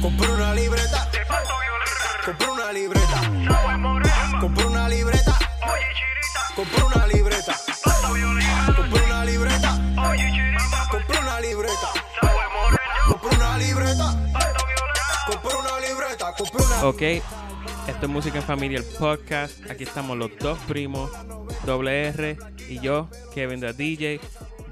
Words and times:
Compré 0.00 0.30
una 0.32 0.54
libreta. 0.54 1.10
Compré 2.24 2.50
una 2.50 2.72
libreta. 2.72 3.20
Compré 4.40 4.64
una 4.66 4.88
libreta. 4.88 5.38
Compré 6.54 6.84
una 6.84 7.06
libreta. 7.06 7.54
Compré 8.76 9.02
una 9.04 9.24
libreta. 9.24 9.74
Compré 10.90 11.18
una 11.18 11.40
libreta. 11.40 11.92
Compré 13.10 13.38
una 13.38 13.58
libreta. 13.58 14.14
Compré 15.26 15.56
una 15.56 15.80
libreta. 15.80 16.34
Compré 16.36 16.64
una 16.64 16.84
Ok, 16.84 17.02
esto 17.02 18.02
es 18.02 18.08
Música 18.08 18.38
en 18.38 18.44
Familia, 18.44 18.78
el 18.78 18.84
podcast. 18.84 19.68
Aquí 19.68 19.82
estamos 19.82 20.16
los 20.16 20.30
dos 20.38 20.58
primos, 20.68 21.10
Doble 21.66 22.06
R 22.08 22.38
y 22.68 22.78
yo, 22.78 23.08
Kevin 23.34 23.58
de 23.58 23.72
DJ. 23.72 24.20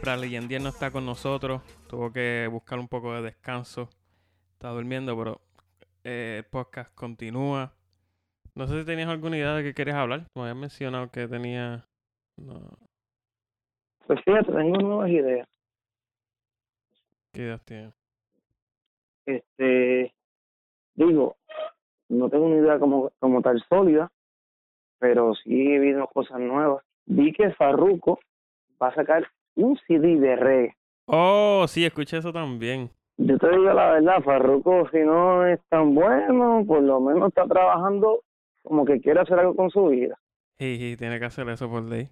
Bradley 0.00 0.30
Yendier 0.30 0.62
no 0.62 0.68
está 0.68 0.93
con 0.93 1.04
nosotros. 1.04 1.62
Tuvo 1.88 2.12
que 2.12 2.48
buscar 2.48 2.79
un 2.79 2.86
poco 2.86 3.12
de 3.14 3.22
descanso. 3.22 3.88
Está 4.57 4.70
durmiendo, 4.70 5.14
pero 5.18 5.43
eh, 6.02 6.36
el 6.39 6.44
podcast 6.44 6.90
continúa. 6.94 7.75
No 8.54 8.67
sé 8.67 8.81
si 8.81 8.86
tenías 8.86 9.11
alguna 9.11 9.36
idea 9.36 9.53
de 9.53 9.62
qué 9.62 9.75
querías 9.75 9.98
hablar. 9.98 10.29
Me 10.35 10.43
habías 10.43 10.57
mencionado 10.57 11.11
que 11.11 11.29
tenía... 11.29 11.85
No, 12.39 12.54
Pues 14.07 14.18
fíjate, 14.25 14.50
tengo 14.50 14.79
nuevas 14.79 15.11
ideas. 15.11 15.46
¿Qué 17.34 17.43
ideas 17.43 17.62
tienes? 17.67 17.93
Este, 19.26 20.14
digo, 20.95 21.36
no 22.09 22.31
tengo 22.31 22.46
una 22.46 22.57
idea 22.57 22.79
como, 22.79 23.11
como 23.18 23.43
tal 23.43 23.62
sólida, 23.68 24.11
pero 24.98 25.34
sí 25.34 25.50
he 25.53 25.79
visto 25.79 26.07
cosas 26.14 26.40
nuevas. 26.40 26.82
Vi 27.04 27.34
que 27.34 27.53
Farruko 27.53 28.20
va 28.82 28.89
a 28.89 28.95
sacar 28.95 29.31
un 29.54 29.79
CD 29.86 30.17
de 30.18 30.34
reggae. 30.34 30.76
Oh, 31.04 31.67
sí, 31.68 31.84
escuché 31.84 32.17
eso 32.17 32.33
también. 32.33 32.91
Yo 33.19 33.38
te 33.38 33.48
digo 33.48 33.72
la 33.72 33.92
verdad, 33.92 34.22
Farruko, 34.22 34.88
si 34.91 34.98
no 34.98 35.47
es 35.47 35.61
tan 35.69 35.94
bueno, 35.94 36.64
por 36.66 36.83
lo 36.83 37.00
menos 37.00 37.28
está 37.28 37.47
trabajando 37.47 38.20
como 38.62 38.84
que 38.84 39.00
quiere 39.00 39.20
hacer 39.20 39.39
algo 39.39 39.55
con 39.55 39.70
su 39.70 39.86
vida. 39.86 40.19
Sí, 40.58 40.77
sí, 40.78 40.97
tiene 40.97 41.19
que 41.19 41.25
hacer 41.25 41.48
eso 41.48 41.70
por 41.70 41.83
ley. 41.83 42.08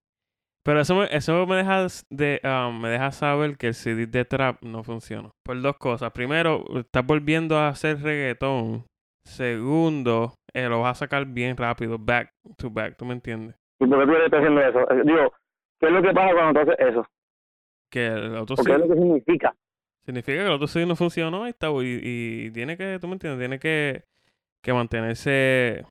Pero 0.64 0.80
eso 0.80 0.94
me, 0.94 1.04
eso 1.10 1.46
me 1.46 1.56
deja 1.56 1.86
de, 2.10 2.40
ah, 2.42 2.70
me 2.72 2.88
deja 2.88 3.10
saber 3.12 3.58
que 3.58 3.68
el 3.68 3.74
CD 3.74 4.06
de 4.06 4.24
trap 4.24 4.62
no 4.62 4.82
funciona. 4.82 5.30
Por 5.44 5.60
dos 5.60 5.76
cosas. 5.76 6.10
Primero, 6.12 6.64
estás 6.76 7.04
volviendo 7.04 7.58
a 7.58 7.68
hacer 7.68 8.00
reggaetón. 8.00 8.84
Segundo, 9.26 10.32
eh, 10.54 10.68
lo 10.68 10.80
vas 10.80 10.92
a 10.92 11.06
sacar 11.06 11.26
bien 11.26 11.56
rápido, 11.56 11.98
back 11.98 12.30
to 12.56 12.70
back, 12.70 12.96
¿tú 12.96 13.04
me 13.04 13.14
entiendes? 13.14 13.56
¿Y 13.80 13.86
por 13.86 13.98
qué 14.00 14.06
tú 14.06 14.12
estás 14.12 14.40
haciendo 14.40 14.60
eso? 14.60 14.78
Digo, 15.04 15.32
¿qué 15.80 15.86
es 15.86 15.92
lo 15.92 16.02
que 16.02 16.12
pasa 16.12 16.34
cuando 16.34 16.52
tú 16.64 16.70
haces 16.70 16.86
eso? 16.88 17.06
Que 17.90 18.06
el 18.06 18.36
otro 18.36 18.56
¿O 18.58 18.64
qué 18.64 18.72
es 18.72 18.78
lo 18.78 18.88
que 18.88 18.94
significa? 18.94 19.54
Significa 20.04 20.38
que 20.38 20.46
el 20.46 20.52
otro 20.52 20.66
CD 20.66 20.86
no 20.86 20.96
funcionó 20.96 21.46
y, 21.46 21.50
está, 21.50 21.68
y, 21.70 22.00
y 22.46 22.50
tiene 22.50 22.76
que, 22.76 22.98
¿tú 23.00 23.08
me 23.08 23.14
entiendes? 23.14 23.38
Tiene 23.40 23.58
que, 23.58 24.04
que 24.62 24.72
mantenerse 24.72 25.84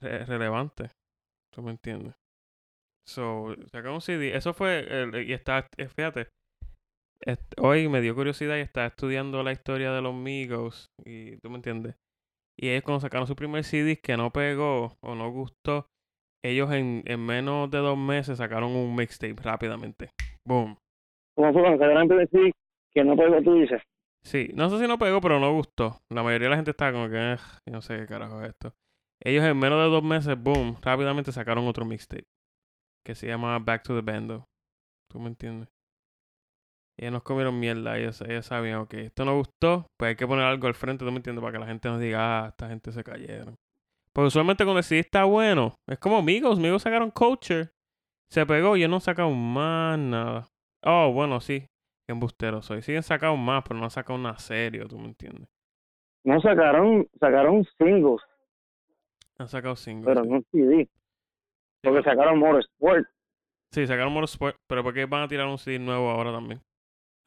re- 0.00 0.24
relevante, 0.24 0.90
¿tú 1.54 1.62
me 1.62 1.70
entiendes? 1.72 2.14
So, 3.06 3.54
saca 3.72 3.90
un 3.90 4.00
CD. 4.00 4.36
Eso 4.36 4.54
fue, 4.54 4.80
el- 4.88 5.28
y 5.28 5.32
está, 5.32 5.66
eh, 5.76 5.88
fíjate, 5.88 6.28
hoy 7.58 7.88
me 7.88 8.00
dio 8.00 8.14
curiosidad 8.14 8.56
y 8.56 8.60
estaba 8.60 8.86
estudiando 8.86 9.42
la 9.42 9.52
historia 9.52 9.92
de 9.92 10.02
los 10.02 10.14
Migos, 10.14 10.86
y 11.04 11.36
tú 11.38 11.50
me 11.50 11.56
entiendes. 11.56 11.96
Y 12.58 12.68
ellos 12.68 12.82
cuando 12.84 13.00
sacaron 13.00 13.26
su 13.26 13.34
primer 13.34 13.64
CD 13.64 13.98
que 13.98 14.16
no 14.16 14.30
pegó 14.30 14.96
o 15.02 15.14
no 15.14 15.30
gustó, 15.30 15.86
ellos 16.44 16.70
en, 16.72 17.02
en 17.06 17.24
menos 17.24 17.70
de 17.70 17.78
dos 17.78 17.96
meses 17.96 18.38
sacaron 18.38 18.72
un 18.72 18.94
mixtape 18.94 19.40
rápidamente. 19.42 20.10
Boom. 20.46 20.76
Sacaron 21.38 22.10
el 22.12 22.18
decir 22.18 22.52
que 22.94 23.04
no 23.04 23.16
puede 23.16 23.42
tú 23.42 23.54
dices. 23.54 23.82
Sí, 24.24 24.50
no 24.54 24.70
sé 24.70 24.78
si 24.78 24.86
no 24.86 24.98
pegó, 24.98 25.20
pero 25.20 25.40
no 25.40 25.52
gustó. 25.52 26.00
La 26.10 26.22
mayoría 26.22 26.46
de 26.46 26.50
la 26.50 26.56
gente 26.56 26.70
estaba 26.70 26.92
como 26.92 27.08
que, 27.08 27.16
"Ugh, 27.16 27.40
yo 27.66 27.72
no 27.72 27.82
sé 27.82 27.98
qué 27.98 28.06
carajo 28.06 28.40
es 28.42 28.50
esto. 28.50 28.72
Ellos 29.20 29.44
en 29.44 29.58
menos 29.58 29.78
de 29.82 29.90
dos 29.90 30.02
meses, 30.02 30.36
boom, 30.40 30.76
rápidamente 30.82 31.32
sacaron 31.32 31.66
otro 31.66 31.84
mixtape. 31.84 32.26
Que 33.04 33.14
se 33.14 33.26
llama 33.26 33.58
Back 33.58 33.82
to 33.82 33.94
the 33.94 34.00
Bando. 34.12 34.44
¿Tú 35.10 35.18
me 35.18 35.28
entiendes? 35.28 35.68
Ellos 36.98 37.12
nos 37.12 37.22
comieron 37.22 37.58
mierda. 37.58 37.98
Ellos, 37.98 38.20
ellos 38.22 38.46
sabían, 38.46 38.78
ok, 38.80 38.94
esto 38.94 39.24
no 39.24 39.36
gustó, 39.36 39.86
pues 39.98 40.10
hay 40.10 40.16
que 40.16 40.26
poner 40.26 40.44
algo 40.44 40.66
al 40.68 40.74
frente, 40.74 41.04
¿tú 41.04 41.10
me 41.10 41.16
entiendes? 41.16 41.42
Para 41.42 41.52
que 41.52 41.58
la 41.58 41.66
gente 41.66 41.88
nos 41.88 42.00
diga, 42.00 42.44
ah, 42.44 42.48
esta 42.48 42.68
gente 42.68 42.92
se 42.92 43.02
cayeron. 43.02 43.56
Porque 44.12 44.28
usualmente 44.28 44.64
cuando 44.64 44.78
el 44.78 44.84
CD 44.84 45.00
está 45.00 45.24
bueno, 45.24 45.74
es 45.88 45.98
como 45.98 46.18
amigos. 46.18 46.58
Amigos 46.58 46.82
sacaron 46.82 47.10
Culture. 47.10 47.70
Se 48.30 48.44
pegó 48.46 48.76
y 48.76 48.80
ellos 48.80 48.90
no 48.90 49.00
sacaron 49.00 49.36
más 49.36 49.98
nada. 49.98 50.48
Oh, 50.84 51.12
bueno, 51.12 51.40
sí. 51.40 51.66
Qué 52.06 52.12
embustero 52.12 52.62
soy. 52.62 52.82
Siguen 52.82 53.02
sacando 53.02 53.36
más, 53.36 53.62
pero 53.66 53.78
no 53.78 53.84
han 53.84 53.90
sacado 53.90 54.18
nada 54.18 54.38
serio, 54.38 54.88
¿tú 54.88 54.98
me 54.98 55.06
entiendes? 55.06 55.48
No 56.24 56.40
sacaron, 56.40 57.08
sacaron 57.18 57.64
singles, 57.78 58.22
Han 59.38 59.48
sacado 59.48 59.76
singles. 59.76 60.06
pero 60.06 60.24
sí. 60.24 60.30
no 60.30 60.42
CD. 60.52 60.88
Porque 61.82 62.02
sacaron 62.02 62.38
Motorsport. 62.38 63.06
Sí, 63.72 63.86
sacaron 63.86 64.12
Motorsport, 64.12 64.56
pero 64.68 64.82
¿por 64.82 64.94
qué 64.94 65.06
van 65.06 65.22
a 65.22 65.28
tirar 65.28 65.46
un 65.46 65.58
CD 65.58 65.78
nuevo 65.78 66.10
ahora 66.10 66.32
también? 66.32 66.60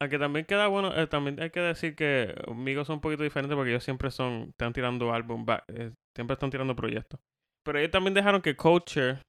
Aunque 0.00 0.18
también 0.18 0.44
queda 0.44 0.68
bueno, 0.68 0.94
eh, 0.94 1.06
también 1.06 1.40
hay 1.40 1.50
que 1.50 1.60
decir 1.60 1.94
que 1.96 2.34
amigos 2.46 2.86
son 2.86 2.96
un 2.96 3.00
poquito 3.00 3.22
diferentes 3.22 3.54
porque 3.54 3.70
ellos 3.70 3.84
siempre 3.84 4.10
son, 4.10 4.48
están 4.50 4.72
tirando 4.72 5.12
álbum, 5.12 5.46
eh, 5.68 5.92
siempre 6.14 6.34
están 6.34 6.50
tirando 6.50 6.76
proyectos. 6.76 7.18
Pero 7.64 7.78
ellos 7.78 7.90
también 7.90 8.14
dejaron 8.14 8.42
que 8.42 8.56
Culture, 8.56 9.20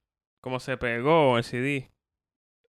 como 0.42 0.60
se 0.60 0.76
pegó 0.76 1.38
el 1.38 1.44
CD, 1.44 1.90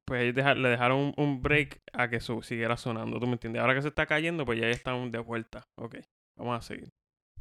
pues 0.06 0.22
ellos 0.22 0.34
deja- 0.36 0.54
le 0.54 0.68
dejaron 0.70 1.12
un, 1.16 1.42
break 1.42 1.82
a 1.92 2.08
que 2.08 2.20
su, 2.20 2.42
siguiera 2.42 2.76
sonando, 2.76 3.20
¿tú 3.20 3.26
me 3.26 3.34
entiendes? 3.34 3.60
Ahora 3.60 3.74
que 3.74 3.82
se 3.82 3.88
está 3.88 4.06
cayendo, 4.06 4.46
pues 4.46 4.60
ya 4.60 4.68
están 4.68 5.10
de 5.10 5.18
vuelta. 5.18 5.66
Ok, 5.76 5.96
vamos 6.36 6.56
a 6.58 6.62
seguir. 6.62 6.90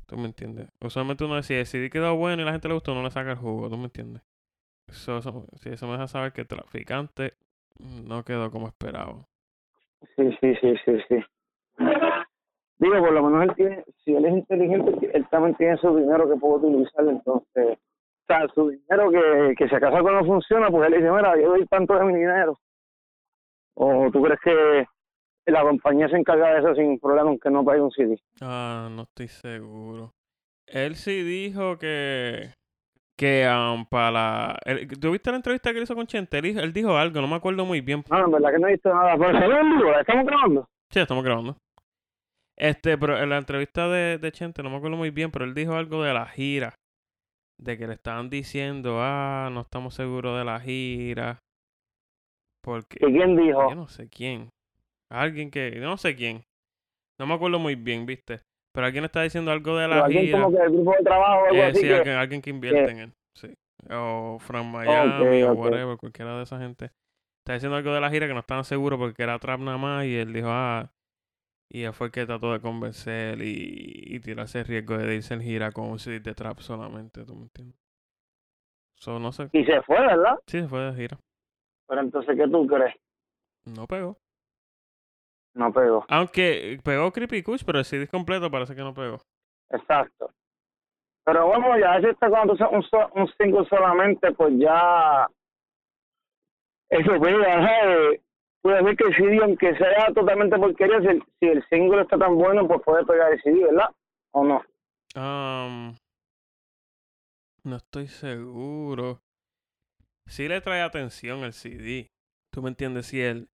¿Tú 0.08 0.18
me 0.18 0.26
entiendes? 0.26 0.70
Usualmente 0.82 1.24
uno 1.24 1.36
decía, 1.36 1.64
CD 1.66 1.90
quedó 1.90 2.16
bueno 2.16 2.42
y 2.42 2.46
la 2.46 2.52
gente 2.52 2.68
le 2.68 2.74
gustó, 2.76 2.94
no 2.94 3.04
le 3.04 3.12
saca 3.12 3.32
el 3.32 3.38
jugo, 3.38 3.70
¿tú 3.70 3.78
me 3.78 3.86
entiendes? 3.86 4.22
Eso, 4.88 5.18
eso, 5.20 5.48
sí, 5.62 5.70
eso 5.70 5.88
me 5.88 5.94
deja 5.94 6.08
saber 6.08 6.34
que 6.34 6.46
Traficante 6.46 7.34
no 7.80 8.24
quedó 8.24 8.52
como 8.52 8.68
esperaba. 8.68 9.28
Sí, 10.16 10.30
sí, 10.40 10.56
sí, 10.62 10.76
sí, 10.86 10.98
sí. 11.10 11.16
Digo, 12.78 13.00
por 13.00 13.14
lo 13.14 13.24
menos 13.24 13.44
él 13.44 13.56
tiene, 13.56 13.84
si 14.04 14.14
él 14.16 14.26
es 14.26 14.34
inteligente, 14.34 15.12
él 15.14 15.28
también 15.30 15.56
tiene 15.56 15.78
su 15.78 15.96
dinero 15.96 16.30
que 16.30 16.36
puede 16.36 16.68
utilizar, 16.68 17.08
entonces, 17.08 17.80
o 18.28 18.34
sea, 18.34 18.48
su 18.54 18.70
dinero 18.70 19.12
que, 19.12 19.56
que 19.56 19.70
si 19.70 19.76
acaso 19.76 19.96
algo 19.98 20.12
no 20.12 20.26
funciona, 20.26 20.70
pues 20.70 20.88
él 20.88 21.00
dice, 21.00 21.12
mira, 21.12 21.36
yo 21.40 21.50
doy 21.50 21.66
tanto 21.68 21.94
de 21.98 22.06
mi 22.06 22.14
dinero. 22.16 22.58
O 23.78 24.10
tú 24.12 24.22
crees 24.24 24.40
que 24.44 24.86
la 25.52 25.62
compañía 25.62 26.08
se 26.10 26.18
encarga 26.18 26.54
de 26.54 26.60
eso 26.60 26.76
sin 26.76 27.00
problema, 27.00 27.30
aunque 27.30 27.50
no 27.50 27.64
pague 27.64 27.82
un 27.82 27.92
CD. 27.92 28.18
Ah, 28.42 28.88
no 28.92 29.04
estoy 29.04 29.28
seguro. 29.28 30.12
Él 30.68 30.96
sí 30.96 31.22
dijo 31.24 31.78
que. 31.78 32.52
Que 33.18 33.48
um, 33.48 33.86
para 33.86 34.58
¿Tú 35.00 35.12
viste 35.12 35.30
la 35.32 35.38
entrevista 35.38 35.72
que 35.72 35.78
él 35.78 35.84
hizo 35.84 35.96
con 35.96 36.06
Chente? 36.06 36.38
Él, 36.38 36.44
dijo- 36.44 36.60
él 36.60 36.74
dijo 36.74 36.98
algo, 36.98 37.22
no 37.22 37.28
me 37.28 37.36
acuerdo 37.38 37.64
muy 37.64 37.80
bien. 37.80 38.04
No, 38.10 38.26
en 38.26 38.32
verdad 38.32 38.52
que 38.52 38.60
no 38.60 38.68
he 38.68 38.72
visto 38.74 38.94
nada, 38.94 39.16
pero 39.18 39.32
la 39.32 40.02
estamos 40.02 40.26
grabando. 40.26 40.68
Sí, 40.92 41.00
estamos 41.00 41.24
grabando. 41.24 41.56
Este, 42.58 42.98
pero 42.98 43.18
en 43.18 43.30
la 43.30 43.38
entrevista 43.38 43.88
de, 43.88 44.18
de 44.18 44.32
Chente, 44.34 44.62
no 44.64 44.70
me 44.70 44.78
acuerdo 44.78 44.98
muy 44.98 45.12
bien, 45.12 45.32
pero 45.32 45.46
él 45.46 45.54
dijo 45.54 45.74
algo 45.76 46.04
de 46.04 46.14
la 46.14 46.26
gira. 46.26 46.74
De 47.58 47.78
que 47.78 47.88
le 47.88 47.94
estaban 47.94 48.30
diciendo, 48.30 48.98
ah, 49.00 49.50
no 49.52 49.62
estamos 49.62 49.94
seguros 49.96 50.38
de 50.38 50.44
la 50.46 50.60
gira. 50.60 51.40
Porque. 52.64 52.98
¿Que 53.00 53.06
quién 53.08 53.36
dijo? 53.38 53.70
Yo 53.70 53.76
no 53.76 53.88
sé 53.88 54.10
quién. 54.10 54.50
Alguien 55.12 55.52
que. 55.52 55.72
yo 55.76 55.82
No 55.82 55.98
sé 55.98 56.16
quién. 56.16 56.44
No 57.20 57.28
me 57.28 57.34
acuerdo 57.36 57.60
muy 57.60 57.76
bien, 57.76 58.06
¿viste? 58.06 58.42
Pero 58.74 58.88
alguien 58.88 59.06
está 59.06 59.22
diciendo 59.22 59.52
algo 59.52 59.78
de 59.78 59.88
la 59.88 60.04
alguien 60.04 60.26
gira. 60.26 60.42
como 60.42 60.58
que 60.58 60.64
del 60.64 60.72
grupo 60.74 60.92
de 60.98 61.04
trabajo 61.04 61.42
o 61.44 61.46
algo 61.46 61.56
Eh, 61.56 61.64
así 61.64 61.82
sí, 61.82 61.88
que... 61.88 61.96
alguien, 61.96 62.16
alguien 62.18 62.42
que 62.42 62.50
invierte 62.50 62.86
que- 62.86 62.92
en 62.92 63.00
él. 63.00 63.14
Sí. 63.38 63.54
O 63.90 64.38
from 64.40 64.70
Miami 64.72 65.44
o 65.44 65.54
whatever, 65.54 65.98
cualquiera 65.98 66.36
de 66.38 66.44
esa 66.44 66.60
gente. 66.60 66.92
Está 67.44 67.54
diciendo 67.54 67.78
algo 67.78 67.94
de 67.94 68.02
la 68.02 68.10
gira 68.10 68.28
que 68.28 68.34
no 68.34 68.40
estaban 68.40 68.66
seguros 68.66 69.00
porque 69.00 69.24
era 69.24 69.38
trap 69.40 69.60
nada 69.62 69.78
más 69.78 70.06
y 70.06 70.16
él 70.18 70.34
dijo, 70.34 70.48
ah. 70.50 70.92
Y 71.70 71.84
él 71.84 71.94
fue 71.94 72.08
el 72.08 72.14
que 72.14 72.26
trató 72.26 72.54
de 72.54 72.62
convencer 72.62 73.42
y, 73.42 74.16
y 74.16 74.20
tirarse 74.20 74.60
el 74.60 74.66
riesgo 74.66 74.98
de 74.98 75.16
irse 75.16 75.34
en 75.34 75.42
gira 75.42 75.72
con 75.72 75.90
un 75.90 76.00
CD 76.00 76.20
de 76.20 76.34
trap 76.36 76.60
solamente, 76.60 77.26
¿tú 77.26 77.36
me 77.36 77.44
entiendes? 77.44 77.78
So, 78.96 79.20
no 79.20 79.32
sé. 79.32 79.50
Y 79.52 79.66
se 79.66 79.82
fue, 79.82 80.00
¿verdad? 80.00 80.40
Sí, 80.48 80.62
se 80.62 80.68
fue 80.68 80.80
de 80.82 80.94
gira. 80.96 81.18
Pero 81.88 82.02
entonces, 82.02 82.36
¿qué 82.38 82.48
tú 82.48 82.66
crees? 82.68 82.96
No 83.66 83.88
pegó. 83.88 84.18
No 85.56 85.72
pegó. 85.72 86.06
Aunque 86.10 86.80
pegó 86.84 87.12
Creepy 87.12 87.42
Kush, 87.44 87.64
pero 87.66 87.80
el 87.80 87.86
CD 87.86 88.08
completo 88.08 88.52
parece 88.52 88.76
que 88.76 88.82
no 88.82 88.94
pegó. 88.94 89.22
Exacto. 89.70 90.32
Pero 91.24 91.48
bueno, 91.48 91.80
ya 91.80 92.00
si 92.02 92.08
está 92.08 92.30
cuando 92.30 92.56
tú 92.56 92.64
un, 92.72 92.84
so- 92.84 93.10
un 93.16 93.28
single 93.40 93.66
solamente, 93.68 94.32
pues 94.34 94.54
ya 94.58 95.28
eso 96.90 97.20
pega, 97.20 97.68
¿sabes? 97.68 98.22
Puede 98.66 98.84
ser 98.84 98.98
que 98.98 99.04
el 99.04 99.16
CD, 99.16 99.40
aunque 99.44 99.78
sea 99.78 100.12
totalmente 100.16 100.58
porquería, 100.58 101.00
si 101.00 101.06
el, 101.06 101.24
si 101.40 101.46
el 101.46 101.64
single 101.70 102.02
está 102.02 102.18
tan 102.18 102.34
bueno, 102.34 102.68
pues 102.68 102.82
puede 102.84 103.06
pegar 103.06 103.32
el 103.32 103.40
CD, 103.44 103.64
¿verdad? 103.64 103.92
¿O 104.32 104.44
no? 104.44 104.64
No 107.64 107.76
estoy 107.76 108.08
seguro. 108.08 109.22
Sí 110.26 110.48
le 110.48 110.62
trae 110.62 110.82
atención 110.82 111.44
el 111.44 111.54
CD. 111.54 112.10
¿Tú 112.52 112.64
me 112.64 112.70
entiendes? 112.70 113.06
Si 113.06 113.22
el, 113.22 113.50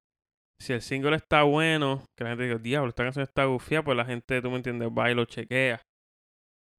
si 0.59 0.71
el 0.71 0.81
single 0.81 1.17
está 1.17 1.43
bueno, 1.43 2.05
que 2.15 2.23
la 2.23 2.29
gente 2.29 2.45
diga, 2.45 2.57
diablo, 2.59 2.87
esta 2.87 3.03
canción 3.03 3.23
está 3.23 3.43
gufia, 3.43 3.83
pues 3.83 3.97
la 3.97 4.05
gente, 4.05 4.41
tú 4.41 4.49
me 4.49 4.55
entiendes, 4.55 4.87
va 4.97 5.11
y 5.11 5.15
lo 5.15 5.25
chequea. 5.25 5.81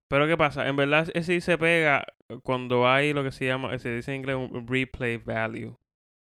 Pero 0.08 0.26
¿qué 0.26 0.38
pasa? 0.38 0.66
En 0.68 0.76
verdad 0.76 1.06
ese 1.12 1.38
se 1.42 1.58
pega 1.58 2.06
cuando 2.42 2.88
hay 2.88 3.12
lo 3.12 3.24
que 3.24 3.30
se 3.30 3.44
llama, 3.44 3.78
se 3.78 3.94
dice 3.94 4.14
en 4.14 4.20
inglés 4.20 4.36
un 4.36 4.66
replay 4.66 5.18
value. 5.18 5.76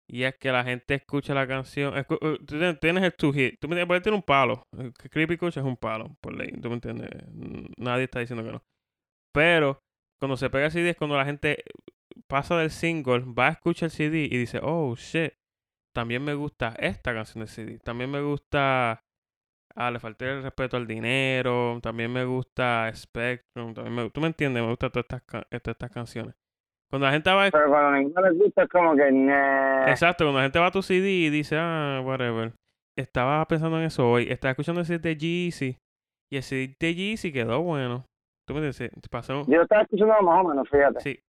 Y 0.10 0.24
es 0.24 0.36
que 0.36 0.52
la 0.52 0.64
gente 0.64 0.96
escucha 0.96 1.34
la 1.34 1.48
canción. 1.48 1.98
eh, 1.98 2.04
tú 2.06 2.58
tienes- 2.80 3.04
el 3.04 3.14
two 3.16 3.32
hit. 3.34 3.60
Tú 3.60 3.68
me 3.68 3.80
entiendes, 3.80 4.04
tiene 4.04 4.18
un 4.18 4.24
palo. 4.24 4.68
Eh, 4.78 4.92
Creepy 5.10 5.38
Kush 5.38 5.58
es 5.58 5.64
un 5.64 5.78
palo, 5.78 6.16
por 6.22 6.36
ley. 6.36 6.52
¿Tú 6.62 6.68
me 6.70 6.76
entiendes? 6.76 7.10
Nadie 7.78 8.04
está 8.06 8.20
diciendo 8.20 8.44
que 8.44 8.52
no. 8.52 8.62
Pero 9.34 9.80
cuando 10.20 10.38
se 10.38 10.50
pega 10.50 10.66
el 10.66 10.72
CD 10.72 10.90
es 10.92 10.98
cuando 10.98 11.18
la 11.18 11.26
gente 11.26 11.64
pasa 12.28 12.58
del 12.58 12.70
single, 12.70 13.20
va 13.38 13.48
a 13.48 13.52
escuchar 13.52 13.88
el 13.88 13.92
CD 13.92 14.26
y 14.26 14.38
dice, 14.38 14.60
oh 14.62 14.96
shit, 14.96 15.34
también 15.96 16.24
me 16.24 16.34
gusta 16.34 16.76
esta 16.80 17.14
canción 17.14 17.40
del 17.46 17.50
CD. 17.50 17.80
También 17.80 18.12
me 18.12 18.22
gusta. 18.22 19.00
Ah, 19.76 19.90
le 19.90 20.00
falté 20.00 20.30
el 20.30 20.44
respeto 20.44 20.78
al 20.78 20.86
dinero. 20.86 21.80
También 21.82 22.12
me 22.12 22.26
gusta 22.26 22.92
Spectrum. 22.94 23.74
También 23.74 23.96
me, 23.96 24.10
¿Tú 24.12 24.22
me 24.22 24.28
entiendes? 24.28 24.62
Me 24.64 24.70
gustan 24.70 24.92
todas 24.92 25.06
estas, 25.06 25.24
todas 25.26 25.46
estas 25.52 25.92
canciones. 25.92 26.36
Cuando 26.94 27.07
la 27.07 27.13
gente 27.13 27.31
va 27.31 27.48
a 27.48 27.50
Pero 27.50 27.69
cuando 27.69 27.92
ninguno 27.98 28.22
les 28.22 28.38
gusta 28.38 28.62
es 28.62 28.69
como 28.69 28.95
que... 28.95 29.12
nah. 29.12 29.90
Exacto, 29.90 30.25
cuando 30.25 30.38
la 30.38 30.44
gente 30.44 30.60
va 30.60 30.68
a 30.68 30.72
tu 30.72 30.84
CD 30.84 31.10
y 31.10 31.30
dice, 31.31 31.57
ah, 31.57 32.04
whatever. 32.06 32.54
Estaba 32.95 33.44
pensando 33.48 33.80
en 33.80 33.86
eso 33.86 34.07
hoy. 34.07 34.28
Estaba 34.30 34.51
escuchando 34.51 34.81
el 34.81 34.86
CD 34.86 35.00
de 35.00 35.16
Jeezy. 35.16 35.75
Y 36.31 36.38
el 36.38 36.44
CD 36.44 36.75
de 36.80 36.94
Jeezy 36.94 37.34
quedó 37.34 37.63
bueno. 37.63 38.06
¿Tú 38.48 38.54
me 38.54 38.63
entiendes? 38.63 38.92
Pasó. 39.10 39.44
Yo 39.48 39.63
estaba 39.63 39.81
escuchando 39.81 40.22
más 40.22 40.45
o 40.45 40.50
menos, 40.50 40.69
fíjate. 40.69 41.00
Sí. 41.00 41.19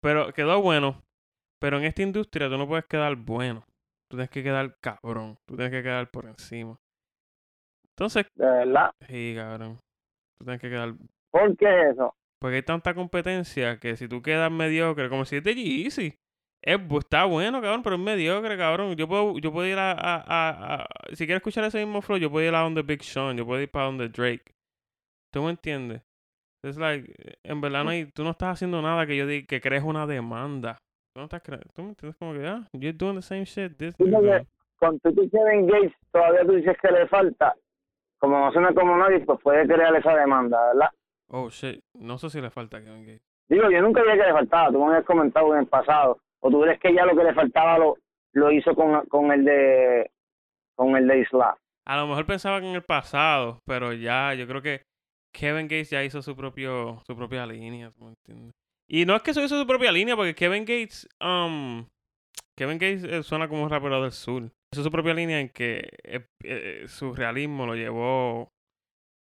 Pero 0.00 0.32
quedó 0.32 0.62
bueno. 0.62 1.02
Pero 1.60 1.78
en 1.78 1.84
esta 1.86 2.02
industria 2.02 2.48
tú 2.48 2.56
no 2.56 2.68
puedes 2.68 2.84
quedar 2.86 3.16
bueno. 3.16 3.64
Tú 4.08 4.18
tienes 4.18 4.30
que 4.30 4.44
quedar 4.44 4.76
cabrón. 4.80 5.36
Tú 5.48 5.56
tienes 5.56 5.72
que 5.72 5.82
quedar 5.82 6.08
por 6.12 6.26
encima. 6.26 6.76
Entonces, 7.96 8.24
De 8.36 8.46
verdad. 8.46 8.92
sí, 9.08 9.34
cabrón. 9.36 9.78
Tú 10.38 10.44
tienes 10.44 10.60
que 10.60 10.70
quedar. 10.70 10.94
¿Por 11.32 11.56
qué 11.56 11.88
eso? 11.90 12.14
Porque 12.40 12.56
hay 12.56 12.62
tanta 12.62 12.94
competencia 12.94 13.78
que 13.78 13.96
si 13.96 14.08
tú 14.08 14.22
quedas 14.22 14.50
mediocre, 14.50 15.08
como 15.08 15.24
si 15.24 15.36
es 15.36 15.44
de. 15.44 15.52
Es, 16.60 16.76
bu- 16.78 16.98
está 16.98 17.24
bueno, 17.24 17.60
cabrón, 17.60 17.82
pero 17.82 17.96
es 17.96 18.02
mediocre, 18.02 18.56
cabrón. 18.56 18.94
Yo 18.96 19.06
puedo, 19.08 19.38
yo 19.38 19.52
puedo 19.52 19.66
ir 19.66 19.78
a, 19.78 19.92
a, 19.92 20.16
a- 20.16 20.74
a- 20.82 20.86
Si 21.14 21.24
quieres 21.26 21.36
escuchar 21.40 21.64
ese 21.64 21.78
mismo 21.84 22.02
flow, 22.02 22.18
yo 22.18 22.30
puedo 22.30 22.46
ir 22.46 22.54
a 22.54 22.60
donde 22.60 22.82
Big 22.82 23.02
Sean. 23.02 23.36
Yo 23.36 23.46
puedo 23.46 23.60
ir 23.62 23.70
para 23.70 23.86
donde 23.86 24.08
Drake. 24.08 24.52
¿Tú 25.32 25.42
me 25.42 25.50
entiendes? 25.50 26.02
Es 26.64 26.76
like, 26.76 27.12
en 27.44 27.60
verdad 27.60 27.84
no 27.84 27.90
hay, 27.90 28.06
tú 28.06 28.24
no 28.24 28.30
estás 28.30 28.54
haciendo 28.54 28.82
nada 28.82 29.06
que 29.06 29.16
yo 29.16 29.26
diga 29.26 29.46
que 29.46 29.60
crees 29.60 29.84
una 29.84 30.06
demanda. 30.06 30.76
Tú 31.14 31.20
no 31.20 31.24
estás 31.24 31.42
cre- 31.42 31.62
tú 31.74 31.82
me 31.82 31.88
entiendes 31.90 32.16
como 32.18 32.32
que, 32.34 32.46
ah, 32.46 32.66
you're 32.72 32.92
doing 32.96 33.14
the 33.16 33.22
same 33.22 33.44
shit. 33.44 33.76
This. 33.76 33.94
Con 34.78 34.98
tu 35.00 35.14
Kevin 35.14 35.66
Gates 35.66 35.92
todavía 36.12 36.42
tú 36.44 36.52
dices 36.52 36.76
que 36.82 36.90
le 36.90 37.06
falta. 37.08 37.54
Como 38.18 38.36
no 38.38 38.52
suena 38.52 38.72
como 38.74 38.96
nadie, 38.96 39.20
pues 39.20 39.38
puede 39.42 39.66
crear 39.66 39.94
esa 39.94 40.14
demanda, 40.16 40.58
¿verdad? 40.72 40.90
Oh, 41.30 41.50
shit. 41.50 41.80
No 41.94 42.18
sé 42.18 42.30
si 42.30 42.40
le 42.40 42.50
falta 42.50 42.78
a 42.78 42.82
Kevin 42.82 43.04
Gates. 43.04 43.22
Digo, 43.48 43.70
yo 43.70 43.80
nunca 43.80 44.02
dije 44.02 44.18
que 44.18 44.26
le 44.26 44.32
faltaba. 44.32 44.70
Tú 44.70 44.78
me 44.78 44.86
habías 44.86 45.04
comentado 45.04 45.54
en 45.54 45.60
el 45.60 45.66
pasado. 45.66 46.18
O 46.40 46.50
tú 46.50 46.60
crees 46.62 46.78
que 46.80 46.94
ya 46.94 47.04
lo 47.04 47.16
que 47.16 47.24
le 47.24 47.34
faltaba 47.34 47.78
lo, 47.78 47.96
lo 48.32 48.52
hizo 48.52 48.74
con, 48.74 49.06
con 49.06 49.32
el 49.32 49.44
de 49.44 50.10
con 50.76 50.96
el 50.96 51.08
de 51.08 51.20
Isla. 51.20 51.56
A 51.86 51.96
lo 51.96 52.06
mejor 52.06 52.26
pensaba 52.26 52.60
que 52.60 52.68
en 52.68 52.74
el 52.74 52.82
pasado, 52.82 53.60
pero 53.66 53.92
ya, 53.92 54.34
yo 54.34 54.46
creo 54.46 54.62
que 54.62 54.82
Kevin 55.32 55.66
Gates 55.66 55.90
ya 55.90 56.04
hizo 56.04 56.22
su 56.22 56.36
propio, 56.36 57.00
su 57.06 57.16
propia 57.16 57.46
línea, 57.46 57.90
¿tú 57.90 58.04
me 58.04 58.10
entiendes? 58.10 58.54
Y 58.88 59.04
no 59.04 59.16
es 59.16 59.22
que 59.22 59.32
eso 59.32 59.42
hizo 59.42 59.58
su 59.58 59.66
propia 59.66 59.90
línea, 59.90 60.16
porque 60.16 60.34
Kevin 60.34 60.64
Gates, 60.64 61.08
um, 61.20 61.86
Kevin 62.56 62.78
Gates 62.78 63.04
eh, 63.04 63.22
suena 63.22 63.48
como 63.48 63.64
un 63.64 63.70
rapero 63.70 64.02
del 64.02 64.12
sur. 64.12 64.50
Hizo 64.72 64.82
su 64.82 64.90
propia 64.90 65.14
línea 65.14 65.40
en 65.40 65.48
que 65.48 65.88
eh, 66.04 66.26
eh, 66.44 66.84
su 66.86 67.14
realismo 67.14 67.66
lo 67.66 67.74
llevó 67.74 68.50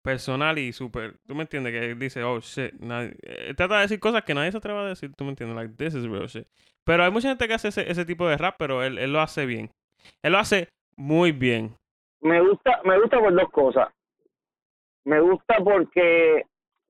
personal 0.04 0.60
y 0.60 0.74
súper, 0.74 1.16
¿tú 1.26 1.34
me 1.34 1.44
entiendes? 1.44 1.72
Que 1.74 1.92
él 1.92 2.00
dice, 2.00 2.24
oh 2.24 2.40
shit, 2.40 2.74
nadie- 2.80 3.16
eh, 3.24 3.54
trata 3.56 3.76
de 3.78 3.82
decir 3.84 4.00
cosas 4.00 4.24
que 4.24 4.34
nadie 4.34 4.52
se 4.52 4.58
atreve 4.58 4.80
a 4.80 4.84
decir, 4.86 5.12
¿tú 5.16 5.24
me 5.24 5.32
entiendes? 5.32 5.56
Like, 5.56 5.74
this 5.76 5.96
is 5.96 6.08
real 6.08 6.28
shit. 6.28 6.46
Pero 6.86 7.04
hay 7.04 7.12
mucha 7.12 7.30
gente 7.30 7.48
que 7.48 7.54
hace 7.54 7.70
ese, 7.70 7.90
ese 7.90 8.06
tipo 8.06 8.28
de 8.28 8.38
rap, 8.38 8.56
pero 8.60 8.84
él, 8.84 8.98
él 8.98 9.14
lo 9.14 9.22
hace 9.22 9.46
bien. 9.46 9.72
Él 10.22 10.34
lo 10.34 10.40
hace 10.40 10.68
muy 10.98 11.32
bien. 11.32 11.76
Me 12.22 12.42
gusta, 12.42 12.82
me 12.84 13.00
gusta 13.00 13.20
por 13.20 13.34
dos 13.34 13.50
cosas. 13.52 13.88
Me 15.06 15.20
gusta 15.22 15.56
porque 15.64 16.44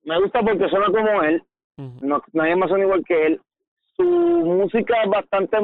me 0.04 0.20
gusta 0.20 0.42
porque 0.42 0.68
suena 0.70 0.86
como 0.88 1.24
él. 1.24 1.44
No, 1.78 2.22
nadie 2.34 2.56
más 2.56 2.70
suena 2.70 2.84
igual 2.86 3.04
que 3.06 3.26
él. 3.28 3.42
Su 3.96 4.04
música 4.04 5.04
es 5.04 5.10
bastante 5.10 5.58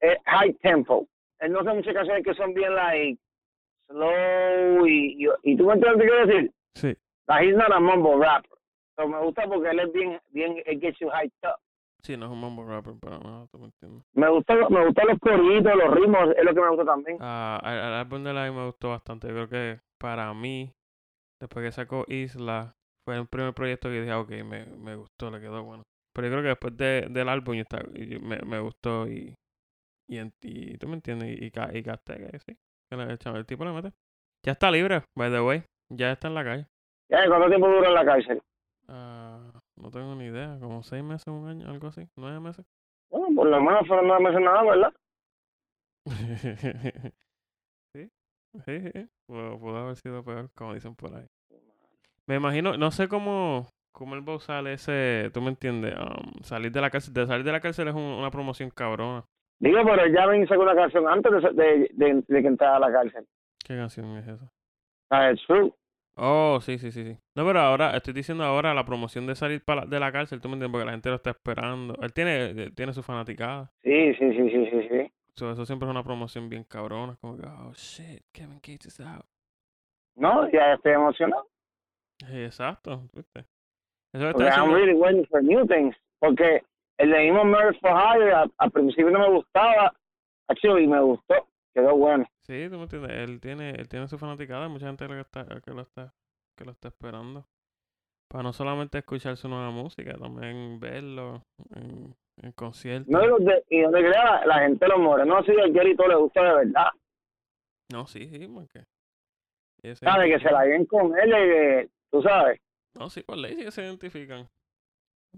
es 0.00 0.18
high 0.26 0.52
tempo. 0.54 1.06
Él 1.40 1.52
no 1.52 1.60
hace 1.60 1.72
muchas 1.74 1.94
canciones 1.94 2.24
que 2.24 2.34
son 2.34 2.54
bien 2.54 2.74
like 2.74 3.18
slow 3.88 4.86
y, 4.86 5.24
y, 5.24 5.28
y 5.42 5.56
tú 5.56 5.66
me 5.66 5.74
entiendes 5.74 5.92
lo 5.92 5.98
que 5.98 6.08
quiero 6.08 6.26
decir. 6.26 6.52
Sí. 6.76 6.94
Like, 7.28 7.46
he's 7.48 7.56
not 7.56 7.72
a 7.72 7.80
mumble 7.80 8.16
rapper. 8.18 8.50
Pero 8.96 9.08
me 9.08 9.18
gusta 9.20 9.46
porque 9.46 9.70
él 9.70 9.80
es 9.80 9.92
bien, 9.92 10.20
bien, 10.30 10.56
it 10.58 10.80
gets 10.80 10.98
you 11.00 11.08
hyped 11.10 11.32
up. 11.48 11.56
Sí, 12.02 12.16
no 12.16 12.26
es 12.26 12.32
un 12.32 12.38
mumble 12.38 12.64
rapper, 12.66 12.94
pero 13.00 13.18
no, 13.18 13.48
tú 13.50 13.58
me 13.58 13.64
entiendes. 13.66 14.04
Me 14.14 14.28
gustan 14.30 14.60
los 14.60 15.18
coritos, 15.18 15.74
los 15.74 15.94
ritmos, 15.94 16.28
es 16.36 16.44
lo 16.44 16.54
que 16.54 16.60
me 16.60 16.68
gusta 16.68 16.84
también. 16.84 17.18
Ah, 17.20 17.58
al, 17.62 17.78
al 17.80 17.94
álbum 17.94 18.22
de 18.22 18.32
la 18.32 18.50
me 18.52 18.64
gustó 18.66 18.90
bastante. 18.90 19.28
Creo 19.28 19.48
que 19.48 19.80
para 19.98 20.32
mí, 20.34 20.70
después 21.40 21.64
que 21.66 21.72
sacó 21.72 22.04
Isla, 22.06 22.74
fue 23.04 23.16
el 23.16 23.26
primer 23.26 23.54
proyecto 23.54 23.88
que 23.88 24.00
dije, 24.00 24.12
ah, 24.12 24.20
ok, 24.20 24.30
me, 24.44 24.66
me 24.66 24.94
gustó, 24.94 25.30
le 25.30 25.40
quedó 25.40 25.64
bueno. 25.64 25.82
Pero 26.14 26.28
yo 26.28 26.32
creo 26.34 26.42
que 26.42 26.48
después 26.48 26.76
de, 26.76 27.06
del 27.10 27.28
álbum 27.28 27.56
yo 27.56 27.62
estaba- 27.62 27.84
y 27.94 28.18
me, 28.20 28.38
me 28.46 28.60
gustó 28.60 29.06
y, 29.08 29.34
y, 30.08 30.20
y 30.42 30.78
tú 30.78 30.88
me 30.88 30.94
entiendes, 30.94 31.38
y, 31.40 31.46
y, 31.46 31.50
ca- 31.50 31.70
y 31.74 31.82
gasté 31.82 32.16
que 32.18 32.38
sí. 32.38 32.56
El 32.90 33.18
chavo- 33.18 33.36
el 33.36 33.46
tipo 33.46 33.64
le 33.64 33.72
mete. 33.72 33.92
Ya 34.44 34.52
está 34.52 34.70
libre, 34.70 35.02
by 35.16 35.30
the 35.30 35.40
way. 35.40 35.62
Ya 35.88 36.12
está 36.12 36.28
en 36.28 36.34
la 36.34 36.44
calle. 36.44 36.66
Ya, 37.08 37.26
¿Cuánto 37.28 37.48
tiempo 37.48 37.68
dura 37.68 37.88
en 37.88 37.94
la 37.94 38.04
cárcel? 38.04 38.42
Ah, 38.88 39.50
no 39.76 39.90
tengo 39.90 40.14
ni 40.14 40.24
idea, 40.26 40.58
como 40.60 40.82
seis 40.82 41.02
meses, 41.02 41.26
un 41.28 41.48
año, 41.48 41.68
algo 41.68 41.88
así, 41.88 42.08
nueve 42.16 42.40
meses. 42.40 42.64
Bueno, 43.10 43.28
por 43.34 43.48
lo 43.48 43.60
menos 43.60 43.86
fueron 43.86 44.08
nueve 44.08 44.24
meses 44.24 44.40
nada, 44.40 44.62
¿verdad? 44.62 44.92
sí, 47.92 48.10
sí, 48.64 48.90
sí. 48.92 49.08
Pudo, 49.26 49.58
pudo 49.58 49.76
haber 49.78 49.96
sido 49.96 50.24
peor, 50.24 50.50
como 50.54 50.74
dicen 50.74 50.94
por 50.94 51.14
ahí. 51.14 51.26
Me 52.26 52.36
imagino, 52.36 52.76
no 52.76 52.90
sé 52.90 53.08
cómo, 53.08 53.68
cómo 53.92 54.14
él 54.14 54.28
va 54.28 54.34
a 54.34 54.36
usar 54.36 54.66
ese, 54.66 55.30
tú 55.32 55.40
me 55.40 55.50
entiendes, 55.50 55.94
um, 55.96 56.32
salir 56.42 56.72
de 56.72 56.80
la 56.80 56.90
cárcel. 56.90 57.14
De 57.14 57.26
salir 57.26 57.44
de 57.44 57.52
la 57.52 57.60
cárcel 57.60 57.88
es 57.88 57.94
un- 57.94 58.02
una 58.02 58.30
promoción 58.30 58.70
cabrona. 58.70 59.24
Digo, 59.60 59.78
pero 59.84 60.06
ya 60.08 60.26
ven 60.26 60.46
sacó 60.46 60.62
una 60.62 60.74
canción 60.74 61.08
antes 61.08 61.32
de, 61.32 61.50
de, 61.52 61.90
de, 61.94 62.24
de 62.26 62.42
que 62.42 62.48
entrara 62.48 62.76
a 62.76 62.80
la 62.80 62.92
cárcel. 62.92 63.26
¿Qué 63.64 63.76
canción 63.76 64.16
es 64.18 64.26
esa? 64.28 64.52
Ah, 65.10 65.30
it's 65.30 65.42
true. 65.46 65.72
Oh, 66.18 66.58
sí, 66.62 66.78
sí, 66.78 66.90
sí, 66.90 67.04
sí. 67.04 67.18
No, 67.34 67.44
pero 67.44 67.60
ahora, 67.60 67.94
estoy 67.96 68.14
diciendo 68.14 68.42
ahora 68.44 68.72
la 68.72 68.86
promoción 68.86 69.26
de 69.26 69.34
salir 69.34 69.62
pa 69.62 69.74
la- 69.76 69.84
de 69.86 70.00
la 70.00 70.10
cárcel, 70.10 70.40
tú 70.40 70.48
me 70.48 70.54
entiendes, 70.54 70.72
porque 70.72 70.86
la 70.86 70.92
gente 70.92 71.10
lo 71.10 71.16
está 71.16 71.30
esperando. 71.30 71.94
Él 72.00 72.12
tiene, 72.14 72.44
eh, 72.46 72.70
tiene 72.74 72.92
su 72.94 73.02
fanaticada. 73.02 73.70
Sí, 73.82 74.14
sí, 74.14 74.30
sí, 74.32 74.50
sí, 74.50 74.70
sí, 74.70 74.88
sí. 74.90 75.12
So, 75.34 75.50
eso 75.52 75.66
siempre 75.66 75.86
es 75.86 75.90
una 75.90 76.02
promoción 76.02 76.48
bien 76.48 76.64
cabrona. 76.64 77.16
Como 77.20 77.36
que, 77.36 77.46
oh, 77.46 77.72
shit, 77.74 78.22
Kevin 78.32 78.56
Gates 78.56 78.86
is 78.86 79.00
out. 79.00 79.26
No, 80.16 80.50
ya 80.50 80.72
estoy 80.74 80.92
emocionado. 80.92 81.46
Sí, 82.26 82.44
exacto, 82.44 83.02
¿viste? 83.12 83.44
Eso 84.14 84.30
está 84.30 84.56
I'm 84.56 84.72
really 84.72 84.94
waiting 84.94 85.26
for 85.26 85.42
new 85.42 85.66
things. 85.66 85.94
Porque 86.18 86.62
el 86.96 87.10
de 87.10 87.18
mismo 87.24 87.44
Murder 87.44 87.78
for 87.78 87.90
Hire 87.90 88.32
al 88.56 88.70
principio 88.70 89.10
no 89.10 89.18
me 89.18 89.28
gustaba. 89.28 89.92
Actually, 90.48 90.86
me 90.86 91.00
gustó. 91.02 91.46
Quedó 91.76 91.94
bueno. 91.94 92.24
Sí, 92.40 92.68
tú 92.70 92.76
me 92.78 92.84
entiendes. 92.84 93.10
Él 93.12 93.38
tiene, 93.38 93.70
él 93.72 93.86
tiene 93.86 94.08
su 94.08 94.16
fanaticada. 94.16 94.64
Hay 94.64 94.70
mucha 94.70 94.86
gente 94.86 95.06
que, 95.06 95.20
está, 95.20 95.44
que, 95.60 95.72
lo 95.72 95.82
está, 95.82 96.14
que 96.56 96.64
lo 96.64 96.70
está 96.70 96.88
esperando. 96.88 97.44
Para 98.28 98.44
no 98.44 98.54
solamente 98.54 98.96
escuchar 98.96 99.36
su 99.36 99.46
nueva 99.46 99.70
música, 99.70 100.16
también 100.16 100.80
verlo 100.80 101.42
en, 101.74 102.14
en 102.42 102.52
conciertos. 102.52 103.08
No, 103.08 103.22
y, 103.22 103.28
los 103.28 103.44
de, 103.44 103.62
y 103.68 103.82
donde 103.82 103.98
crea 104.00 104.46
la, 104.46 104.60
gente 104.60 104.88
los 104.88 104.98
morenos 104.98 105.40
así 105.40 105.52
del 105.52 105.74
Jerry 105.74 105.94
todo 105.94 106.08
le 106.08 106.14
gusta 106.14 106.42
de 106.42 106.54
verdad. 106.64 106.88
No, 107.92 108.06
sí, 108.06 108.26
sí, 108.26 108.48
porque... 108.48 108.80
¿Sabes? 109.96 110.34
Que 110.34 110.40
se 110.42 110.50
la 110.50 110.64
ven 110.64 110.86
con 110.86 111.14
él 111.18 111.28
y 111.28 111.32
que, 111.32 111.88
tú 112.10 112.22
sabes. 112.22 112.58
No, 112.98 113.10
sí, 113.10 113.22
por 113.22 113.36
ley 113.36 113.54
sí 113.54 113.64
que 113.64 113.70
se 113.70 113.82
identifican. 113.82 114.48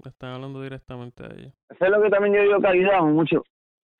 Le 0.04 0.09
Están 0.09 0.35
hablando 0.35 0.62
directamente 0.62 1.25
a 1.25 1.35
ellos. 1.35 1.52
Eso 1.68 1.85
es 1.85 1.90
lo 1.90 2.00
que 2.00 2.11
también 2.11 2.37
yo 2.37 2.42
digo 2.42 2.61
que 2.61 2.68
ayuda 2.68 3.02
mucho. 3.02 3.42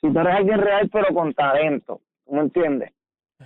Si 0.00 0.12
tú 0.12 0.21
eres 0.21 0.37
alguien 0.37 0.61
real 0.61 0.88
pero 0.92 1.12
con 1.12 1.35
talento, 1.35 1.97
¿tú 1.97 2.08
me 2.28 2.40
entiendes? 2.40 2.92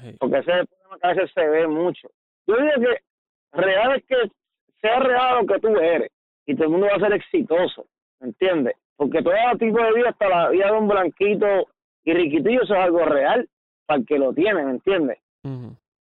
Sí. 0.01 0.17
Porque 0.19 0.39
ese 0.39 0.51
es 0.51 0.59
el 0.61 0.67
problema 0.67 0.99
que 0.99 1.07
a 1.07 1.15
veces 1.15 1.31
se 1.35 1.49
ve 1.49 1.67
mucho. 1.67 2.09
Yo 2.47 2.57
digo 2.57 2.73
que 2.81 3.01
real 3.53 3.97
es 3.97 4.05
que 4.05 4.17
sea 4.81 4.99
real 4.99 5.41
lo 5.41 5.47
que 5.47 5.61
tú 5.61 5.77
eres 5.79 6.11
y 6.47 6.55
todo 6.55 6.65
el 6.65 6.71
mundo 6.71 6.87
va 6.87 6.97
a 6.97 7.09
ser 7.09 7.13
exitoso, 7.13 7.87
¿me 8.21 8.29
entiendes? 8.29 8.75
Porque 8.97 9.23
todo 9.23 9.35
tipo 9.59 9.79
de 9.83 9.93
vida, 9.93 10.11
hasta 10.11 10.29
la 10.29 10.49
vida 10.51 10.67
de 10.67 10.73
un 10.73 10.89
blanquito 10.89 11.69
y 12.05 12.13
riquitillo, 12.13 12.63
eso 12.63 12.75
es 12.75 12.81
algo 12.81 13.05
real 13.05 13.49
para 13.87 14.01
el 14.01 14.07
que 14.07 14.19
lo 14.19 14.33
tiene, 14.33 14.65
¿me 14.65 14.73
entiendes? 14.73 15.19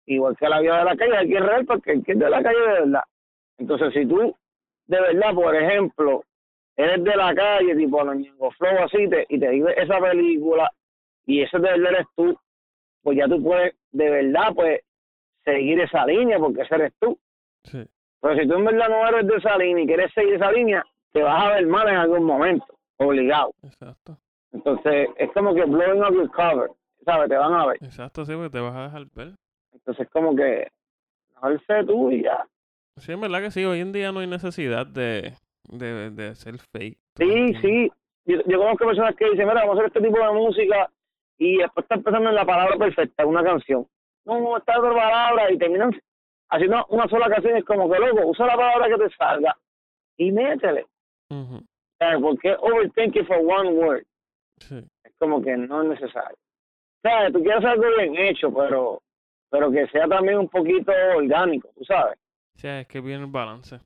Igual 0.06 0.36
que 0.38 0.50
la 0.50 0.60
vida 0.60 0.80
de 0.80 0.86
la 0.86 0.96
calle, 0.96 1.18
aquí 1.18 1.36
es 1.36 1.46
real 1.46 1.66
porque 1.66 1.92
el 1.92 2.04
que 2.04 2.14
es 2.14 2.20
de 2.20 2.30
la 2.30 2.44
calle 2.44 2.60
de 2.60 2.68
verdad. 2.82 3.04
Entonces, 3.58 3.94
si 3.94 4.06
tú, 4.06 4.36
de 4.88 5.02
verdad, 5.02 5.34
por 5.34 5.56
ejemplo, 5.56 6.24
eres 6.76 7.04
de 7.04 7.16
la 7.16 7.34
calle, 7.34 7.76
tipo 7.76 8.14
Ñengo 8.14 8.52
Flow, 8.52 8.84
así, 8.84 9.08
te, 9.08 9.26
y 9.30 9.40
te 9.40 9.50
vives 9.50 9.76
esa 9.78 10.00
película, 10.00 10.70
y 11.26 11.42
ese 11.42 11.58
de 11.58 11.70
verdad 11.70 11.94
eres 11.94 12.08
tú, 12.16 12.38
pues 13.04 13.18
ya 13.18 13.28
tú 13.28 13.44
puedes, 13.44 13.76
de 13.92 14.10
verdad, 14.10 14.54
pues, 14.56 14.82
seguir 15.44 15.80
esa 15.82 16.06
línea, 16.06 16.40
porque 16.40 16.62
ese 16.62 16.76
eres 16.76 16.94
tú. 17.00 17.20
Sí. 17.64 17.84
Pero 18.22 18.36
si 18.40 18.48
tú 18.48 18.56
en 18.56 18.66
verdad 18.66 18.90
no 18.90 19.08
eres 19.08 19.28
de 19.28 19.36
esa 19.36 19.58
línea 19.58 19.84
y 19.84 19.88
quieres 19.88 20.12
seguir 20.14 20.36
esa 20.36 20.52
línea, 20.52 20.84
te 21.12 21.22
vas 21.22 21.44
a 21.44 21.56
ver 21.56 21.68
mal 21.68 21.88
en 21.90 21.96
algún 21.96 22.24
momento, 22.24 22.66
obligado. 22.98 23.54
Exacto. 23.64 24.18
Entonces, 24.54 25.10
es 25.18 25.32
como 25.34 25.54
que 25.54 25.66
blowing 25.66 26.02
up 26.02 26.14
your 26.14 26.32
cover, 26.32 26.70
¿sabes? 27.06 27.30
Te 27.30 27.36
van 27.36 27.54
a 27.54 27.66
ver. 27.68 27.78
Exacto, 27.82 28.26
sí, 28.26 28.34
porque 28.34 28.50
te 28.50 28.60
vas 28.60 28.76
a 28.76 28.84
dejar 28.84 29.06
ver. 29.14 29.34
Entonces, 29.74 30.08
como 30.12 30.36
que, 30.36 30.68
mejor 31.34 31.62
sé 31.66 31.84
tú 31.86 32.12
y 32.12 32.24
ya. 32.24 32.46
Sí, 32.98 33.12
en 33.12 33.22
verdad 33.22 33.42
que 33.42 33.52
sí, 33.52 33.66
hoy 33.66 33.80
en 33.80 33.92
día 33.92 34.12
no 34.12 34.20
hay 34.20 34.28
necesidad 34.28 34.86
de, 34.86 35.34
de, 35.64 36.12
de 36.12 36.36
ser 36.36 36.58
fake. 36.60 36.98
¿tú 37.16 37.24
Sí, 37.24 37.54
sí. 37.62 37.92
Yo, 38.26 38.38
yo 38.46 38.58
conozco 38.58 38.86
personas 38.86 39.16
que 39.16 39.26
dicen, 39.26 39.48
mira, 39.48 39.62
vamos 39.66 39.76
a 39.76 39.80
hacer 39.82 39.86
este 39.88 40.08
tipo 40.08 40.26
de 40.26 40.32
música 40.32 40.90
y 41.46 41.58
después 41.58 41.84
están 41.84 42.04
pensando 42.04 42.30
en 42.30 42.36
la 42.36 42.46
palabra 42.46 42.78
perfecta, 42.78 43.26
una 43.26 43.44
canción. 43.44 43.88
No, 44.26 44.58
esta 44.58 44.80
otra 44.80 44.94
palabra 44.94 45.52
y 45.52 45.58
terminan 45.58 45.92
haciendo 46.50 46.86
una 46.90 47.08
sola 47.10 47.28
canción. 47.30 47.58
Es 47.58 47.66
como 47.66 47.92
que, 47.92 48.00
loco, 48.00 48.28
usa 48.28 48.46
la 48.48 48.56
palabra 48.56 48.88
que 48.88 49.04
te 49.04 49.16
salga 49.16 49.56
y 50.18 50.32
métele. 50.32 50.86
Ujú, 51.30 51.62
¿Sabes? 52.00 52.20
Porque 52.22 52.56
overthinking 52.60 53.26
for 53.26 53.38
one 53.38 53.70
word 53.72 54.04
Sí. 54.60 54.78
es 55.04 55.14
como 55.20 55.42
que 55.42 55.58
no 55.58 55.82
es 55.84 55.90
necesario. 55.90 56.38
¿Sabes? 57.02 57.34
Tú 57.34 57.44
quieres 57.44 57.66
algo 57.66 57.84
bien 57.98 58.16
hecho, 58.18 58.54
pero 58.54 59.02
pero 59.50 59.70
que 59.72 59.86
sea 59.88 60.08
también 60.08 60.38
un 60.40 60.50
poquito 60.50 60.92
orgánico, 61.16 61.70
tú 61.76 61.84
sabes. 61.86 62.18
Sí, 62.56 62.68
es 62.68 62.88
que 62.88 63.02
viene 63.02 63.26
el 63.26 63.30
balance. 63.32 63.80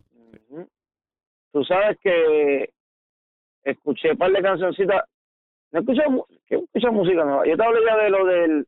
Ujú. 0.50 0.68
Tú 1.52 1.64
sabes 1.66 1.98
que 2.02 2.70
escuché 3.64 4.12
un 4.12 4.18
par 4.18 4.32
de 4.32 4.42
cancioncitas. 4.42 5.04
No 5.72 5.80
escuché, 5.82 6.02
que 6.48 6.56
escuché 6.56 6.90
música 6.92 7.24
nueva. 7.24 7.46
Yo 7.46 7.58
te 7.58 7.64
hablé 7.64 7.80
ya 7.86 7.98
de 7.98 8.10
lo 8.10 8.26
del, 8.26 8.68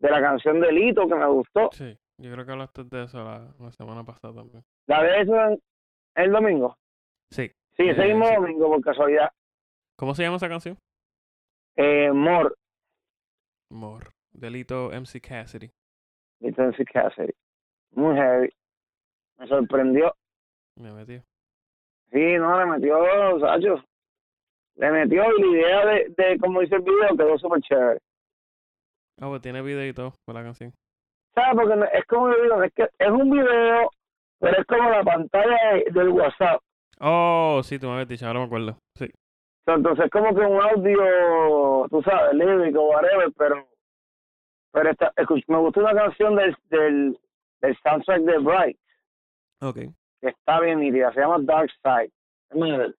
de 0.00 0.10
la 0.10 0.20
canción 0.20 0.60
de 0.60 0.72
Lito 0.72 1.06
que 1.06 1.14
me 1.14 1.26
gustó. 1.26 1.70
Sí, 1.72 1.96
yo 2.18 2.32
creo 2.32 2.44
que 2.44 2.52
hablaste 2.52 2.84
de 2.84 3.04
eso 3.04 3.22
la, 3.22 3.54
la 3.58 3.72
semana 3.72 4.04
pasada 4.04 4.34
también. 4.34 4.64
La 4.86 5.02
de 5.02 5.20
eso 5.20 5.34
en- 5.40 5.62
el 6.16 6.30
domingo. 6.32 6.76
Sí. 7.30 7.50
Sí, 7.76 7.88
ese 7.88 8.02
Eh, 8.04 8.08
mismo 8.14 8.26
sí. 8.28 8.34
domingo, 8.34 8.68
por 8.68 8.80
casualidad. 8.82 9.30
¿Cómo 9.96 10.14
se 10.14 10.22
llama 10.22 10.36
esa 10.36 10.48
canción? 10.48 10.76
Eh, 11.76 12.10
More, 12.12 12.50
More. 13.70 14.06
Delito 14.32 14.90
MC 14.92 15.20
Cassidy. 15.20 15.70
de 16.40 16.52
Tennessee 16.52 16.84
Cassidy. 16.84 17.32
Muy 17.92 18.14
heavy. 18.16 18.50
Me 19.38 19.46
sorprendió. 19.46 20.14
Me 20.76 20.92
metió. 20.92 21.22
Sí, 22.12 22.34
no, 22.38 22.58
le 22.58 22.66
metió, 22.66 22.96
Sacho. 23.40 23.84
Le 24.76 24.90
metió 24.90 25.24
y 25.36 25.40
la 25.42 25.46
idea 25.46 25.86
de, 25.86 26.14
de 26.16 26.38
como 26.38 26.60
dice 26.60 26.76
el 26.76 26.82
video 26.82 27.16
quedó 27.16 27.38
súper 27.38 27.60
chévere. 27.62 28.00
Ah, 29.20 29.28
pues 29.28 29.42
tiene 29.42 29.62
video 29.62 29.86
y 29.86 29.92
todo 29.92 30.12
con 30.26 30.34
la 30.34 30.42
canción. 30.42 30.72
¿Sabes? 31.34 31.54
Porque 31.54 31.76
no- 31.76 31.84
es 31.86 32.04
como 32.06 32.28
digo, 32.34 32.62
es 32.62 32.72
que 32.74 32.88
es 32.98 33.10
un 33.10 33.30
video, 33.30 33.90
pero 34.40 34.60
es 34.60 34.66
como 34.66 34.90
la 34.90 35.02
pantalla 35.04 35.74
de- 35.74 35.90
del 35.92 36.08
WhatsApp. 36.08 36.60
Oh, 37.00 37.60
sí, 37.64 37.78
tú 37.78 37.86
me 37.86 37.92
habías 37.94 38.08
dicho, 38.08 38.26
ahora 38.26 38.40
me 38.40 38.46
acuerdo. 38.46 38.76
Sí. 38.96 39.06
Entonces 39.66 40.04
es 40.06 40.10
como 40.10 40.34
que 40.34 40.40
un 40.40 40.60
audio, 40.60 41.86
tú 41.88 42.02
sabes, 42.02 42.34
lírico, 42.34 42.88
whatever, 42.88 43.32
pero 43.36 43.68
pero 44.72 44.90
esta, 44.90 45.12
escuch- 45.14 45.44
me 45.46 45.58
gustó 45.58 45.80
una 45.80 45.94
canción 45.94 46.34
del, 46.34 46.56
del, 46.68 47.16
del 47.60 47.76
soundtrack 47.84 48.22
de 48.22 48.38
Bright, 48.38 48.78
Ok. 49.62 49.76
que 50.20 50.28
está 50.28 50.58
bien 50.60 50.80
nítida, 50.80 51.12
se 51.12 51.20
llama 51.20 51.36
Dark 51.40 51.70
Side. 51.80 52.10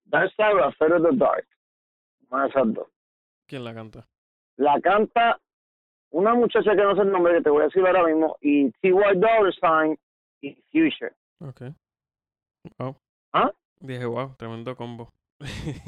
Dark 0.06 0.32
Side 0.38 0.54
o 0.54 0.64
Affair 0.64 0.94
of 0.94 1.04
the 1.10 1.16
Dark. 1.18 1.46
Una 2.30 2.44
de 2.44 2.50
esas 2.50 2.74
dos. 2.74 2.88
¿Quién 3.48 3.64
la 3.64 3.74
canta? 3.74 4.08
La 4.58 4.80
canta 4.82 5.40
una 6.16 6.34
muchacha 6.34 6.72
que 6.72 6.82
no 6.82 6.96
sé 6.96 7.02
el 7.02 7.12
nombre, 7.12 7.34
que 7.34 7.42
te 7.42 7.50
voy 7.50 7.62
a 7.62 7.66
decir 7.66 7.86
ahora 7.86 8.06
mismo, 8.06 8.38
y 8.40 8.72
T.Y. 8.82 8.92
Dollar 8.92 9.54
Sign 9.54 10.00
y 10.42 10.54
Future. 10.72 11.12
Ok. 11.42 11.62
Wow. 12.80 12.96
¿Ah? 13.34 13.52
Dije, 13.82 14.06
wow, 14.06 14.34
tremendo 14.38 14.76
combo. 14.76 15.12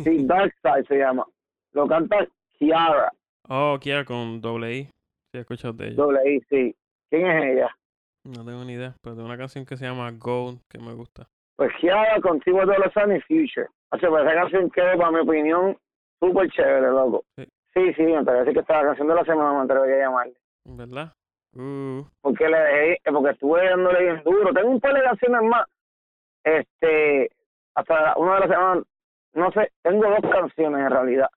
Sí, 0.03 0.25
Dark 0.25 0.53
Side 0.61 0.85
se 0.87 0.97
llama. 0.97 1.25
Lo 1.71 1.87
canta 1.87 2.27
Kiara, 2.57 3.11
oh, 3.47 3.77
Kiara 3.79 4.03
con 4.03 4.41
doble 4.41 4.75
I. 4.75 4.83
Sí, 4.83 5.37
he 5.37 5.39
escuchado 5.39 5.73
de 5.73 5.87
ella. 5.87 5.95
doble 5.95 6.19
I, 6.29 6.41
sí. 6.49 6.75
¿Quién 7.09 7.25
es 7.25 7.53
ella? 7.53 7.75
No 8.25 8.43
tengo 8.43 8.65
ni 8.65 8.73
idea, 8.73 8.95
pero 9.01 9.15
de 9.15 9.23
una 9.23 9.37
canción 9.37 9.65
que 9.65 9.77
se 9.77 9.85
llama 9.85 10.11
Gold, 10.11 10.59
que 10.67 10.79
me 10.79 10.93
gusta. 10.93 11.29
Pues 11.55 11.71
Kiara 11.79 12.19
con 12.19 12.41
T.Y. 12.41 12.53
Dollar 12.53 12.91
Sign 12.93 13.15
y 13.15 13.21
Future. 13.21 13.69
O 13.91 13.97
sea, 13.97 14.09
pues 14.09 14.25
esa 14.25 14.33
canción 14.33 14.69
quedó, 14.71 14.97
para 14.97 15.11
mi 15.11 15.19
opinión, 15.19 15.77
súper 16.19 16.49
chévere, 16.49 16.87
loco. 16.87 17.23
Sí. 17.35 17.45
Sí, 17.73 17.93
sí, 17.93 18.03
me 18.03 18.23
parece 18.23 18.53
que 18.53 18.59
esta 18.59 18.73
es 18.73 18.81
la 18.81 18.87
canción 18.87 19.07
de 19.07 19.15
la 19.15 19.23
semana, 19.23 19.53
me 19.53 19.63
atrevería 19.65 19.95
a 19.97 20.09
llamarle. 20.09 20.33
¿Verdad? 20.65 21.13
Uh, 21.53 22.03
Porque 22.21 22.49
le 22.49 22.57
dejé, 22.57 22.97
porque 23.11 23.29
estuve 23.31 23.69
dándole 23.69 24.03
bien 24.03 24.23
duro. 24.23 24.53
Tengo 24.53 24.69
un 24.69 24.79
par 24.79 24.93
de 24.93 25.03
canciones 25.03 25.41
más. 25.43 25.65
Este, 26.43 27.29
hasta 27.75 28.17
una 28.17 28.35
de 28.35 28.39
las 28.39 28.49
semanas, 28.49 28.83
no 29.33 29.51
sé, 29.51 29.71
tengo 29.83 30.09
dos 30.09 30.31
canciones 30.31 30.81
en 30.81 30.89
realidad. 30.89 31.29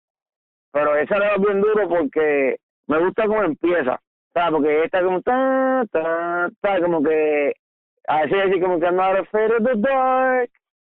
Pero 0.73 0.97
esa 0.97 1.19
le 1.19 1.27
da 1.27 1.37
bien 1.37 1.61
duro 1.61 1.89
porque 1.89 2.57
me 2.87 2.99
gusta 2.99 3.27
cómo 3.27 3.43
empieza. 3.43 4.01
¿Sabes? 4.33 4.51
Porque 4.53 4.85
esta 4.85 5.03
como 5.03 5.21
ta, 5.23 5.85
ta, 5.91 6.49
ta, 6.61 6.81
como 6.81 7.03
que 7.03 7.53
a 8.07 8.23
veces 8.23 8.47
dice 8.47 8.61
como 8.61 8.79
que 8.79 8.87
I'm 8.87 8.97
not 8.97 9.17
afraid 9.17 9.53
of 9.53 9.65
the 9.65 9.75
dark, 9.77 10.51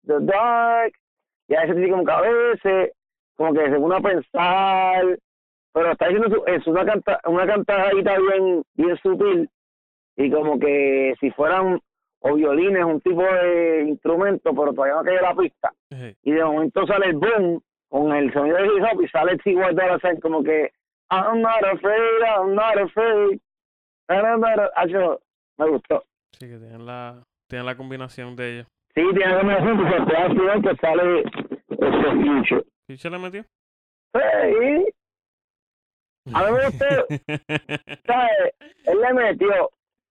the 0.06 0.20
dark. 0.20 0.92
Y 1.48 1.54
a 1.54 1.62
veces 1.62 1.76
dice 1.76 1.90
como 1.90 2.04
que 2.04 2.12
a 2.12 2.20
veces, 2.20 2.92
como 3.42 3.54
que 3.54 3.70
se 3.70 3.76
pone 3.80 3.96
a 3.96 4.00
pensar, 4.00 5.18
pero 5.72 5.90
está 5.92 6.08
diciendo 6.08 6.36
su- 6.36 6.44
es 6.46 6.64
una 6.68 6.84
canta, 6.84 7.20
una 7.26 7.44
cantadita 7.46 8.16
bien, 8.18 8.62
bien 8.74 8.96
sutil 8.98 9.48
y 10.16 10.30
como 10.30 10.58
que 10.60 11.14
si 11.18 11.30
fueran 11.32 11.80
o 12.20 12.34
violines, 12.34 12.84
un 12.84 13.00
tipo 13.00 13.20
de 13.22 13.82
instrumento, 13.88 14.54
pero 14.54 14.72
todavía 14.72 14.94
no 14.94 15.02
cae 15.02 15.20
la 15.20 15.34
pista. 15.34 15.72
Y 16.22 16.30
de 16.30 16.44
momento 16.44 16.86
sale 16.86 17.06
el 17.06 17.14
boom 17.16 17.60
con 17.88 18.12
el 18.12 18.32
sonido 18.32 18.58
de 18.58 18.66
hip 18.66 18.84
hop 18.92 19.02
y 19.02 19.08
sale 19.08 19.36
T.Y. 19.38 19.54
Dollar 19.56 20.00
Sign 20.00 20.20
como 20.20 20.44
que 20.44 20.70
I'm 21.10 21.40
not 21.42 21.64
afraid, 21.64 22.22
I'm 22.24 22.54
not 22.54 22.78
afraid. 22.78 23.40
I'm 24.08 24.40
not 24.40 24.58
a- 24.76 24.86
yo- 24.86 25.18
me 25.58 25.68
gustó. 25.68 26.04
sí, 26.38 26.46
que 26.48 26.58
tienen 26.58 26.86
la, 26.86 27.22
tienen 27.48 27.66
la 27.66 27.76
combinación 27.76 28.36
de 28.36 28.52
ellos. 28.54 28.66
Sí, 28.94 29.02
tiene 29.16 29.38
que 29.38 29.44
me 29.44 29.56
porque 29.56 30.16
al 30.16 30.30
final 30.30 30.62
que 30.62 30.76
sale 30.76 31.20
este 31.70 32.10
future. 32.22 32.64
¿Future 32.92 33.16
le 33.16 33.18
metió? 33.22 33.42
Sí, 34.14 34.92
A 36.34 36.44
mí 36.44 36.52
me 36.52 36.66
gustó. 36.66 36.84
¿sabes? 38.06 38.54
Él 38.84 39.00
le 39.00 39.14
metió, 39.14 39.70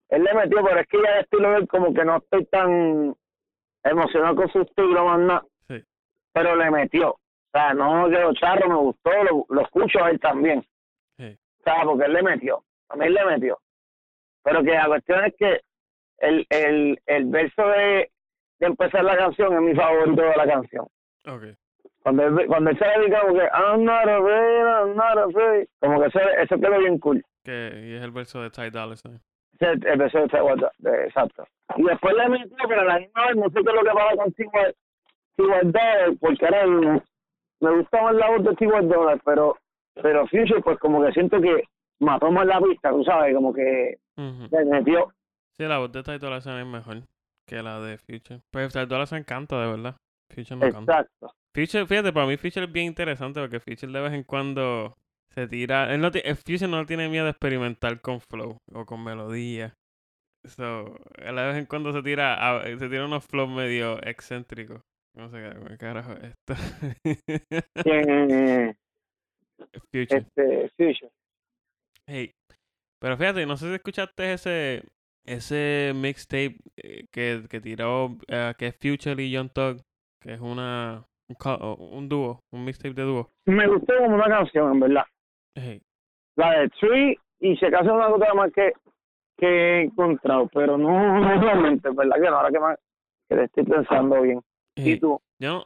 él 0.10 0.24
le 0.24 0.34
metió, 0.34 0.64
pero 0.64 0.80
es 0.80 0.88
que 0.88 0.98
ya 1.02 1.10
el 1.14 1.20
estilo 1.22 1.52
de 1.52 1.58
él 1.58 1.68
como 1.68 1.94
que 1.94 2.04
no 2.04 2.18
estoy 2.18 2.46
tan 2.46 3.16
emocionado 3.84 4.36
con 4.36 4.52
su 4.52 4.62
estilo, 4.62 5.06
más 5.06 5.20
nada. 5.20 5.46
Sí. 5.68 5.84
Pero 6.34 6.56
le 6.56 6.72
metió. 6.72 7.12
O 7.12 7.20
sea, 7.54 7.74
no 7.74 8.10
quedó 8.10 8.34
charro, 8.34 8.68
me 8.70 8.76
gustó, 8.76 9.12
lo, 9.24 9.46
lo 9.50 9.62
escucho 9.62 10.04
a 10.04 10.10
él 10.10 10.20
también. 10.20 10.66
Sí. 11.18 11.38
O 11.60 11.64
sea, 11.64 11.84
porque 11.84 12.06
él 12.06 12.14
le 12.14 12.24
metió, 12.24 12.64
a 12.90 12.96
mí 12.96 13.06
él 13.06 13.14
le 13.14 13.26
metió. 13.26 13.60
Pero 14.44 14.64
que 14.64 14.72
la 14.72 14.88
cuestión 14.88 15.26
es 15.26 15.36
que 15.38 15.62
el, 16.18 16.48
el, 16.50 17.00
el 17.06 17.26
verso 17.26 17.68
de, 17.68 18.12
de 18.60 18.66
empezar 18.68 19.04
la 19.04 19.18
canción 19.18 19.54
es 19.54 19.62
mi 19.62 19.76
favorito 19.76 20.22
de 20.22 20.36
la 20.36 20.48
canción. 20.48 20.88
Ok. 21.28 21.44
Cuando 22.04 22.24
él, 22.24 22.48
cuando 22.48 22.70
él 22.72 22.80
se 22.80 22.86
dedica 22.86 23.22
como 23.22 23.34
que 23.36 23.48
I'm 23.54 23.84
not 23.84 24.08
afraid, 24.08 24.66
I'm 24.66 24.96
not 24.96 25.18
afraid, 25.18 25.68
como 25.80 26.02
que 26.02 26.08
eso, 26.08 26.20
eso 26.20 26.56
quedó 26.60 26.80
bien 26.80 26.98
cool. 27.00 27.24
Que, 27.44 27.72
y 27.86 27.94
es 27.96 28.04
el 28.04 28.12
verso 28.12 28.42
de 28.42 28.50
Ty 28.50 28.70
Dolla. 28.72 28.94
Ese 28.94 29.08
es 29.60 29.86
el 29.86 29.98
verso 30.00 30.18
de 30.20 30.28
Ty 30.28 30.38
de- 30.80 31.06
exacto. 31.06 31.46
Y 31.78 31.84
después 31.84 32.14
le 32.16 32.30
metió, 32.30 32.58
pero 32.68 32.82
a 32.82 32.86
la 32.86 33.00
misma 33.00 33.28
vez 33.28 33.36
no 33.36 33.44
sé 33.44 33.54
qué 33.54 33.60
es 33.70 33.76
lo 33.76 33.82
que 33.84 33.92
pasa 33.94 34.16
con. 34.16 34.34
Dollar, 35.38 36.12
porque 36.20 36.46
ahora 36.46 36.68
me 37.62 37.72
gusta 37.78 38.02
más 38.02 38.16
la 38.16 38.30
voz 38.30 38.44
de. 38.44 38.88
Dollar, 38.88 39.22
pero, 39.24 39.58
pero 40.02 40.28
Future 40.28 40.62
pues 40.62 40.78
como 40.80 41.04
que 41.04 41.12
siento 41.14 41.40
que 41.40 41.64
mató 42.00 42.32
más 42.32 42.46
la 42.48 42.60
pista, 42.60 42.90
tú 42.92 43.04
sabes, 43.04 43.34
como 43.36 43.54
que 43.54 43.98
Ujú. 44.18 44.48
le 44.52 44.66
metió. 44.66 45.12
Sí, 45.58 45.64
la 45.64 45.78
voz 45.80 45.92
de 45.92 46.04
Ty 46.04 46.18
Dolla 46.18 46.38
es 46.38 46.66
mejor 46.66 46.98
que 47.46 47.62
la 47.62 47.80
de 47.80 47.98
Future. 47.98 48.42
Pues 48.52 48.74
Ty 48.74 48.86
Dolla 48.86 49.06
canta, 49.24 49.62
de 49.62 49.72
verdad. 49.72 49.96
Future 50.30 50.56
no 50.58 50.72
canta. 50.72 51.08
Future, 51.54 51.86
fíjate, 51.86 52.14
para 52.14 52.26
mí 52.28 52.38
Future 52.38 52.66
es 52.66 52.72
bien 52.72 52.88
interesante 52.88 53.40
porque 53.42 53.60
Future 53.60 53.92
de 53.92 54.02
vez 54.02 54.14
en 54.14 54.24
cuando 54.24 54.96
se 55.34 55.48
tira. 55.48 55.94
Él 55.94 56.02
no 56.02 56.10
eh, 56.14 56.36
Future 56.36 56.68
no 56.68 56.86
tiene 56.86 57.10
miedo 57.10 57.26
de 57.26 57.32
experimentar 57.32 58.00
con 58.02 58.22
flow 58.22 58.58
o 58.74 58.86
con 58.86 59.04
melodía. 59.04 59.74
So, 60.46 60.96
él 61.18 61.36
de 61.36 61.46
vez 61.46 61.58
en 61.58 61.66
cuando 61.66 61.94
se 61.94 62.02
tira, 62.02 62.34
a- 62.60 62.64
se 62.64 62.90
tira 62.90 63.06
unos 63.06 63.26
flows 63.26 63.50
medio 63.50 64.02
excéntricos. 64.04 64.82
No 65.14 65.30
sé 65.30 65.38
qué, 65.68 65.78
carajo 65.78 66.14
es 66.14 66.24
esto. 66.24 66.54
Eh, 67.86 68.74
Future. 69.92 70.18
este, 70.20 70.70
Future. 70.78 71.12
Hey, 72.08 72.32
pero 73.00 73.18
fíjate, 73.18 73.46
no 73.46 73.58
sé 73.58 73.68
si 73.68 73.74
escuchaste 73.76 74.34
ese 74.34 74.84
ese 75.26 75.92
mixtape 75.96 76.58
eh, 76.78 77.06
que, 77.12 77.44
que 77.50 77.62
tiró 77.62 78.18
que 78.58 78.68
es 78.68 78.76
Future 78.78 79.22
y 79.24 79.32
Young 79.32 79.52
Thug, 79.52 79.82
que 80.20 80.34
es 80.34 80.40
una 80.42 81.06
un, 81.40 81.98
un 81.98 82.10
dúo, 82.10 82.40
un 82.52 82.66
mixtape 82.66 82.94
de 82.94 83.04
dúo. 83.04 83.30
Me 83.46 83.68
gustó 83.68 83.94
como 83.98 84.16
una 84.16 84.28
canción, 84.28 84.72
en 84.74 84.80
verdad. 84.80 85.06
Hey, 85.56 85.82
La 86.36 86.60
de 86.60 86.70
Tree, 86.70 87.18
y 87.40 87.56
si 87.58 87.66
acaso 87.66 87.94
una 87.94 88.08
cosa 88.10 88.34
más 88.34 88.52
que, 88.54 88.72
que 89.38 89.48
he 89.48 89.82
encontrado, 89.84 90.48
pero 90.54 90.78
no, 90.78 91.20
no 91.20 91.42
realmente, 91.42 91.90
en 91.90 91.96
verdad 91.96 92.16
que 92.16 92.30
no, 92.30 92.36
ahora 92.38 92.50
que 92.52 92.60
me, 92.60 92.76
que 93.30 93.36
le 93.36 93.44
estoy 93.46 93.64
pensando 93.64 94.22
bien. 94.22 94.42
¿Y 94.76 95.00
tú? 95.00 95.20
Yo 95.40 95.50
no, 95.50 95.66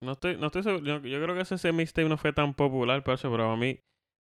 no 0.00 0.12
estoy, 0.12 0.36
no 0.36 0.46
estoy 0.46 0.62
seguro. 0.62 0.84
Yo, 0.84 0.98
yo 1.00 1.22
creo 1.22 1.34
que 1.34 1.42
ese, 1.42 1.56
ese 1.56 1.72
mixtape 1.72 2.08
no 2.08 2.16
fue 2.16 2.32
tan 2.32 2.54
popular, 2.54 3.02
pero, 3.04 3.14
eso, 3.14 3.30
pero 3.30 3.50
a 3.50 3.56
mí, 3.56 3.78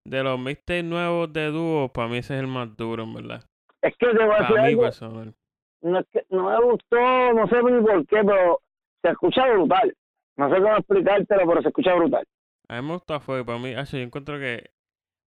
de 0.06 0.22
los 0.22 0.38
mixtapes 0.38 0.84
nuevos 0.84 1.32
de 1.32 1.46
dúo, 1.48 1.88
para 1.92 2.08
mí 2.08 2.18
ese 2.18 2.34
es 2.34 2.40
el 2.40 2.46
más 2.46 2.74
duro, 2.76 3.02
en 3.02 3.14
verdad. 3.14 3.44
Es 3.82 3.94
que 3.96 4.06
te 4.06 4.24
voy 4.24 4.34
a 4.34 4.38
decir 4.38 4.48
Para 4.48 4.62
mí 4.62 4.68
algo, 4.68 4.82
personal. 4.82 5.34
no, 5.82 5.98
es 5.98 6.06
que, 6.12 6.22
no 6.30 6.48
me 6.48 6.64
gustó, 6.64 7.32
no 7.34 7.46
sé 7.48 7.62
ni 7.62 7.82
por 7.82 8.06
qué, 8.06 8.16
pero 8.24 8.60
se 9.02 9.10
escucha 9.10 9.46
brutal. 9.52 9.94
No 10.38 10.48
sé 10.48 10.56
cómo 10.56 10.76
explicártelo, 10.76 11.46
pero 11.46 11.62
se 11.62 11.68
escucha 11.68 11.94
brutal. 11.94 12.24
A 12.68 12.80
mí 12.80 12.86
me 12.86 12.94
gusta 12.94 13.20
Fuego, 13.20 13.44
para 13.44 13.58
mí, 13.58 13.74
acho, 13.74 13.96
yo 13.96 14.02
encuentro 14.02 14.38
que... 14.38 14.70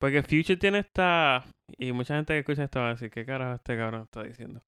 Porque 0.01 0.23
Future 0.23 0.57
tiene 0.57 0.81
esta... 0.81 1.45
Y 1.77 1.93
mucha 1.93 2.17
gente 2.17 2.33
que 2.33 2.41
escucha 2.41 2.65
esto 2.65 2.81
va 2.81 2.89
a 2.89 2.91
decir, 2.91 3.11
¿qué 3.11 3.25
carajo 3.25 3.57
este 3.57 3.77
cabrón 3.77 4.03
está 4.03 4.23
diciendo? 4.23 4.61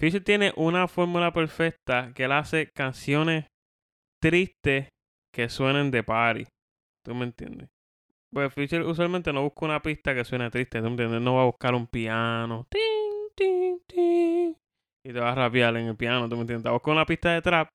Future 0.00 0.20
tiene 0.20 0.52
una 0.56 0.88
fórmula 0.88 1.32
perfecta 1.32 2.12
que 2.14 2.24
él 2.24 2.32
hace 2.32 2.70
canciones 2.74 3.46
tristes 4.22 4.88
que 5.34 5.48
suenen 5.48 5.90
de 5.90 6.02
party. 6.02 6.46
¿Tú 7.04 7.14
me 7.14 7.24
entiendes? 7.24 7.68
Pues 8.32 8.52
Future 8.52 8.84
usualmente 8.84 9.32
no 9.32 9.42
busca 9.42 9.64
una 9.64 9.80
pista 9.80 10.14
que 10.14 10.24
suene 10.24 10.50
triste, 10.50 10.78
¿tú 10.78 10.84
me 10.84 10.90
entiendes? 10.90 11.20
No 11.20 11.36
va 11.36 11.42
a 11.42 11.46
buscar 11.46 11.74
un 11.74 11.86
piano. 11.86 12.66
Tin, 12.68 13.28
tin, 13.34 13.80
tin, 13.86 14.56
y 15.04 15.12
te 15.12 15.20
va 15.20 15.32
a 15.32 15.34
rapear 15.34 15.76
en 15.76 15.86
el 15.86 15.96
piano, 15.96 16.28
¿tú 16.28 16.34
me 16.36 16.42
entiendes? 16.42 16.66
Va 16.66 16.70
a 16.70 16.74
buscar 16.74 16.92
una 16.92 17.06
pista 17.06 17.32
de 17.32 17.42
trap 17.42 17.70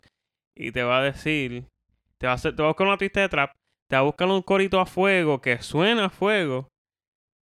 y 0.55 0.71
te 0.71 0.83
va 0.83 0.99
a 0.99 1.03
decir... 1.03 1.65
Te 2.23 2.27
va 2.27 2.31
a, 2.31 2.35
hacer, 2.35 2.55
te 2.55 2.61
va 2.61 2.69
a 2.69 2.71
buscar 2.71 2.87
una 2.87 2.97
pista 2.97 3.19
de 3.19 3.27
trap 3.27 3.51
te 3.89 3.97
va 3.97 3.99
a 3.99 4.03
buscar 4.03 4.29
un 4.29 4.41
corito 4.41 4.79
a 4.79 4.85
fuego 4.85 5.41
que 5.41 5.61
suena 5.61 6.05
a 6.05 6.09
fuego 6.09 6.69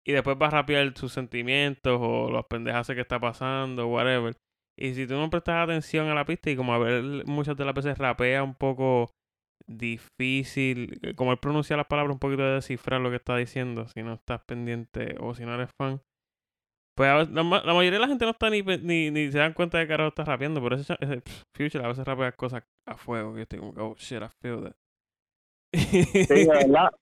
y 0.02 0.12
después 0.12 0.38
va 0.40 0.46
a 0.46 0.50
rapear 0.50 0.96
sus 0.96 1.12
sentimientos 1.12 1.98
o 2.00 2.30
las 2.30 2.46
pendejas 2.46 2.86
que 2.86 3.02
está 3.02 3.20
pasando, 3.20 3.86
whatever. 3.88 4.34
Y 4.78 4.94
si 4.94 5.06
tú 5.06 5.12
no 5.16 5.28
prestas 5.28 5.62
atención 5.62 6.08
a 6.08 6.14
la 6.14 6.24
pista 6.24 6.48
y 6.48 6.56
como 6.56 6.72
a 6.72 6.78
ver 6.78 7.26
muchas 7.26 7.54
de 7.54 7.66
las 7.66 7.74
veces 7.74 7.98
rapea 7.98 8.42
un 8.42 8.54
poco 8.54 9.10
difícil, 9.66 10.98
eh, 11.02 11.14
como 11.16 11.32
él 11.32 11.38
pronuncia 11.38 11.76
las 11.76 11.86
palabras 11.86 12.14
un 12.14 12.18
poquito 12.18 12.42
de 12.42 12.54
descifrar 12.54 13.02
lo 13.02 13.10
que 13.10 13.16
está 13.16 13.36
diciendo, 13.36 13.86
si 13.88 14.02
no 14.02 14.14
estás 14.14 14.40
pendiente 14.46 15.16
o 15.20 15.34
si 15.34 15.44
no 15.44 15.54
eres 15.54 15.68
fan. 15.78 16.00
Pues 16.96 17.08
a 17.10 17.14
veces- 17.16 17.32
la, 17.34 17.42
ma- 17.42 17.62
la 17.64 17.72
mayoría 17.74 17.98
de 17.98 18.04
la 18.04 18.08
gente 18.08 18.24
no 18.24 18.32
está 18.32 18.50
ni, 18.50 18.62
ni, 18.62 19.10
ni 19.10 19.32
se 19.32 19.38
dan 19.38 19.52
cuenta 19.54 19.78
de 19.78 19.84
que 19.84 19.88
carajo 19.88 20.08
está 20.08 20.24
rapeando, 20.24 20.62
pero 20.62 20.76
ese, 20.76 20.94
ese 21.00 21.20
pff, 21.22 21.42
Future 21.56 21.84
a 21.84 21.88
veces 21.88 22.04
rapea 22.06 22.32
cosas 22.32 22.62
a 22.86 22.96
fuego 22.96 23.32
que 23.32 23.38
yo 23.38 23.42
estoy 23.44 23.58
como, 23.60 23.74
que, 23.74 23.80
oh 23.80 23.94
shit, 23.98 24.22
I 24.22 24.28
feel 24.42 24.62
that. 24.64 24.74
Sí, 25.74 26.44
de 26.44 26.46
verdad. 26.46 26.90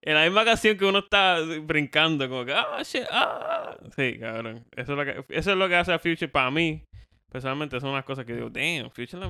En 0.00 0.14
la 0.14 0.22
misma 0.24 0.44
canción 0.44 0.78
que 0.78 0.84
uno 0.84 1.00
está 1.00 1.38
brincando, 1.64 2.28
como 2.28 2.44
que, 2.44 2.52
ah, 2.52 2.80
shit, 2.84 3.02
ah. 3.10 3.76
Sí, 3.96 4.16
cabrón. 4.20 4.64
Eso 4.76 4.92
es 4.92 4.98
lo 4.98 5.04
que, 5.04 5.34
eso 5.34 5.50
es 5.50 5.56
lo 5.56 5.68
que 5.68 5.74
hace 5.74 5.92
a 5.92 5.98
Future 5.98 6.28
para 6.28 6.52
mí. 6.52 6.84
Personalmente 7.30 7.80
son 7.80 7.90
unas 7.90 8.04
cosas 8.04 8.24
que 8.24 8.32
digo, 8.34 8.48
damn, 8.48 8.90
Future, 8.92 9.18
la 9.20 9.28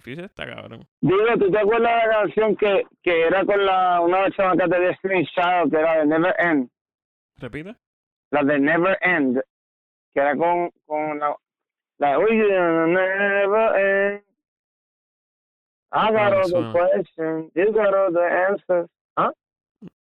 Future 0.00 0.24
está 0.26 0.44
cabrón. 0.44 0.84
Digo, 1.00 1.18
¿tú 1.38 1.48
te 1.52 1.58
acuerdas 1.58 2.02
de 2.02 2.08
la 2.08 2.14
canción 2.22 2.56
que, 2.56 2.82
que 3.04 3.22
era 3.28 3.44
con 3.44 3.64
la 3.64 4.00
una 4.00 4.22
versión 4.22 4.48
acá 4.48 4.66
de 4.66 4.80
Destiny 4.86 5.24
Child, 5.26 5.70
que 5.70 5.76
era 5.78 5.98
de 6.00 6.06
Never 6.06 6.34
End? 6.40 6.68
¿Repite? 7.38 7.76
La 8.30 8.42
de 8.42 8.58
Never 8.58 8.98
End, 9.00 9.40
que 10.14 10.20
era 10.20 10.36
con, 10.36 10.70
con 10.86 11.18
la, 11.18 11.34
la 11.98 12.18
"We 12.18 12.34
Never 12.34 13.76
End. 13.78 14.22
I 15.90 16.10
got 16.12 16.32
Ah, 16.32 16.36
all 16.36 16.42
the 16.42 16.48
suena. 16.48 16.72
questions, 16.72 17.50
you 17.54 17.72
got 17.72 17.94
all 17.94 18.12
the 18.12 18.20
answers. 18.20 18.90
¿Ah? 19.16 19.32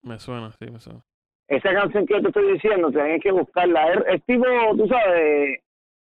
Me 0.02 0.18
suena, 0.18 0.52
sí, 0.52 0.66
me 0.72 0.80
suena. 0.80 1.02
Esa 1.48 1.74
canción 1.74 2.08
que 2.08 2.16
yo 2.16 2.22
te 2.24 2.28
estoy 2.30 2.54
diciendo, 2.54 2.90
tienes 2.90 3.22
que 3.22 3.32
buscarla. 3.32 3.94
Es, 3.94 4.00
es 4.08 4.26
tipo, 4.26 4.46
tú 4.76 4.88
sabes, 4.88 5.60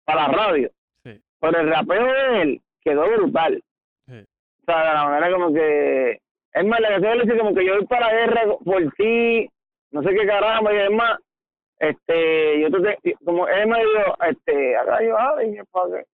para 0.05 0.27
la 0.27 0.33
radio. 0.33 0.71
Sí. 1.03 1.21
Pero 1.39 1.59
el 1.59 1.69
rapeo 1.69 2.03
de 2.03 2.41
él 2.41 2.61
quedó 2.83 3.07
brutal. 3.11 3.63
Sí. 4.07 4.25
O 4.61 4.65
sea, 4.65 4.79
de 4.87 4.93
la 4.95 5.03
manera 5.05 5.31
como 5.31 5.53
que... 5.53 6.19
Es 6.53 6.65
más, 6.65 6.79
la 6.79 6.89
canción 6.89 7.17
le 7.19 7.23
dice 7.25 7.37
como 7.37 7.53
que 7.53 7.63
yo 7.67 7.75
voy 7.75 7.85
para 7.85 8.07
la 8.07 8.13
guerra 8.13 8.41
por 8.65 8.91
ti, 8.93 9.47
no 9.91 10.01
sé 10.01 10.09
qué 10.15 10.25
caramba, 10.25 10.73
y 10.73 10.77
es 10.77 10.89
más, 10.89 11.19
este, 11.79 12.61
yo 12.61 12.69
te, 12.69 13.15
como 13.23 13.47
él 13.47 13.67
me 13.67 13.79
dijo, 13.79 14.15
este, 14.29 14.77
acá 14.77 14.99
yo, 15.01 15.15
padre. 15.71 16.05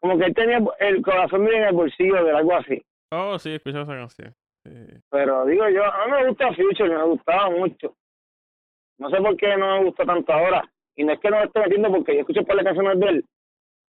Como 0.00 0.18
que 0.18 0.24
él 0.24 0.34
tenía 0.34 0.60
el 0.80 1.02
corazón 1.02 1.44
bien 1.44 1.62
en 1.62 1.68
el 1.68 1.74
bolsillo 1.74 2.24
de 2.24 2.32
algo 2.32 2.56
así. 2.56 2.82
Oh, 3.12 3.38
sí, 3.38 3.50
he 3.50 3.54
escuchado 3.56 3.84
esa 3.84 3.94
canción. 3.94 4.34
Sí. 4.64 4.70
Pero 5.10 5.44
digo 5.44 5.68
yo, 5.68 5.84
a 5.84 6.06
mí 6.06 6.12
me 6.12 6.28
gusta 6.28 6.52
Future, 6.54 6.96
me 6.96 7.04
gustaba 7.04 7.50
mucho. 7.50 7.94
No 8.98 9.10
sé 9.10 9.18
por 9.18 9.36
qué 9.36 9.56
no 9.56 9.78
me 9.78 9.84
gusta 9.84 10.04
tanto 10.04 10.32
ahora. 10.32 10.64
Y 10.96 11.04
no 11.04 11.12
es 11.12 11.20
que 11.20 11.30
no 11.30 11.38
me 11.38 11.44
esté 11.44 11.60
metiendo 11.60 11.90
porque 11.90 12.14
yo 12.14 12.20
escucho 12.20 12.42
por 12.44 12.56
las 12.56 12.64
canciones 12.64 12.98
de 13.00 13.06
él. 13.06 13.24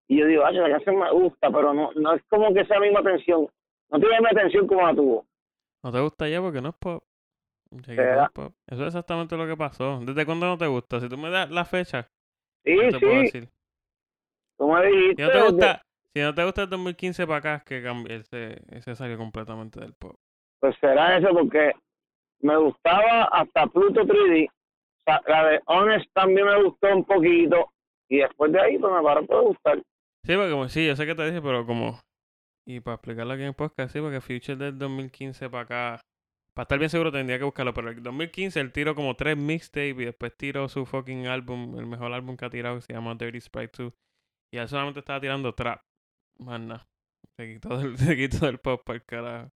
Y 0.08 0.20
yo 0.20 0.26
digo, 0.28 0.46
ay, 0.46 0.56
la 0.56 0.70
canción 0.70 1.00
me 1.00 1.12
gusta, 1.12 1.50
pero 1.50 1.74
no 1.74 1.92
no 1.94 2.14
es 2.14 2.24
como 2.30 2.54
que 2.54 2.62
esa 2.62 2.80
misma 2.80 3.00
atención. 3.00 3.48
No 3.90 4.00
tiene 4.00 4.16
la 4.16 4.22
misma 4.22 4.30
atención 4.40 4.68
como 4.68 4.86
la 4.86 4.94
tuvo. 4.94 5.26
¿No 5.84 5.92
te 5.92 6.00
gusta 6.00 6.28
ya 6.28 6.42
porque 6.42 6.62
no 6.62 6.70
es 6.70 6.76
pop? 6.76 7.04
Eso 7.82 8.82
es 8.82 8.88
exactamente 8.88 9.38
lo 9.38 9.48
que 9.48 9.58
pasó. 9.58 10.00
¿Desde 10.04 10.26
cuándo 10.26 10.46
no 10.48 10.58
te 10.58 10.68
gusta? 10.68 11.00
Si 11.00 11.10
tú 11.10 11.18
me 11.18 11.30
das 11.30 11.50
la 11.50 11.66
fecha, 11.66 12.08
Sí, 12.66 12.76
te 12.78 13.00
puedo 13.00 13.12
sí, 13.14 13.22
decir. 13.24 13.50
tú 14.58 14.68
me 14.72 14.86
dijiste. 14.88 15.16
Si 15.16 15.22
no 15.22 15.32
te 15.32 15.42
gusta, 15.52 15.82
si 16.16 16.22
no 16.22 16.34
te 16.34 16.44
gusta 16.46 16.62
el 16.64 16.70
2015 16.70 17.28
para 17.28 17.38
acá, 17.40 17.56
es 17.56 17.64
que 17.64 17.84
cambió, 17.84 18.16
ese, 18.16 18.62
ese 18.70 18.96
salió 18.96 19.18
completamente 19.18 19.80
del 19.80 19.94
pop. 19.94 20.16
Pues 20.60 20.76
será 20.80 21.18
eso 21.18 21.28
porque 21.34 21.72
me 22.40 22.56
gustaba 22.58 23.26
hasta 23.26 23.68
Pluto 23.68 24.02
3D. 24.02 24.48
O 24.48 25.04
sea, 25.06 25.22
la 25.28 25.50
de 25.50 25.62
Honest 25.66 26.06
también 26.14 26.46
me 26.48 26.64
gustó 26.64 26.88
un 26.96 27.04
poquito. 27.04 27.74
Y 28.10 28.18
después 28.20 28.52
de 28.54 28.62
ahí, 28.62 28.78
pues 28.78 28.94
me 28.94 29.02
paró 29.02 29.26
por 29.26 29.44
gustar. 29.44 29.78
Sí, 30.26 30.36
porque 30.36 30.52
como, 30.52 30.70
sí, 30.70 30.88
yo 30.88 30.96
sé 30.96 31.06
que 31.06 31.16
te 31.16 31.26
dije, 31.26 31.42
pero 31.42 31.66
como... 31.66 32.00
Y 32.66 32.80
para 32.80 32.96
explicarlo 32.96 33.34
aquí 33.34 33.42
en 33.42 33.50
el 33.50 33.56
podcast, 33.56 33.92
sí, 33.92 34.00
porque 34.00 34.22
Future 34.22 34.56
del 34.56 34.78
2015 34.78 35.50
para 35.50 35.64
acá... 35.64 36.02
Para 36.56 36.64
estar 36.64 36.78
bien 36.78 36.90
seguro 36.90 37.12
tendría 37.12 37.40
que 37.40 37.46
buscarlo, 37.46 37.74
pero 37.74 37.90
el 37.90 38.04
2015 38.04 38.60
él 38.60 38.72
tiró 38.72 38.94
como 38.94 39.16
tres 39.16 39.36
mixtapes 39.36 40.00
y 40.00 40.06
después 40.06 40.38
tiró 40.38 40.70
su 40.70 40.86
fucking 40.86 41.26
álbum, 41.26 41.80
el 41.80 41.88
mejor 41.88 42.14
álbum 42.14 42.38
que 42.38 42.46
ha 42.46 42.50
tirado, 42.50 42.76
que 42.76 42.82
se 42.82 42.94
llama 42.94 43.16
Dirty 43.16 43.42
Sprite 43.42 43.84
2. 43.84 43.94
Y 44.54 44.58
él 44.58 44.68
solamente 44.68 45.00
estaba 45.00 45.20
tirando 45.20 45.54
trap. 45.56 45.82
Más 46.38 46.60
nada. 46.60 46.88
Se 47.40 47.54
quitó 47.54 47.78
del, 47.78 47.98
se 47.98 48.16
quitó 48.16 48.46
del 48.46 48.60
pop 48.60 48.84
para 48.86 48.98
el 48.98 49.04
carajo. 49.04 49.50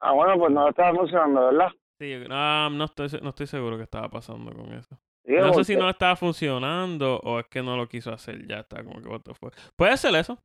Ah, 0.00 0.12
bueno, 0.12 0.38
pues 0.38 0.52
no 0.52 0.68
estaba 0.68 0.96
funcionando, 0.96 1.46
¿verdad? 1.46 1.70
Sí, 2.00 2.14
no, 2.28 2.70
no 2.70 2.84
estoy, 2.84 3.08
no 3.22 3.30
estoy 3.30 3.46
seguro 3.46 3.76
qué 3.76 3.84
estaba 3.84 4.08
pasando 4.08 4.52
con 4.52 4.72
eso. 4.74 4.96
Digo, 5.24 5.46
No 5.46 5.54
sé 5.54 5.64
si 5.64 5.76
no 5.76 5.88
estaba 5.90 6.14
funcionando 6.14 7.18
o 7.24 7.40
es 7.40 7.46
que 7.48 7.62
no 7.62 7.76
lo 7.76 7.88
quiso 7.88 8.12
hacer. 8.12 8.46
Ya 8.46 8.60
está, 8.60 8.84
como 8.84 9.00
que 9.02 9.08
what 9.08 9.22
the 9.22 9.34
fuck. 9.34 9.54
Puede 9.76 9.96
ser 9.96 10.14
eso. 10.14 10.38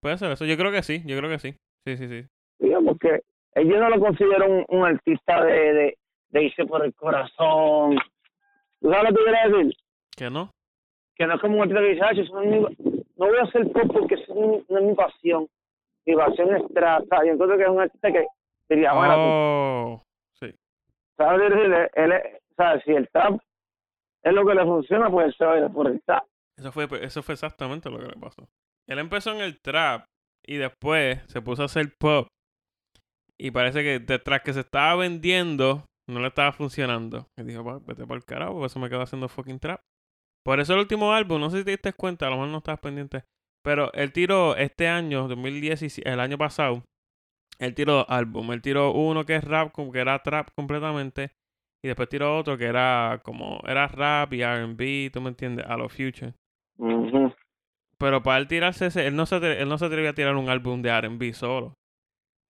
Puede 0.00 0.16
ser 0.16 0.30
eso. 0.30 0.46
Yo 0.46 0.56
creo 0.56 0.72
que 0.72 0.82
sí, 0.82 1.02
yo 1.04 1.18
creo 1.18 1.28
que 1.28 1.38
sí. 1.38 1.56
Sí, 1.86 1.96
sí, 1.96 2.08
sí. 2.08 2.26
Digo, 2.60 2.82
porque 2.84 3.20
yo 3.56 3.78
no 3.80 3.88
lo 3.90 4.00
considero 4.00 4.46
un, 4.48 4.64
un 4.68 4.84
artista 4.84 5.44
de, 5.44 5.72
de, 5.72 5.98
de 6.30 6.42
irse 6.42 6.64
por 6.66 6.84
el 6.84 6.94
corazón. 6.94 7.96
¿Tú 8.80 8.90
sabes 8.90 9.10
lo 9.12 9.16
que 9.16 9.24
quiero 9.24 9.56
decir? 9.58 9.74
¿Que 10.16 10.30
no? 10.30 10.50
Que 11.14 11.26
no 11.26 11.34
es 11.34 11.40
como 11.40 11.56
un 11.56 11.62
artista 11.62 11.80
que 11.80 11.88
dice, 11.88 12.02
"Ay, 12.04 12.20
eso 12.20 12.34
no, 12.34 12.42
es 12.42 12.48
mi- 12.50 13.04
no 13.16 13.26
voy 13.26 13.38
a 13.38 13.42
hacer 13.42 13.70
pop 13.72 13.90
porque 13.92 14.14
eso 14.16 14.34
no 14.34 14.40
es 14.40 14.48
mi- 14.48 14.64
no 14.68 14.78
es 14.78 14.84
mi 14.84 14.94
pasión. 14.94 15.48
Mi 16.06 16.14
pasión 16.16 16.56
es. 16.56 16.62
¿sabes? 16.74 17.08
Yo 17.26 17.32
encuentro 17.32 17.56
que 17.56 17.62
es 17.62 17.68
un 17.68 17.80
artista 17.80 18.12
que 18.12 18.26
diría, 18.68 18.92
bueno, 18.92 19.14
Oh, 19.16 20.02
sí. 20.32 20.52
¿sabes 21.16 21.38
lo 21.38 21.48
que 21.48 21.54
quiero 21.54 21.78
decir? 21.78 21.90
Él, 21.94 22.12
es- 22.12 22.42
¿sabes? 22.56 22.82
Si 22.84 22.92
el 22.92 23.08
trap 23.10 23.38
es 24.22 24.32
lo 24.32 24.44
que 24.46 24.54
le 24.54 24.64
funciona, 24.64 25.10
pues 25.10 25.26
él 25.26 25.34
se 25.38 25.44
va 25.44 25.52
a 25.54 25.58
ir 25.60 25.70
por 25.70 25.86
el 25.86 26.02
trap. 26.02 26.24
Eso 26.56 26.72
fue, 26.72 26.86
eso 27.02 27.22
fue 27.22 27.32
exactamente 27.34 27.88
lo 27.90 27.98
que 27.98 28.06
le 28.06 28.16
pasó. 28.20 28.48
Él 28.86 28.98
empezó 28.98 29.32
en 29.32 29.40
el 29.40 29.60
trap 29.60 30.04
y 30.44 30.56
después 30.56 31.22
se 31.26 31.40
puso 31.40 31.62
a 31.62 31.66
hacer 31.66 31.86
pop. 31.98 32.26
Y 33.38 33.50
parece 33.50 33.82
que 33.82 33.98
detrás 33.98 34.42
que 34.42 34.52
se 34.52 34.60
estaba 34.60 34.96
vendiendo, 34.96 35.84
no 36.08 36.20
le 36.20 36.28
estaba 36.28 36.52
funcionando. 36.52 37.26
Y 37.36 37.42
dijo, 37.42 37.64
"Va, 37.64 37.78
vete 37.78 38.06
por 38.06 38.16
el 38.16 38.24
carajo, 38.24 38.54
por 38.54 38.66
eso 38.66 38.78
me 38.78 38.88
quedo 38.88 39.02
haciendo 39.02 39.28
fucking 39.28 39.58
trap. 39.58 39.80
Por 40.44 40.60
eso 40.60 40.74
el 40.74 40.80
último 40.80 41.12
álbum, 41.12 41.40
no 41.40 41.50
sé 41.50 41.58
si 41.58 41.64
te 41.64 41.70
diste 41.72 41.92
cuenta, 41.94 42.26
a 42.26 42.30
lo 42.30 42.36
mejor 42.36 42.50
no 42.50 42.58
estabas 42.58 42.80
pendiente. 42.80 43.24
Pero 43.64 43.92
él 43.94 44.12
tiró 44.12 44.56
este 44.56 44.88
año, 44.88 45.26
2017, 45.26 46.08
el 46.10 46.20
año 46.20 46.36
pasado, 46.36 46.84
él 47.58 47.74
tiró 47.74 47.94
dos 47.94 48.06
álbumes. 48.08 48.56
Él 48.56 48.62
tiró 48.62 48.92
uno 48.92 49.24
que 49.24 49.36
es 49.36 49.44
rap, 49.44 49.72
como 49.72 49.90
que 49.90 50.00
era 50.00 50.22
trap 50.22 50.50
completamente. 50.54 51.32
Y 51.82 51.88
después 51.88 52.08
tiró 52.08 52.38
otro 52.38 52.56
que 52.58 52.64
era 52.66 53.20
como, 53.24 53.60
era 53.66 53.88
rap 53.88 54.32
y 54.34 54.42
R&B, 54.42 55.10
tú 55.12 55.20
me 55.20 55.28
entiendes, 55.30 55.66
a 55.66 55.76
lo 55.76 55.88
future. 55.88 56.34
Pero 57.98 58.22
para 58.22 58.38
él 58.38 58.48
tirarse 58.48 58.86
ese, 58.86 59.06
él 59.06 59.16
no 59.16 59.24
se, 59.26 59.36
él 59.36 59.68
no 59.68 59.78
se 59.78 59.86
atrevía 59.86 60.10
a 60.10 60.14
tirar 60.14 60.36
un 60.36 60.48
álbum 60.48 60.82
de 60.82 60.90
R&B 60.90 61.32
solo. 61.32 61.74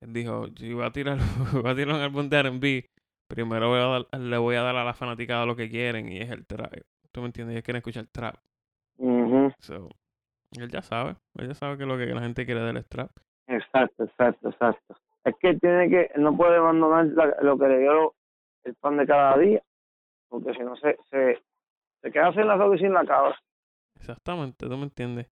Dijo, 0.07 0.47
si 0.57 0.73
voy 0.73 0.85
a 0.85 0.91
tirar, 0.91 1.19
voy 1.53 1.71
a 1.71 1.75
tirar 1.75 1.95
un 1.97 2.01
álbum 2.03 2.29
de 2.29 2.39
R&B, 2.39 2.91
primero 3.29 3.69
voy 3.69 3.79
a 3.81 3.85
dar- 3.87 4.21
le 4.21 4.39
voy 4.39 4.57
a 4.57 4.63
dar 4.63 4.77
a 4.77 4.85
la 4.85 4.95
fanaticada 4.95 5.47
lo 5.47 5.57
que 5.57 5.69
quieren 5.71 6.11
y 6.11 6.19
es 6.19 6.31
el 6.31 6.47
trap. 6.47 6.73
¿Tú 7.13 7.21
me 7.21 7.27
entiendes? 7.27 7.55
Ellos 7.55 7.65
quieren 7.65 7.79
escuchar 7.79 8.07
trap. 8.13 8.37
Ujú. 8.99 9.53
So, 9.61 9.89
él 10.59 10.69
ya 10.71 10.83
sabe, 10.83 11.17
él 11.39 11.49
ya 11.49 11.55
sabe 11.55 11.79
que 11.79 11.87
lo 11.87 11.97
que 11.97 12.07
la 12.07 12.21
gente 12.23 12.45
quiere 12.45 12.61
del 12.61 12.85
trap. 12.87 13.11
Exacto, 13.47 14.05
exacto, 14.05 14.49
exacto. 14.51 14.97
Es 15.25 15.35
que 15.41 15.55
tiene 15.55 15.89
que, 15.89 16.11
no 16.17 16.37
puede 16.37 16.57
abandonar 16.57 17.07
la- 17.07 17.37
lo 17.43 17.57
que 17.59 17.67
le 17.69 17.79
dio 17.81 18.15
el 18.65 18.75
pan 18.75 18.97
de 18.97 19.07
cada 19.07 19.39
día, 19.39 19.63
porque 20.29 20.53
si 20.55 20.61
no 20.61 20.77
se, 20.77 20.97
se, 21.11 21.43
se 22.03 22.11
queda 22.13 22.33
sin 22.33 22.47
la 22.47 22.57
soga 22.59 22.77
y 22.77 22.79
sin 22.79 22.93
la 22.93 23.05
cabra. 23.07 23.39
Exactamente, 23.97 24.67
tú 24.69 24.77
me 24.77 24.85
entiendes. 24.85 25.31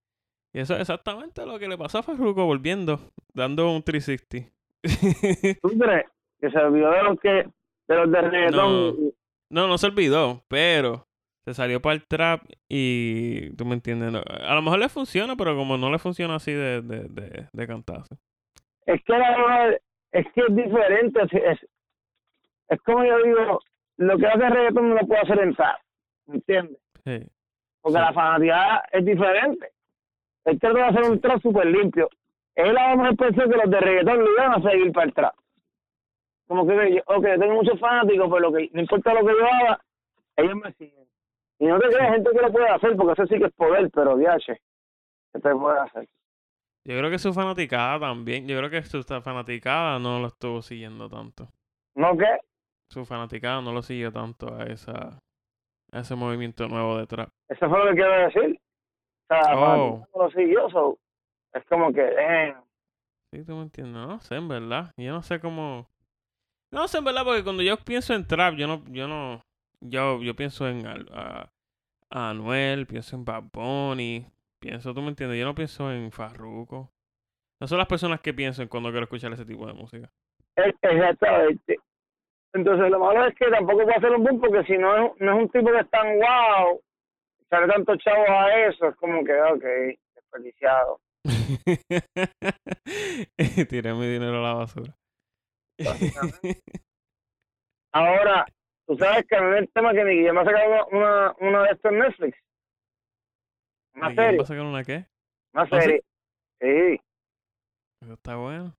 Y 0.55 0.61
eso 0.61 0.75
es 0.75 0.81
exactamente 0.81 1.45
lo 1.47 1.59
que 1.59 1.69
le 1.69 1.79
pasó 1.79 1.99
a 1.99 2.03
Farruko 2.03 2.45
volviendo, 2.45 3.01
dando 3.35 3.71
un 3.75 3.83
360. 3.83 4.51
¿Tú 4.83 5.69
crees 5.79 6.07
que 6.41 6.51
se 6.51 6.59
olvidó 6.59 6.91
de 6.91 7.03
los 7.03 7.21
que 7.21 7.29
de 7.89 7.97
los 7.97 8.11
de 8.11 8.21
reggaetón? 8.21 8.97
No, 9.51 9.69
no 9.69 9.79
se 9.79 9.87
olvidó, 9.87 10.43
pero 10.49 11.07
se 11.45 11.55
salió 11.55 11.81
para 11.83 11.95
el 11.95 12.07
trap 12.07 12.43
y 12.69 13.51
tú 13.57 13.65
me 13.65 13.75
entiendes. 13.75 14.11
No, 14.13 14.21
a 14.21 14.55
lo 14.55 14.63
mejor 14.63 14.79
le 14.79 14.89
funciona, 14.89 15.37
pero 15.37 15.55
como 15.57 15.77
no 15.77 15.91
le 15.91 15.99
funciona 15.99 16.37
así 16.37 16.53
de, 16.53 16.81
de, 16.83 17.05
de, 17.09 17.49
de 17.53 17.67
cantazo. 17.67 18.17
Es 18.87 19.03
que 19.05 19.13
la 19.13 19.31
verdad 19.37 19.81
es 20.13 20.27
que 20.35 20.41
es 20.41 20.57
diferente. 20.57 21.21
Es, 21.23 21.59
es, 22.69 22.81
como 22.83 23.05
yo 23.05 23.23
digo, 23.23 23.61
lo 23.99 24.17
que 24.19 24.27
hace 24.27 24.49
reggaetón 24.49 24.89
no 24.89 24.95
lo 24.97 25.07
puede 25.07 25.21
hacer 25.21 25.39
en 25.41 25.55
trap, 25.55 25.81
¿me 26.27 26.35
entiendes? 26.37 26.79
Sí. 27.05 27.27
Porque 27.83 27.99
Sí. 27.99 28.05
la 28.05 28.13
fanaticada 28.13 28.85
es 28.93 29.05
diferente. 29.05 29.69
Él 30.45 30.59
trató 30.59 30.77
de 30.77 30.83
hacer 30.85 31.03
un 31.05 31.21
trap 31.21 31.43
súper 31.43 31.67
limpio. 31.67 32.09
Él 32.55 32.77
a 32.77 32.91
lo 32.91 33.03
mejor 33.03 33.17
pensó 33.17 33.43
que 33.49 33.57
los 33.57 33.71
de 33.71 33.81
reggaetón 33.81 34.19
lo 34.25 34.33
iban 34.33 34.53
a 34.53 34.71
seguir 34.71 34.93
para 34.93 35.11
trap. 35.13 35.35
Como 36.47 36.67
que, 36.67 36.95
yo, 36.97 37.03
ok, 37.07 37.25
yo 37.27 37.39
tengo 37.39 37.55
muchos 37.55 37.81
fanáticos, 37.81 38.27
pero 38.29 38.41
lo 38.41 38.53
que, 38.53 38.69
no 38.73 38.81
importa 38.81 39.15
lo 39.15 39.21
que 39.27 39.33
yo 39.33 39.47
haga, 39.47 39.81
ellos 40.37 40.57
me 40.57 40.73
siguen. 40.75 41.07
Y 41.59 41.67
no 41.67 41.79
te 41.79 41.89
creas 41.89 42.13
gente 42.15 42.31
que 42.31 42.43
lo 42.43 42.53
puede 42.53 42.69
hacer, 42.69 42.97
porque 42.97 43.13
eso 43.13 43.27
sí 43.27 43.39
que 43.39 43.47
es 43.47 43.53
poder, 43.55 43.91
pero 43.91 44.17
viaje, 44.17 44.61
¿qué 45.33 45.41
te 45.41 45.55
puede 45.55 45.79
hacer? 45.81 46.09
Yo 46.85 46.99
creo 46.99 47.11
que 47.11 47.19
su 47.19 47.33
fanaticada 47.33 48.01
también. 48.01 48.49
Yo 48.49 48.59
creo 48.59 48.69
que 48.69 48.83
su 48.83 49.03
fanaticada 49.05 49.99
no 50.01 50.19
lo 50.19 50.27
estuvo 50.27 50.61
siguiendo 50.63 51.09
tanto. 51.09 51.49
¿No 51.95 52.17
qué? 52.19 52.39
Su 52.91 53.05
fanaticada 53.05 53.61
no 53.63 53.73
lo 53.73 53.83
siguió 53.83 54.13
tanto 54.13 54.53
a 54.53 54.65
esa 54.65 55.21
a 55.93 55.99
ese 56.01 56.15
movimiento 56.17 56.67
nuevo 56.69 56.99
de 56.99 57.07
trap. 57.07 57.29
Eso 57.49 57.69
fue 57.69 57.79
lo 57.79 57.91
que 57.91 57.95
quiero 57.95 58.13
decir. 58.27 58.59
O 59.31 59.35
sea, 59.35 59.55
la 59.55 59.77
Oh. 59.79 60.07
no 60.15 60.23
lo 60.25 60.31
siguió, 60.31 60.69
so, 60.71 60.99
es 61.55 61.65
como 61.67 61.93
que, 61.93 62.01
eh, 62.03 62.55
Sí, 63.33 63.45
tú 63.45 63.57
me 63.57 63.63
entiendes. 63.63 63.95
No 63.95 64.21
sé, 64.21 64.37
en 64.37 64.49
verdad. 64.49 64.93
Yo 64.97 65.13
no 65.13 65.23
sé 65.23 65.41
cómo. 65.41 65.87
No 66.71 66.87
sé, 66.89 66.99
en 66.99 67.05
verdad, 67.05 67.25
porque 67.25 67.43
cuando 67.45 67.63
yo 67.63 67.77
pienso 67.79 68.13
en 68.15 68.27
trap, 68.27 68.55
yo 68.57 68.67
no. 68.67 68.83
Yo 68.89 69.09
no. 69.09 69.41
Yo, 69.81 70.21
yo 70.23 70.37
pienso 70.37 70.69
en 70.69 70.87
a, 70.87 71.51
a 72.11 72.31
Anuel, 72.31 72.87
pienso 72.87 73.17
en 73.17 73.25
Bad 73.25 73.45
Bunny. 73.53 74.27
Pienso, 74.61 74.93
tú 74.95 75.01
me 75.03 75.09
entiendes. 75.09 75.39
Yo 75.39 75.45
no 75.47 75.55
pienso 75.55 75.91
en 75.91 76.13
Farruko. 76.13 76.91
No 77.61 77.67
son 77.67 77.79
las 77.79 77.87
personas 77.89 78.21
que 78.21 78.35
pienso 78.35 78.61
en 78.63 78.69
cuando 78.69 78.91
quiero 78.91 79.05
escuchar 79.05 79.33
ese 79.33 79.45
tipo 79.47 79.67
de 79.67 79.73
música. 79.73 80.11
exactamente. 80.83 81.79
Entonces, 82.55 82.91
lo 82.91 82.99
malo 83.01 83.25
es 83.27 83.35
que 83.35 83.47
tampoco 83.51 83.83
puede 83.85 83.97
hacer 83.97 84.11
un 84.11 84.25
boom, 84.25 84.41
porque 84.41 84.65
si 84.65 84.77
no, 84.77 85.07
es- 85.07 85.13
no 85.21 85.33
es 85.33 85.43
un 85.45 85.49
tipo 85.51 85.71
que 85.73 85.79
es 85.81 85.91
tan 85.91 86.07
wow, 86.19 86.81
echarle 87.47 87.73
tantos 87.73 87.99
chavos 87.99 88.29
a 88.29 88.55
eso, 88.67 88.89
es 88.89 88.97
como 88.97 89.25
que, 89.25 89.33
ok, 89.41 89.65
desperdiciado. 90.15 91.01
Tiré 93.69 93.95
mi 93.95 94.07
dinero 94.07 94.39
a 94.39 94.43
la 94.43 94.55
basura. 94.55 94.97
Ahora, 97.93 98.47
tú 98.87 98.97
sabes 98.97 99.27
que 99.27 99.37
a 99.37 99.43
mí 99.43 99.59
el 99.59 99.69
tema 99.73 99.93
que 99.93 100.05
Nicky 100.05 100.27
Jam 100.27 100.39
ha 100.39 100.45
sacado 100.45 100.87
una, 100.91 101.35
una, 101.41 101.63
de 101.65 101.71
estos 101.73 101.93
en 101.93 101.99
Netflix. 101.99 102.39
Una 103.95 104.13
¿Y 104.13 104.15
quién 104.15 104.17
serie, 104.17 104.39
va 104.39 104.43
a 104.43 104.47
sacar 104.47 104.65
una 104.65 104.85
qué? 104.85 105.07
una 105.55 105.63
¿Ah, 105.65 105.69
serie. 105.81 106.03
Sí, 106.61 107.01
Eso 108.03 108.13
está 108.15 108.37
bueno. 108.37 108.75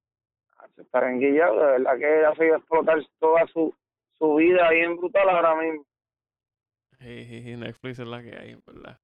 se 0.75 0.81
está 0.81 1.01
renguillado, 1.01 1.59
de 1.59 1.65
verdad 1.73 1.97
que 1.97 2.25
ha 2.25 2.33
sido 2.35 2.55
explotar 2.55 2.97
toda 3.19 3.45
su, 3.47 3.75
su 4.17 4.35
vida 4.35 4.69
bien 4.71 4.97
brutal 4.97 5.29
ahora 5.29 5.55
mismo. 5.55 5.85
Sí, 6.99 7.25
sí, 7.25 7.41
sí, 7.43 7.55
Netflix 7.57 7.99
es 7.99 8.07
la 8.07 8.23
que 8.23 8.35
hay, 8.35 8.51
en 8.51 8.61
verdad. 8.65 8.97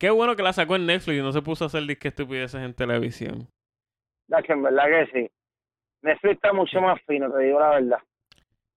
Qué 0.00 0.10
bueno 0.10 0.36
que 0.36 0.42
la 0.42 0.52
sacó 0.52 0.76
en 0.76 0.86
Netflix 0.86 1.18
y 1.18 1.22
no 1.22 1.32
se 1.32 1.42
puso 1.42 1.64
a 1.64 1.66
hacer 1.68 1.82
disque 1.84 2.08
estupideces 2.08 2.60
en 2.60 2.74
televisión. 2.74 3.48
Que 4.44 4.52
en 4.52 4.62
verdad 4.62 4.84
que 4.86 5.06
sí. 5.12 5.30
Netflix 6.02 6.34
está 6.34 6.52
mucho 6.52 6.80
más 6.80 7.00
fino, 7.06 7.30
te 7.32 7.44
digo 7.44 7.60
la 7.60 7.70
verdad. 7.70 7.98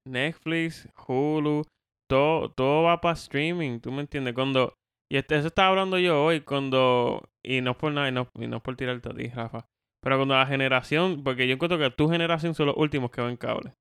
Netflix, 0.06 0.88
Hulu, 1.08 1.63
todo, 2.10 2.49
todo 2.51 2.84
va 2.84 3.01
para 3.01 3.13
streaming, 3.15 3.80
¿tú 3.82 3.91
me 3.91 4.01
entiendes? 4.01 4.34
Cuando, 4.34 4.73
y 5.12 5.17
este, 5.17 5.36
eso 5.36 5.47
estaba 5.47 5.69
hablando 5.69 5.97
yo 5.97 6.23
hoy, 6.23 6.41
cuando, 6.41 7.23
y 7.43 7.60
no 7.62 7.71
es 7.71 7.77
por 7.77 7.91
nada, 7.91 8.08
y 8.08 8.12
no, 8.13 8.30
y 8.36 8.47
no 8.47 8.58
es 8.58 8.63
por 8.63 8.77
tirarte 8.77 9.10
a 9.10 9.13
ti, 9.13 9.27
Rafa, 9.27 9.65
pero 10.01 10.15
cuando 10.15 10.36
la 10.36 10.45
generación, 10.45 11.23
porque 11.23 11.47
yo 11.47 11.56
encuentro 11.56 11.77
que 11.77 11.91
tu 11.91 12.08
generación 12.08 12.53
son 12.53 12.67
los 12.67 12.77
últimos 12.77 13.12
que 13.12 13.21
ven 13.21 13.36
cable, 13.36 13.73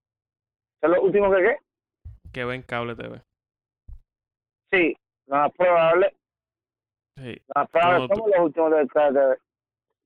¿Es 0.83 0.91
lo 0.91 1.01
último 1.03 1.31
que 1.33 1.43
qué? 1.43 1.57
que 2.33 2.45
ven 2.45 2.63
cable 2.63 2.97
TV. 2.97 3.23
Sí, 4.73 4.97
lo 5.29 5.37
más 5.37 5.53
probable, 5.53 6.16
Sí, 7.17 7.41
lo 7.49 7.55
más 7.63 7.71
probable 7.71 7.99
No, 8.01 8.09
tú- 8.09 8.15
somos 8.15 8.31
los 8.31 8.39
últimos 8.47 8.71
de 8.73 8.87
cable 8.89 9.21
TV. 9.21 9.39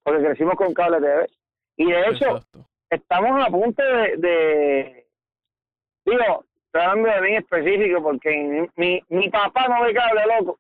Porque 0.05 0.23
crecimos 0.25 0.55
con 0.55 0.75
cable 0.75 0.99
TV. 1.01 1.27
Y 1.77 1.91
de 1.91 2.01
hecho, 2.09 2.27
exacto. 2.37 2.67
estamos 2.91 3.47
a 3.47 3.51
punto 3.51 3.83
de, 3.83 4.17
de 4.19 5.07
digo, 6.07 6.45
hablando 6.73 7.09
de 7.09 7.21
mí 7.23 7.37
específico 7.37 8.03
porque 8.03 8.69
mi, 8.77 9.03
mi, 9.09 9.29
papá 9.31 9.67
no 9.69 9.83
ve 9.83 9.95
cable, 9.95 10.23
loco. 10.39 10.59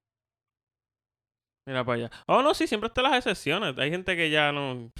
Mira 1.66 1.84
para 1.84 1.96
allá. 1.96 2.10
Oh, 2.26 2.42
no, 2.42 2.54
sí, 2.54 2.66
siempre 2.66 2.88
están 2.88 3.04
las 3.04 3.14
excepciones. 3.18 3.78
Hay 3.78 3.90
gente 3.90 4.16
que 4.16 4.30
ya 4.30 4.50
no... 4.50 4.90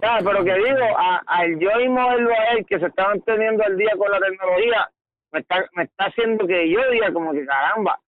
pero 0.00 0.44
que 0.44 0.54
digo, 0.54 0.96
a- 0.96 1.22
al 1.26 1.58
yo 1.58 1.78
y 1.80 1.88
moverlo 1.88 2.30
a 2.30 2.52
él, 2.52 2.64
que 2.64 2.78
se 2.78 2.86
estaban 2.86 3.20
teniendo 3.22 3.64
al 3.64 3.76
día 3.76 3.92
con 3.98 4.10
la 4.10 4.18
tecnología, 4.20 4.90
me 5.32 5.40
está, 5.40 5.68
me 5.72 5.82
está 5.82 6.06
haciendo 6.06 6.46
que 6.46 6.70
yo 6.70 6.90
diga 6.90 7.12
como 7.12 7.32
que 7.32 7.44
caramba. 7.44 8.00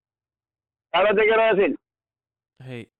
¿Sabes 0.92 1.10
lo 1.10 1.16
que 1.16 1.22
te 1.22 1.28
quiero 1.28 1.54
decir? 1.56 1.78
Hey. 2.58 2.90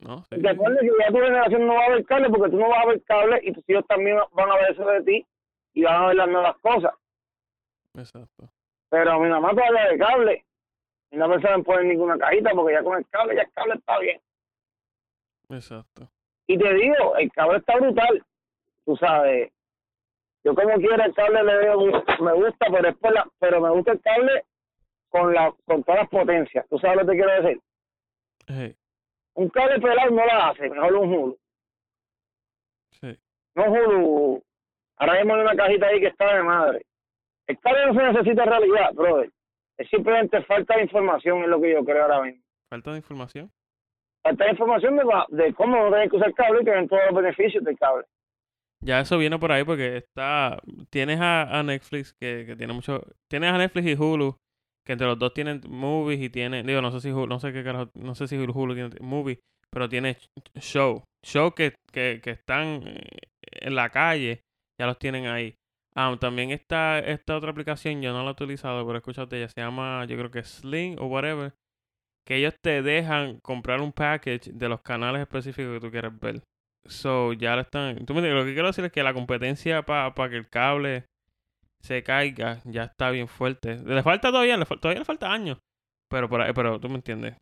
No, 0.00 0.24
sí, 0.24 0.28
Y 0.32 0.36
sí, 0.36 0.42
que 0.42 0.42
ya 0.42 1.08
tu 1.08 1.18
generación 1.18 1.66
no 1.66 1.74
va 1.74 1.84
a 1.84 1.90
ver 1.90 2.04
cable 2.04 2.30
porque 2.30 2.50
tú 2.50 2.56
no 2.58 2.68
vas 2.68 2.84
a 2.84 2.88
ver 2.88 3.02
cable 3.04 3.40
y 3.42 3.52
tus 3.52 3.68
hijos 3.68 3.86
también 3.86 4.18
van 4.32 4.50
a 4.50 4.56
ver 4.56 4.72
eso 4.72 4.84
de 4.84 5.02
ti 5.02 5.26
y 5.74 5.82
van 5.84 6.02
a 6.02 6.06
ver 6.08 6.16
las 6.16 6.28
nuevas 6.28 6.56
cosas. 6.58 6.92
Exacto. 7.94 8.48
Pero 8.88 9.20
mi 9.20 9.28
mamá 9.28 9.50
todavía 9.50 9.90
ve 9.90 9.98
cable 9.98 10.44
y 11.10 11.16
no 11.16 11.30
pensaba 11.30 11.54
en 11.54 11.64
poner 11.64 11.84
ninguna 11.84 12.18
cajita 12.18 12.50
porque 12.50 12.74
ya 12.74 12.82
con 12.82 12.98
el 12.98 13.06
cable, 13.08 13.36
ya 13.36 13.42
el 13.42 13.52
cable 13.52 13.74
está 13.74 13.98
bien. 13.98 14.20
Exacto. 15.50 16.08
Y 16.46 16.58
te 16.58 16.74
digo, 16.74 17.16
el 17.16 17.30
cable 17.32 17.58
está 17.58 17.76
brutal. 17.76 18.24
Tú 18.84 18.96
sabes, 18.96 19.52
yo 20.44 20.54
como 20.54 20.74
quiera 20.76 21.04
el 21.04 21.14
cable 21.14 21.44
le 21.44 21.56
veo, 21.58 21.78
me 22.20 22.32
gusta, 22.32 22.66
pero 22.70 22.88
es 22.88 22.96
por 22.96 23.12
la, 23.12 23.28
pero 23.38 23.60
me 23.60 23.70
gusta 23.70 23.92
el 23.92 24.00
cable 24.00 24.44
con 25.10 25.32
la 25.32 25.54
con 25.66 25.84
todas 25.84 26.00
las 26.02 26.10
potencias. 26.10 26.66
¿Tú 26.68 26.78
sabes 26.78 26.96
lo 26.96 27.02
que 27.02 27.12
te 27.12 27.16
quiero 27.16 27.42
decir? 27.42 27.62
Hey. 28.46 28.76
Un 29.34 29.48
cable 29.48 29.80
pelado 29.80 30.10
no 30.10 30.26
la 30.26 30.48
hace, 30.48 30.68
mejor 30.68 30.94
un 30.94 31.12
Hulu. 31.12 31.38
Sí. 33.00 33.18
No 33.54 33.64
Hulu. 33.64 34.42
Ahora 34.98 35.14
mismo 35.18 35.34
hay 35.34 35.40
una 35.40 35.56
cajita 35.56 35.86
ahí 35.86 36.00
que 36.00 36.08
está 36.08 36.36
de 36.36 36.42
madre. 36.42 36.86
El 37.46 37.58
cable 37.58 37.86
no 37.86 37.94
se 37.94 38.12
necesita 38.12 38.44
en 38.44 38.50
realidad, 38.50 38.94
brother. 38.94 39.30
Es 39.78 39.88
simplemente 39.88 40.42
falta 40.44 40.76
de 40.76 40.82
información, 40.82 41.42
es 41.42 41.48
lo 41.48 41.60
que 41.60 41.72
yo 41.72 41.84
creo 41.84 42.02
ahora 42.02 42.22
mismo. 42.22 42.42
Falta 42.70 42.92
de 42.92 42.98
información. 42.98 43.50
Falta 44.22 44.44
de 44.44 44.50
información 44.50 44.96
de, 44.96 45.54
cómo 45.54 45.76
no 45.76 45.90
tener 45.90 46.08
que 46.08 46.16
usar 46.16 46.32
cable 46.34 46.62
y 46.62 46.64
tener 46.64 46.88
todos 46.88 47.02
los 47.10 47.22
beneficios 47.22 47.64
del 47.64 47.76
cable. 47.78 48.04
Ya 48.80 49.00
eso 49.00 49.18
viene 49.18 49.38
por 49.38 49.50
ahí 49.50 49.64
porque 49.64 49.96
está. 49.96 50.60
Tienes 50.90 51.20
a, 51.20 51.58
a 51.58 51.62
Netflix 51.62 52.14
que, 52.14 52.44
que 52.46 52.56
tiene 52.56 52.72
mucho. 52.72 53.00
Tienes 53.28 53.52
a 53.52 53.58
Netflix 53.58 53.86
y 53.86 53.94
Hulu. 53.94 54.36
Que 54.84 54.92
entre 54.92 55.06
los 55.06 55.18
dos 55.18 55.32
tienen 55.32 55.60
movies 55.68 56.20
y 56.20 56.30
tienen. 56.30 56.66
Digo, 56.66 56.82
no 56.82 56.90
sé 56.90 57.00
si 57.00 57.10
no 57.10 57.38
sé 57.38 57.52
qué. 57.52 57.62
No 57.94 58.14
sé 58.14 58.28
si 58.28 58.36
Hulu 58.36 58.74
tiene 58.74 58.90
movies. 59.00 59.38
Pero 59.70 59.88
tiene 59.88 60.16
show. 60.58 61.02
Show 61.24 61.54
que, 61.54 61.74
que, 61.92 62.20
que 62.22 62.30
están 62.30 62.82
eh, 62.86 63.00
en 63.42 63.74
la 63.74 63.90
calle. 63.90 64.42
Ya 64.78 64.86
los 64.86 64.98
tienen 64.98 65.26
ahí. 65.26 65.54
Ah, 65.94 66.16
también 66.18 66.50
está 66.50 66.98
esta 67.00 67.36
otra 67.36 67.50
aplicación, 67.50 68.00
yo 68.00 68.12
no 68.12 68.22
la 68.22 68.30
he 68.30 68.32
utilizado, 68.32 68.86
pero 68.86 68.96
escúchate, 68.96 69.36
ella 69.36 69.48
se 69.48 69.60
llama, 69.60 70.06
yo 70.06 70.16
creo 70.16 70.30
que 70.30 70.42
Sling 70.42 70.98
o 70.98 71.06
whatever, 71.06 71.52
que 72.26 72.36
ellos 72.36 72.54
te 72.62 72.82
dejan 72.82 73.40
comprar 73.40 73.82
un 73.82 73.92
package 73.92 74.52
de 74.52 74.68
los 74.70 74.80
canales 74.80 75.20
específicos 75.20 75.74
que 75.74 75.80
tú 75.80 75.90
quieres 75.90 76.18
ver. 76.18 76.42
So, 76.86 77.32
ya 77.34 77.54
lo 77.54 77.62
están. 77.62 78.06
¿Tú 78.06 78.14
me? 78.14 78.22
Lo 78.22 78.44
que 78.44 78.54
quiero 78.54 78.68
decir 78.68 78.84
es 78.84 78.92
que 78.92 79.02
la 79.02 79.14
competencia 79.14 79.82
para 79.82 80.12
que 80.30 80.36
el 80.36 80.48
cable 80.48 81.04
se 81.82 82.02
caiga 82.02 82.60
ya 82.64 82.84
está 82.84 83.10
bien 83.10 83.28
fuerte. 83.28 83.76
Le 83.76 84.02
falta 84.02 84.30
todavía, 84.30 84.56
le 84.56 84.64
todavía 84.64 85.00
le 85.00 85.04
falta 85.04 85.32
años. 85.32 85.58
Pero 86.08 86.28
ahí, 86.42 86.52
pero 86.52 86.78
tú 86.78 86.88
me 86.88 86.96
entiendes. 86.96 87.36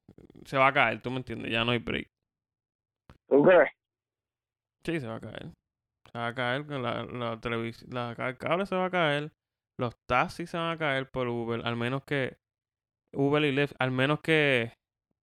Se 0.45 0.57
va 0.57 0.69
a 0.69 0.73
caer, 0.73 1.03
tú 1.03 1.11
me 1.11 1.19
entiendes. 1.19 1.51
Ya 1.51 1.65
no 1.65 1.73
hay 1.73 1.79
break. 1.79 2.09
¿Tú 3.29 3.43
crees? 3.43 3.71
Sí, 4.85 5.01
se 5.01 5.07
va 5.07 5.17
a 5.17 5.21
caer. 5.21 5.51
Se 6.13 6.19
va 6.19 6.29
a 6.29 6.35
caer 6.35 6.67
la, 6.71 7.05
la 7.05 7.41
televisión. 7.41 7.91
La, 7.93 8.13
el 8.13 8.39
cable 8.39 8.67
se 8.67 8.77
va 8.77 8.87
a 8.87 8.91
caer. 8.91 9.33
Los 9.77 9.97
taxis 10.07 10.51
se 10.51 10.57
van 10.57 10.71
a 10.71 10.79
caer 10.79 11.11
por 11.11 11.29
Uber. 11.29 11.63
Al 11.65 11.77
menos 11.77 12.05
que. 12.05 12.39
Uber 13.13 13.45
y 13.45 13.53
Lyft. 13.53 13.75
Al 13.79 13.91
menos 13.91 14.21
que. 14.21 14.73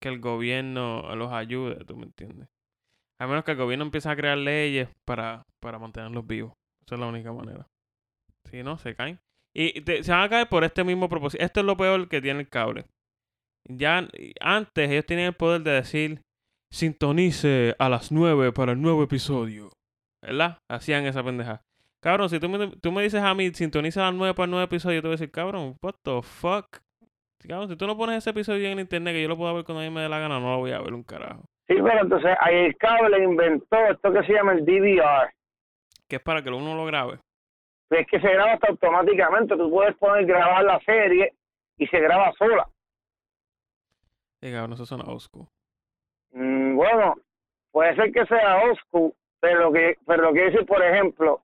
Que 0.00 0.08
el 0.10 0.20
gobierno 0.20 1.16
los 1.16 1.32
ayude, 1.32 1.84
tú 1.84 1.96
me 1.96 2.04
entiendes. 2.04 2.48
Al 3.18 3.28
menos 3.28 3.44
que 3.44 3.52
el 3.52 3.56
gobierno 3.56 3.84
empiece 3.84 4.08
a 4.08 4.14
crear 4.14 4.38
leyes 4.38 4.88
para, 5.04 5.44
para 5.60 5.80
mantenerlos 5.80 6.24
vivos. 6.24 6.52
Esa 6.86 6.94
es 6.94 7.00
la 7.00 7.08
única 7.08 7.32
manera. 7.32 7.66
Si 8.50 8.62
no, 8.62 8.78
se 8.78 8.94
caen. 8.94 9.18
Y 9.54 9.80
te- 9.82 10.02
se 10.04 10.12
van 10.12 10.22
a 10.22 10.28
caer 10.28 10.48
por 10.48 10.64
este 10.64 10.84
mismo 10.84 11.08
propósito. 11.08 11.42
Esto 11.44 11.60
es 11.60 11.66
lo 11.66 11.76
peor 11.76 12.08
que 12.08 12.20
tiene 12.20 12.40
el 12.40 12.48
cable. 12.48 12.84
Ya 13.68 14.06
antes 14.40 14.90
ellos 14.90 15.04
tenían 15.06 15.28
el 15.28 15.34
poder 15.34 15.62
de 15.62 15.72
decir 15.72 16.20
sintonice 16.70 17.74
a 17.78 17.88
las 17.88 18.12
9 18.12 18.52
para 18.52 18.72
el 18.72 18.80
nuevo 18.80 19.02
episodio. 19.02 19.70
¿Verdad? 20.22 20.58
Hacían 20.70 21.06
esa 21.06 21.22
pendeja. 21.22 21.62
Cabrón, 22.02 22.28
si 22.30 22.38
tú 22.38 22.48
me, 22.48 22.68
tú 22.76 22.92
me 22.92 23.02
dices 23.02 23.22
a 23.22 23.34
mí, 23.34 23.50
sintoniza 23.52 24.02
a 24.02 24.10
las 24.10 24.14
9 24.14 24.34
para 24.34 24.44
el 24.44 24.50
nuevo 24.50 24.64
episodio, 24.64 24.96
yo 24.96 25.02
te 25.02 25.08
voy 25.08 25.14
a 25.14 25.18
decir, 25.18 25.30
cabrón, 25.30 25.76
what 25.82 25.94
the 26.02 26.22
fuck? 26.22 26.78
Cabrón, 27.46 27.68
si 27.68 27.76
tú 27.76 27.86
no 27.86 27.96
pones 27.96 28.18
ese 28.18 28.30
episodio 28.30 28.68
en 28.68 28.78
internet 28.80 29.14
que 29.14 29.22
yo 29.22 29.28
lo 29.28 29.36
puedo 29.36 29.54
ver 29.54 29.64
cuando 29.64 29.80
a 29.82 29.84
mí 29.84 29.90
me 29.90 30.00
dé 30.02 30.08
la 30.08 30.18
gana, 30.18 30.38
no 30.40 30.52
lo 30.52 30.58
voy 30.58 30.72
a 30.72 30.80
ver 30.80 30.92
un 30.92 31.02
carajo. 31.02 31.42
Sí, 31.68 31.74
pero 31.82 32.00
entonces 32.02 32.30
ahí 32.40 32.56
el 32.66 32.76
cable 32.76 33.22
inventó 33.22 33.76
esto 33.90 34.12
que 34.12 34.22
se 34.24 34.32
llama 34.32 34.52
el 34.52 34.64
DVR. 34.64 35.30
Que 36.08 36.16
es 36.16 36.22
para 36.22 36.42
que 36.42 36.50
uno 36.50 36.74
lo 36.74 36.84
grabe. 36.86 37.18
Es 37.90 38.06
que 38.06 38.20
se 38.20 38.28
graba 38.32 38.52
hasta 38.52 38.68
automáticamente. 38.68 39.56
Tú 39.56 39.70
puedes 39.70 39.96
poner 39.96 40.26
grabar 40.26 40.62
la 40.64 40.78
serie 40.80 41.34
y 41.78 41.86
se 41.86 41.98
graba 42.00 42.32
sola. 42.38 42.68
Sí, 44.40 44.52
cabrón, 44.52 44.74
eso 44.74 44.86
suena 44.86 45.04
school. 45.18 45.46
Mm, 46.32 46.76
bueno, 46.76 47.14
puede 47.72 47.94
ser 47.96 48.12
que 48.12 48.26
sea 48.26 48.60
school, 48.82 49.12
pero 49.40 49.60
lo 49.60 49.72
que, 49.72 49.96
pero 50.06 50.22
lo 50.24 50.32
que 50.32 50.50
dice, 50.50 50.64
por 50.64 50.82
ejemplo, 50.82 51.42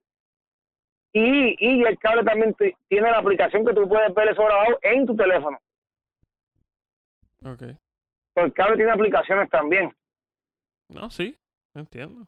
y, 1.11 1.55
y 1.59 1.83
el 1.83 1.97
cable 1.97 2.23
también 2.23 2.53
ti- 2.53 2.75
tiene 2.87 3.09
la 3.09 3.17
aplicación 3.19 3.65
que 3.65 3.73
tú 3.73 3.87
puedes 3.87 4.13
ver 4.13 4.29
eso 4.29 4.43
grabado 4.43 4.77
en 4.81 5.05
tu 5.05 5.15
teléfono. 5.15 5.57
Ok. 7.43 7.63
Porque 8.33 8.47
el 8.47 8.53
cable 8.53 8.75
tiene 8.75 8.91
aplicaciones 8.91 9.49
también. 9.49 9.95
No, 10.89 11.09
sí, 11.09 11.37
entiendo. 11.73 12.27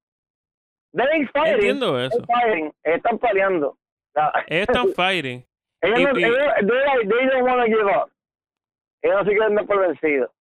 Fighting. 1.28 1.54
Entiendo 1.54 2.00
eso. 2.02 2.18
Están 2.84 3.20
peleando. 3.20 3.78
Ellos 4.48 4.68
están 4.70 4.88
fighting. 4.96 5.46
ellos, 5.82 6.00
no, 6.14 6.18
ellos 6.20 6.38
they, 6.60 7.08
they 7.08 7.26
don't 7.30 7.44
want 7.48 7.60
to 7.62 7.66
give 7.68 7.86
up. 7.86 8.10
Ellos 9.02 9.26
se 9.26 9.36
quieren 9.36 9.66
por 9.68 9.80
vencidos. 9.80 10.32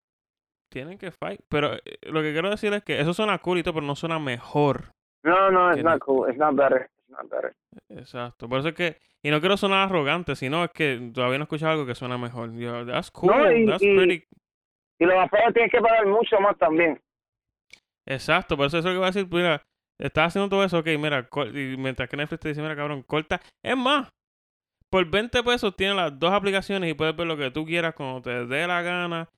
Tienen 0.70 0.98
que 0.98 1.10
fight. 1.10 1.40
Pero 1.48 1.74
eh, 1.74 1.80
lo 2.02 2.22
que 2.22 2.32
quiero 2.32 2.50
decir 2.50 2.72
es 2.72 2.82
que 2.82 3.00
eso 3.00 3.14
suena 3.14 3.38
cool 3.38 3.58
y 3.58 3.62
todo, 3.62 3.74
pero 3.74 3.86
no 3.86 3.94
suena 3.94 4.18
mejor. 4.18 4.92
No, 5.22 5.50
no, 5.50 5.72
it's 5.72 5.82
not 5.84 5.94
no- 5.94 5.98
cool. 6.00 6.28
It's 6.28 6.38
not 6.38 6.54
better. 6.56 6.88
It's 6.98 7.08
not 7.10 7.28
better. 7.30 7.54
Exacto. 7.90 8.48
Por 8.48 8.58
eso 8.60 8.68
es 8.68 8.74
que. 8.74 8.96
Y 9.22 9.30
no 9.30 9.40
quiero 9.40 9.56
sonar 9.56 9.88
arrogante, 9.88 10.36
sino 10.36 10.64
es 10.64 10.70
que 10.70 11.10
todavía 11.12 11.38
no 11.38 11.42
he 11.42 11.46
escuchado 11.46 11.72
algo 11.72 11.86
que 11.86 11.94
suena 11.94 12.16
mejor. 12.18 12.52
Yo, 12.54 12.84
that's 12.86 13.10
cool. 13.10 13.30
No, 13.30 13.50
y- 13.52 13.66
that's 13.66 13.82
y- 13.82 13.96
pretty. 13.96 14.24
Y 14.98 15.04
los 15.04 15.16
afuera 15.18 15.52
tienes 15.52 15.70
que 15.70 15.80
pagar 15.80 16.06
mucho 16.06 16.40
más 16.40 16.56
también. 16.58 17.00
Exacto. 18.06 18.56
Por 18.56 18.66
eso 18.66 18.78
es 18.78 18.84
lo 18.84 18.90
que 18.92 18.96
voy 18.98 19.04
a 19.04 19.10
decir. 19.10 19.26
Mira, 19.30 19.62
estás 19.98 20.28
haciendo 20.28 20.48
todo 20.48 20.64
eso, 20.64 20.78
ok, 20.78 20.86
mira. 20.98 21.28
Y 21.54 21.76
mientras 21.76 22.08
que 22.08 22.16
Netflix 22.16 22.40
te 22.40 22.48
dice, 22.50 22.62
mira, 22.62 22.76
cabrón, 22.76 23.02
corta. 23.02 23.40
Es 23.62 23.76
más. 23.76 24.08
Por 24.90 25.04
20 25.10 25.42
pesos 25.42 25.74
tienes 25.76 25.96
las 25.96 26.18
dos 26.18 26.32
aplicaciones 26.32 26.90
y 26.90 26.94
puedes 26.94 27.16
ver 27.16 27.26
lo 27.26 27.36
que 27.36 27.50
tú 27.50 27.66
quieras 27.66 27.94
cuando 27.94 28.22
te 28.22 28.46
dé 28.46 28.66
la 28.66 28.82
gana. 28.82 29.28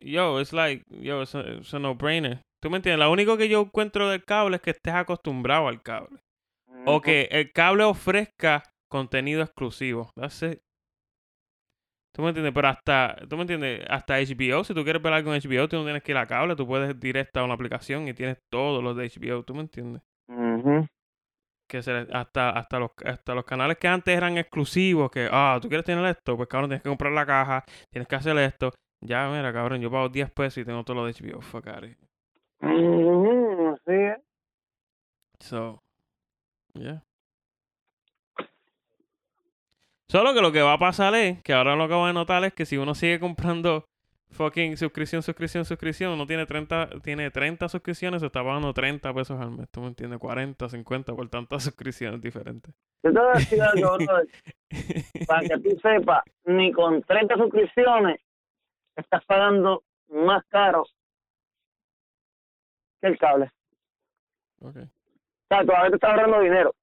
Yo, 0.00 0.40
it's 0.40 0.52
like, 0.52 0.84
yo, 0.88 1.22
it's 1.22 1.34
a, 1.34 1.40
it's 1.40 1.72
a 1.72 1.78
no-brainer. 1.78 2.42
¿Tú 2.60 2.68
me 2.70 2.76
entiendes? 2.76 3.04
Lo 3.04 3.12
único 3.12 3.36
que 3.36 3.48
yo 3.48 3.60
encuentro 3.60 4.08
del 4.08 4.24
cable 4.24 4.56
es 4.56 4.62
que 4.62 4.70
estés 4.70 4.94
acostumbrado 4.94 5.68
al 5.68 5.82
cable. 5.82 6.18
O 6.84 7.00
que 7.00 7.28
el 7.30 7.52
cable 7.52 7.84
ofrezca 7.84 8.64
contenido 8.88 9.42
exclusivo. 9.42 10.10
That's 10.16 10.42
it. 10.42 10.60
¿Tú 12.12 12.22
me 12.22 12.28
entiendes? 12.28 12.52
Pero 12.54 12.68
hasta, 12.68 13.16
¿tú 13.28 13.36
me 13.36 13.42
entiendes? 13.42 13.84
Hasta 13.88 14.18
HBO, 14.18 14.64
si 14.64 14.74
tú 14.74 14.84
quieres 14.84 15.02
ver 15.02 15.14
algo 15.14 15.34
en 15.34 15.40
HBO, 15.40 15.66
tú 15.68 15.76
no 15.76 15.84
tienes 15.84 16.02
que 16.02 16.12
ir 16.12 16.18
a 16.18 16.26
cable, 16.26 16.54
tú 16.56 16.66
puedes 16.66 16.90
ir 16.90 16.98
directa 16.98 17.40
a 17.40 17.44
una 17.44 17.54
aplicación 17.54 18.06
y 18.06 18.12
tienes 18.12 18.38
todos 18.50 18.84
los 18.84 18.96
de 18.96 19.08
HBO, 19.08 19.42
¿tú 19.44 19.54
me 19.54 19.62
entiendes? 19.62 20.02
Ujú. 20.28 20.86
Que 21.66 21.82
se, 21.82 22.06
hasta, 22.12 22.50
hasta, 22.50 22.78
los, 22.78 22.90
hasta 23.02 23.34
los 23.34 23.44
canales 23.46 23.78
que 23.78 23.88
antes 23.88 24.14
eran 24.14 24.36
exclusivos, 24.36 25.10
que, 25.10 25.26
ah, 25.30 25.58
tú 25.62 25.68
quieres 25.68 25.86
tener 25.86 26.04
esto, 26.04 26.36
pues 26.36 26.48
cabrón, 26.48 26.68
tienes 26.68 26.82
que 26.82 26.90
comprar 26.90 27.12
la 27.12 27.24
caja, 27.24 27.64
tienes 27.90 28.06
que 28.06 28.16
hacer 28.16 28.36
esto. 28.36 28.72
Ya, 29.00 29.28
mira, 29.30 29.52
cabrón, 29.52 29.80
yo 29.80 29.90
pago 29.90 30.10
10 30.10 30.30
pesos 30.30 30.58
y 30.58 30.64
tengo 30.66 30.84
todo 30.84 30.96
lo 30.96 31.06
de 31.06 31.12
HBO, 31.12 31.40
fuck 31.40 31.66
out 31.68 31.78
of 31.78 31.84
here. 31.84 31.96
Sí, 33.86 33.92
eh. 33.92 34.16
So, 35.40 35.82
yeah. 36.74 37.02
Solo 40.12 40.34
que 40.34 40.42
lo 40.42 40.52
que 40.52 40.60
va 40.60 40.74
a 40.74 40.78
pasar 40.78 41.14
es, 41.14 41.42
que 41.42 41.54
ahora 41.54 41.74
lo 41.74 41.84
acabo 41.84 42.06
de 42.06 42.12
notar, 42.12 42.44
es 42.44 42.52
que 42.52 42.66
si 42.66 42.76
uno 42.76 42.94
sigue 42.94 43.18
comprando 43.18 43.86
fucking 44.32 44.76
suscripción, 44.76 45.22
suscripción, 45.22 45.64
suscripción, 45.64 46.12
uno 46.12 46.26
tiene 46.26 46.44
30, 46.44 47.00
tiene 47.02 47.30
30 47.30 47.66
suscripciones, 47.70 48.20
se 48.20 48.26
está 48.26 48.44
pagando 48.44 48.74
30 48.74 49.14
pesos 49.14 49.40
al 49.40 49.52
mes, 49.52 49.70
¿tú 49.70 49.80
me 49.80 49.86
entiendes? 49.86 50.18
40, 50.18 50.68
50 50.68 51.14
por 51.14 51.30
tantas 51.30 51.62
suscripciones 51.64 52.20
diferentes. 52.20 52.74
Yo 53.02 53.10
te 53.10 53.18
voy 53.18 53.28
a 53.30 53.38
decir 53.38 53.62
algo, 53.62 53.96
para 55.26 55.48
que 55.48 55.58
tú 55.60 55.80
sepas, 55.80 56.24
ni 56.44 56.72
con 56.72 57.02
30 57.04 57.34
suscripciones 57.34 58.20
estás 58.94 59.24
pagando 59.24 59.82
más 60.10 60.44
caro 60.48 60.84
que 63.00 63.08
el 63.08 63.18
cable. 63.18 63.50
Ok. 64.60 64.76
O 64.76 65.54
sea, 65.54 65.64
todavía 65.64 65.88
te 65.88 65.94
estás 65.94 66.10
ahorrando 66.10 66.40
dinero. 66.40 66.74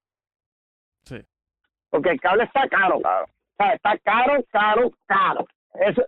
Porque 1.89 2.09
el 2.09 2.21
cable 2.21 2.43
está 2.43 2.67
caro, 2.69 2.99
caro. 3.01 3.25
O 3.25 3.55
sea, 3.63 3.73
está 3.73 3.97
caro, 3.99 4.43
caro, 4.51 4.91
caro. 5.05 5.47
Eso, 5.73 6.03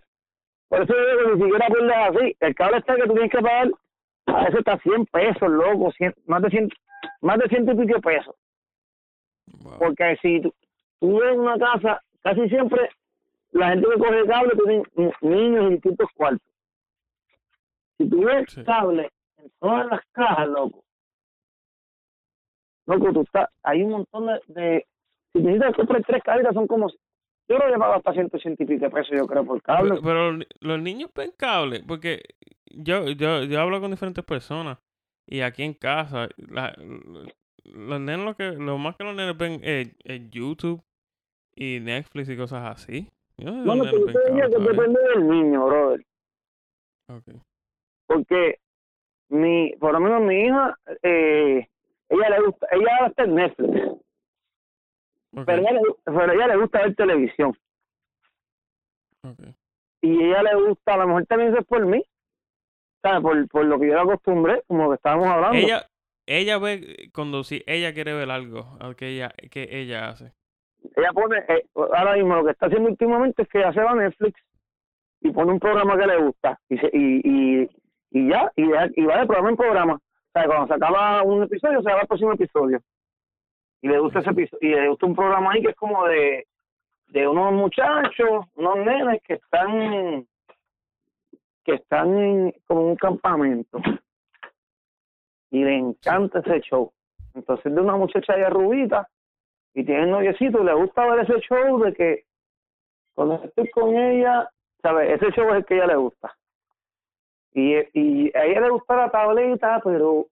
por 0.68 0.82
eso 0.82 0.94
yo 0.94 1.06
digo 1.06 1.18
que 1.18 1.36
ni 1.36 1.42
siquiera 1.42 1.66
pierdes 1.68 1.96
así. 1.96 2.36
El 2.40 2.54
cable 2.54 2.78
está 2.78 2.96
que 2.96 3.02
tú 3.02 3.12
tienes 3.14 3.30
que 3.30 3.38
pagar, 3.42 3.68
a 4.26 4.44
veces 4.44 4.58
está 4.60 4.78
100 4.78 5.06
pesos, 5.06 5.48
loco, 5.50 5.92
100, 5.92 6.14
más 6.26 6.42
de 6.42 6.50
100, 6.50 6.68
más 7.20 7.38
de 7.38 7.48
ciento 7.48 7.72
y 7.72 7.86
pico 7.86 8.00
pesos. 8.00 8.34
Wow. 9.62 9.78
Porque 9.78 10.16
si 10.22 10.40
tú, 10.40 10.54
tú 11.00 11.18
ves 11.18 11.36
una 11.36 11.58
casa, 11.58 12.00
casi 12.22 12.48
siempre 12.48 12.88
la 13.50 13.70
gente 13.70 13.86
que 13.88 13.98
coge 13.98 14.26
cable 14.26 14.52
tiene 14.64 14.82
ni- 14.94 15.28
niños 15.28 15.64
en 15.64 15.70
distintos 15.70 16.08
cuartos. 16.14 16.46
Si 17.98 18.08
tú 18.08 18.24
ves 18.24 18.44
Sí. 18.48 18.64
cable 18.64 19.10
en 19.38 19.50
todas 19.60 19.86
las 19.86 20.00
cajas, 20.12 20.48
loco, 20.48 20.84
loco, 22.86 23.12
tú 23.12 23.22
estás, 23.22 23.48
hay 23.62 23.82
un 23.82 23.90
montón 23.90 24.26
de, 24.26 24.40
de 24.46 24.86
si 25.32 25.40
necesitas 25.42 25.74
comprar 25.76 26.02
tres 26.04 26.22
cables, 26.22 26.46
son 26.54 26.66
como, 26.66 26.88
yo 26.90 27.56
creo 27.58 27.72
que 27.72 27.78
pago 27.78 27.94
hasta 27.94 28.12
ciento 28.12 28.36
ochenta 28.36 28.62
y 28.62 28.66
pico 28.66 28.90
pesos, 28.90 29.16
yo 29.16 29.26
creo, 29.26 29.44
por 29.44 29.60
cable. 29.62 29.90
Pero, 29.90 30.02
pero 30.02 30.30
los 30.32 30.38
ni- 30.38 30.46
los 30.60 30.80
niños 30.82 31.10
ven 31.14 31.32
cable, 31.36 31.82
porque 31.86 32.20
yo, 32.70 33.08
yo, 33.10 33.44
yo 33.44 33.60
hablo 33.60 33.80
con 33.80 33.90
diferentes 33.90 34.24
personas 34.24 34.78
y 35.26 35.40
aquí 35.40 35.62
en 35.62 35.74
casa, 35.74 36.28
la- 36.36 36.74
los 37.64 38.00
nenes 38.00 38.24
lo 38.24 38.34
que, 38.34 38.52
lo 38.52 38.76
más 38.78 38.96
que 38.96 39.04
los 39.04 39.14
nenes 39.14 39.36
ven 39.36 39.60
es, 39.62 39.88
es 40.04 40.30
YouTube 40.30 40.82
y 41.54 41.78
Netflix 41.80 42.28
y 42.28 42.36
cosas 42.36 42.64
así. 42.64 43.08
Yo 43.38 43.50
no 43.50 43.74
nenes 43.74 43.92
pero 43.92 44.60
depende 44.60 45.00
del 45.14 45.28
niño, 45.28 45.66
brother. 45.66 46.04
Ok. 47.08 47.24
porque 48.06 48.58
mi 49.28 49.72
por 49.78 49.92
lo 49.92 50.00
menos 50.00 50.22
mi 50.22 50.44
hija 50.46 50.78
eh, 51.02 51.66
ella 52.08 52.28
le 52.30 52.40
gusta 52.44 52.66
ella 52.70 53.06
está 53.06 53.24
en 53.24 53.34
Netflix 53.34 53.72
Pero 55.32 55.62
ella, 55.62 55.72
le, 55.72 55.80
pero 56.04 56.32
ella 56.32 56.46
le 56.48 56.56
gusta 56.56 56.82
ver 56.82 56.94
televisión. 56.94 57.56
Y 60.00 60.24
ella 60.24 60.42
le 60.42 60.54
gusta 60.68 60.94
a 60.94 60.96
lo 60.98 61.06
mejor 61.06 61.26
también 61.26 61.50
eso 61.50 61.60
es 61.60 61.66
por 61.66 61.84
mí. 61.86 62.04
¿sabes? 63.02 63.20
Por, 63.20 63.48
por 63.48 63.64
lo 63.64 63.78
que 63.78 63.88
yo 63.88 63.94
la 63.94 64.02
acostumbré 64.02 64.62
como 64.66 64.88
que 64.88 64.94
estábamos 64.96 65.26
hablando. 65.26 65.58
Ella, 65.58 65.86
ella 66.26 66.58
ve 66.58 67.10
cuando 67.14 67.44
si 67.44 67.62
ella 67.66 67.92
quiere 67.92 68.14
ver 68.14 68.30
algo, 68.30 68.78
que 68.96 69.08
ella, 69.08 69.32
que 69.50 69.68
ella 69.70 70.10
hace. 70.10 70.32
ella 70.96 71.12
pone 71.12 71.38
eh, 71.48 71.66
ahora 71.74 72.14
mismo 72.14 72.36
lo 72.36 72.44
que 72.44 72.52
está 72.52 72.66
haciendo 72.66 72.88
últimamente 72.88 73.42
es 73.42 73.48
que 73.48 73.58
ella 73.58 73.72
se 73.72 73.82
va 73.82 73.90
a 73.90 73.96
Netflix 73.96 74.40
y 75.20 75.30
pone 75.30 75.52
un 75.52 75.60
programa 75.60 75.98
que 75.98 76.06
le 76.06 76.22
gusta. 76.22 76.60
Y 76.68 76.78
se, 76.78 76.90
y, 76.92 77.20
y, 77.24 77.70
y 78.10 78.30
ya 78.30 78.50
y, 78.56 78.64
va 78.68 79.20
de 79.20 79.26
programa 79.26 79.50
en 79.50 79.56
programa. 79.56 79.94
O 79.94 80.32
sea 80.32 80.46
cuando 80.46 80.66
se 80.68 80.74
acaba 80.74 81.22
un 81.22 81.42
episodio 81.42 81.82
se 81.82 81.92
va 81.92 82.00
al 82.00 82.06
próximo 82.06 82.32
episodio 82.32 82.80
y 83.82 83.88
le 83.88 83.98
gusta 83.98 84.20
ese 84.20 84.30
y 84.60 84.68
le 84.68 84.88
gusta 84.88 85.06
un 85.06 85.14
programa 85.14 85.52
ahí 85.52 85.62
que 85.62 85.70
es 85.70 85.76
como 85.76 86.06
de 86.06 86.46
de 87.08 87.28
unos 87.28 87.52
muchachos 87.52 88.46
unos 88.54 88.76
nenes 88.78 89.22
que 89.22 89.34
están 89.34 90.26
que 91.64 91.74
están 91.74 92.52
como 92.66 92.80
en 92.80 92.86
un 92.86 92.96
campamento 92.96 93.78
y 95.50 95.62
le 95.62 95.76
encanta 95.76 96.38
ese 96.38 96.60
show 96.62 96.90
entonces 97.34 97.74
de 97.74 97.80
una 97.80 97.96
muchacha 97.96 98.32
allá 98.32 98.48
rubita 98.48 99.08
y 99.74 99.84
tiene 99.84 100.06
noviecito 100.06 100.62
y 100.62 100.64
le 100.64 100.74
gusta 100.74 101.06
ver 101.06 101.20
ese 101.20 101.40
show 101.40 101.78
de 101.82 101.92
que 101.94 102.24
cuando 103.14 103.42
estoy 103.42 103.68
con 103.70 103.96
ella, 103.96 104.48
¿sabes? 104.80 105.10
Ese 105.10 105.32
show 105.32 105.48
es 105.50 105.56
el 105.56 105.64
que 105.64 105.74
ella 105.74 105.86
le 105.86 105.96
gusta. 105.96 106.34
Y, 107.54 107.74
y 107.92 108.36
a 108.36 108.44
ella 108.44 108.60
le 108.62 108.70
gusta 108.70 108.96
la 108.96 109.10
tableta, 109.10 109.80
pero 109.84 110.26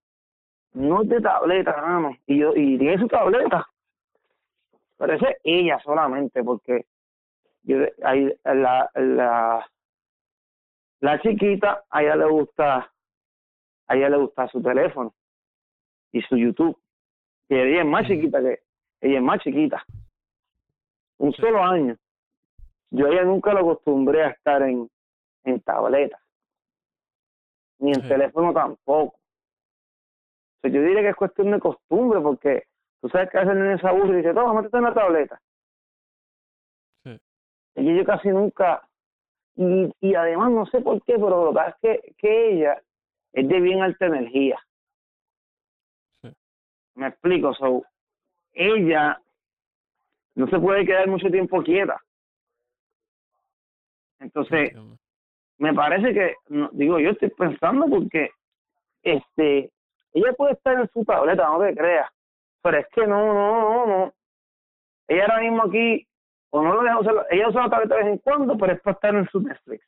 no 0.72 1.02
es 1.02 1.08
de 1.08 1.20
tableta, 1.20 1.72
nada 1.72 1.98
más. 2.00 2.18
Y, 2.26 2.38
yo, 2.38 2.52
y 2.54 2.78
tiene 2.78 2.98
su 2.98 3.08
tableta. 3.08 3.68
Pero 4.98 5.14
esa 5.14 5.30
es 5.30 5.36
ella 5.44 5.78
solamente, 5.80 6.42
porque 6.44 6.86
yo, 7.62 7.78
ahí, 8.04 8.32
la, 8.44 8.90
la, 8.94 9.66
la 11.00 11.20
chiquita, 11.22 11.84
a 11.90 12.02
ella 12.02 12.16
le 12.16 12.26
gusta, 12.26 12.92
a 13.86 13.96
ella 13.96 14.10
le 14.10 14.16
gusta 14.18 14.48
su 14.48 14.62
teléfono 14.62 15.14
y 16.12 16.20
su 16.22 16.36
YouTube. 16.36 16.78
Y 17.48 17.54
ella 17.56 17.80
es 17.80 17.86
más 17.86 18.06
chiquita 18.06 18.40
que, 18.40 18.60
ella 19.00 19.16
es 19.18 19.22
más 19.22 19.40
chiquita. 19.40 19.84
Un 21.18 21.32
solo 21.32 21.62
año. 21.62 21.96
Yo 22.90 23.06
a 23.06 23.10
ella 23.10 23.24
nunca 23.24 23.52
lo 23.52 23.60
acostumbré 23.60 24.24
a 24.24 24.28
estar 24.28 24.62
en, 24.62 24.90
en 25.44 25.60
tableta. 25.60 26.18
Ni 27.78 27.90
en 27.92 28.02
Sí. 28.02 28.08
teléfono 28.08 28.52
tampoco. 28.52 29.19
Sea, 30.60 30.70
yo 30.70 30.82
diría 30.82 31.02
que 31.02 31.08
es 31.08 31.16
cuestión 31.16 31.50
de 31.50 31.60
costumbre, 31.60 32.20
porque 32.20 32.64
tú 33.00 33.08
sabes 33.08 33.30
que 33.30 33.38
a 33.38 33.40
veces 33.40 33.56
el 33.56 33.62
nene 33.62 33.78
se 33.78 33.88
aburre 33.88 34.14
y 34.14 34.16
dice, 34.18 34.34
toma, 34.34 34.54
métete 34.54 34.76
en 34.76 34.84
la 34.84 34.94
tableta. 34.94 35.40
Sí. 37.04 37.20
Y 37.76 37.96
yo 37.96 38.04
casi 38.04 38.28
nunca, 38.28 38.86
y, 39.56 39.92
y 40.00 40.14
además 40.14 40.50
no 40.50 40.66
sé 40.66 40.80
por 40.80 41.02
qué, 41.02 41.14
pero 41.14 41.44
lo 41.44 41.50
que 41.50 41.54
pasa 41.54 41.70
es 41.70 41.76
que, 41.80 42.14
que 42.18 42.52
ella 42.52 42.82
es 43.32 43.48
de 43.48 43.60
bien 43.60 43.82
alta 43.82 44.06
energía. 44.06 44.58
Sí. 46.22 46.32
Me 46.94 47.08
explico, 47.08 47.54
so, 47.54 47.84
ella 48.52 49.20
no 50.34 50.46
se 50.48 50.58
puede 50.58 50.84
quedar 50.84 51.08
mucho 51.08 51.30
tiempo 51.30 51.62
quieta. 51.62 52.02
Entonces, 54.20 54.74
me 55.58 55.74
parece 55.74 56.12
que, 56.12 56.34
no, 56.48 56.68
digo, 56.72 56.98
yo 56.98 57.10
estoy 57.10 57.30
pensando 57.30 57.86
porque 57.88 58.30
este 59.02 59.70
ella 60.12 60.32
puede 60.32 60.52
estar 60.52 60.78
en 60.78 60.88
su 60.92 61.04
tableta, 61.04 61.46
no 61.46 61.60
te 61.60 61.74
creas, 61.74 62.10
pero 62.62 62.78
es 62.78 62.86
que 62.92 63.06
no, 63.06 63.32
no, 63.32 63.60
no, 63.60 63.86
no. 63.86 64.14
Ella 65.08 65.22
ahora 65.22 65.40
mismo 65.40 65.64
aquí, 65.64 66.06
o 66.50 66.62
no 66.62 66.74
lo 66.74 66.82
deja 66.82 67.00
usar, 67.00 67.26
ella 67.30 67.48
usa 67.48 67.62
la 67.62 67.70
tableta 67.70 67.96
de 67.96 68.02
vez 68.04 68.12
en 68.12 68.18
cuando, 68.18 68.56
pero 68.56 68.72
es 68.72 68.80
para 68.80 68.94
estar 68.94 69.14
en 69.14 69.28
su 69.28 69.40
Netflix. 69.40 69.84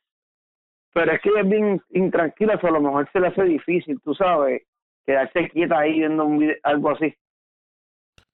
Pero 0.93 1.11
es 1.11 1.21
que 1.21 1.29
ella 1.29 1.41
es 1.41 1.49
bien 1.49 1.81
intranquila, 1.89 2.59
so 2.59 2.67
a 2.67 2.71
lo 2.71 2.81
mejor 2.81 3.09
se 3.11 3.19
le 3.19 3.27
hace 3.27 3.43
difícil, 3.43 3.99
tú 4.01 4.13
sabes, 4.13 4.63
quedarse 5.05 5.49
quieta 5.49 5.79
ahí 5.79 5.99
viendo 5.99 6.25
un 6.25 6.39
video, 6.39 6.55
algo 6.63 6.91
así. 6.91 7.13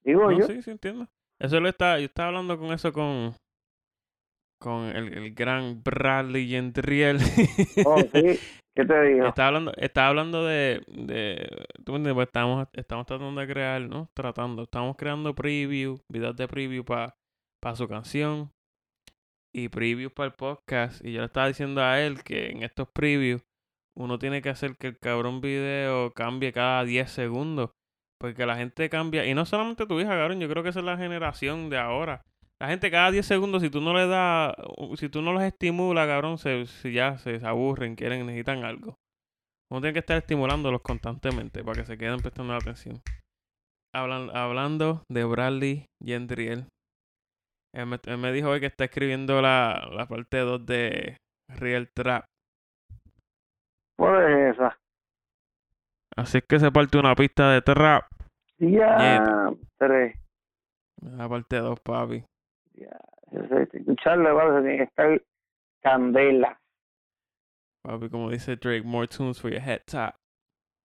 Digo 0.01 0.29
No, 0.29 0.37
yo, 0.37 0.45
sí, 0.45 0.61
sí, 0.61 0.71
entiendo. 0.71 1.07
Eso 1.39 1.59
lo 1.59 1.69
está, 1.69 1.99
yo 1.99 2.05
estaba 2.05 2.29
hablando 2.29 2.57
con 2.57 2.73
eso 2.73 2.91
con, 2.91 3.33
con 4.59 4.85
el, 4.85 5.13
el 5.13 5.33
gran 5.33 5.81
Bradley 5.83 6.47
Yentriel. 6.47 7.17
oh, 7.85 7.99
sí, 7.99 8.39
¿qué 8.79 8.85
te 8.85 9.01
digo? 9.01 9.27
Estaba 9.27 9.47
hablando, 9.47 9.73
estaba 9.77 10.07
hablando 10.07 10.45
de, 10.45 10.81
de 10.87 11.65
tú 11.83 11.93
me 11.93 12.13
Pues 12.13 12.27
estamos, 12.27 12.67
tratando 12.71 13.39
de 13.39 13.47
crear, 13.47 13.81
¿no? 13.81 14.09
Tratando, 14.13 14.63
estamos 14.63 14.95
creando 14.95 15.35
preview, 15.35 15.97
videos 16.07 16.35
de 16.37 16.47
preview 16.47 16.85
para 16.85 17.15
su 17.75 17.87
canción 17.87 18.51
y 19.53 19.67
preview 19.67 20.11
para 20.11 20.27
el 20.27 20.33
podcast. 20.33 21.03
Y 21.03 21.11
yo 21.11 21.19
le 21.19 21.25
estaba 21.25 21.47
diciendo 21.47 21.81
a 21.81 21.99
él 21.99 22.23
que 22.23 22.51
en 22.51 22.63
estos 22.63 22.87
previews 22.89 23.43
uno 23.97 24.17
tiene 24.17 24.41
que 24.41 24.49
hacer 24.49 24.77
que 24.77 24.87
el 24.87 24.99
cabrón 24.99 25.41
video 25.41 26.13
cambie 26.13 26.53
cada 26.53 26.85
10 26.85 27.11
segundos. 27.11 27.71
Porque 28.17 28.45
la 28.45 28.57
gente 28.57 28.89
cambia, 28.89 29.25
y 29.25 29.33
no 29.33 29.45
solamente 29.45 29.85
tu 29.85 29.99
hija, 29.99 30.09
cabrón, 30.09 30.41
yo 30.41 30.49
creo 30.49 30.61
que 30.61 30.69
esa 30.69 30.79
es 30.79 30.85
la 30.85 30.97
generación 30.97 31.69
de 31.69 31.77
ahora. 31.77 32.25
La 32.61 32.67
gente 32.67 32.91
cada 32.91 33.11
10 33.11 33.25
segundos, 33.25 33.61
si 33.61 33.69
tú 33.69 33.79
no 33.79 33.93
le 33.93 34.05
das, 34.07 34.53
si 34.95 35.07
tú 35.07 35.21
no 35.21 35.31
los 35.31 35.43
estimulas, 35.43 36.07
cabrón, 36.07 36.37
se, 36.37 36.65
si 36.65 36.91
ya 36.91 37.17
se, 37.17 37.39
se 37.39 37.47
aburren, 37.47 37.95
quieren, 37.95 38.25
necesitan 38.25 38.65
algo. 38.65 38.97
Uno 39.71 39.81
tiene 39.81 39.93
que 39.93 39.99
estar 39.99 40.17
estimulándolos 40.17 40.81
constantemente 40.81 41.63
para 41.63 41.79
que 41.79 41.85
se 41.85 41.97
queden 41.97 42.19
prestando 42.19 42.53
atención. 42.53 43.01
Hablan, 43.95 44.35
hablando 44.35 45.03
de 45.09 45.23
Bradley 45.23 45.85
Gendriel, 46.03 46.67
él 47.73 47.85
me, 47.85 47.99
él 48.03 48.17
me 48.17 48.31
dijo 48.31 48.49
hoy 48.49 48.59
que 48.59 48.65
está 48.65 48.85
escribiendo 48.85 49.41
la, 49.41 49.87
la 49.93 50.07
parte 50.07 50.39
2 50.39 50.65
de 50.65 51.17
Real 51.49 51.89
Trap. 51.95 52.25
Pues 53.95 54.55
esa. 54.55 54.77
Así 56.15 56.41
que 56.41 56.59
se 56.59 56.71
parte 56.71 56.97
una 56.97 57.15
pista 57.15 57.51
de 57.51 57.61
trap. 57.61 58.05
Ya, 58.57 59.53
tres. 59.77 60.17
La 61.01 61.29
parte 61.29 61.57
2, 61.57 61.79
papi. 61.79 62.23
Escucharlo, 63.73 64.35
vamos, 64.35 64.61
tiene 64.61 64.77
que 64.77 64.83
estar 64.83 65.21
candela. 65.81 66.59
Papi, 67.83 68.09
como 68.09 68.29
dice 68.29 68.55
Drake, 68.55 68.83
more 68.83 69.07
tunes 69.07 69.39
for 69.39 69.49
your 69.51 69.61
head 69.61 69.81
tap. 69.85 70.15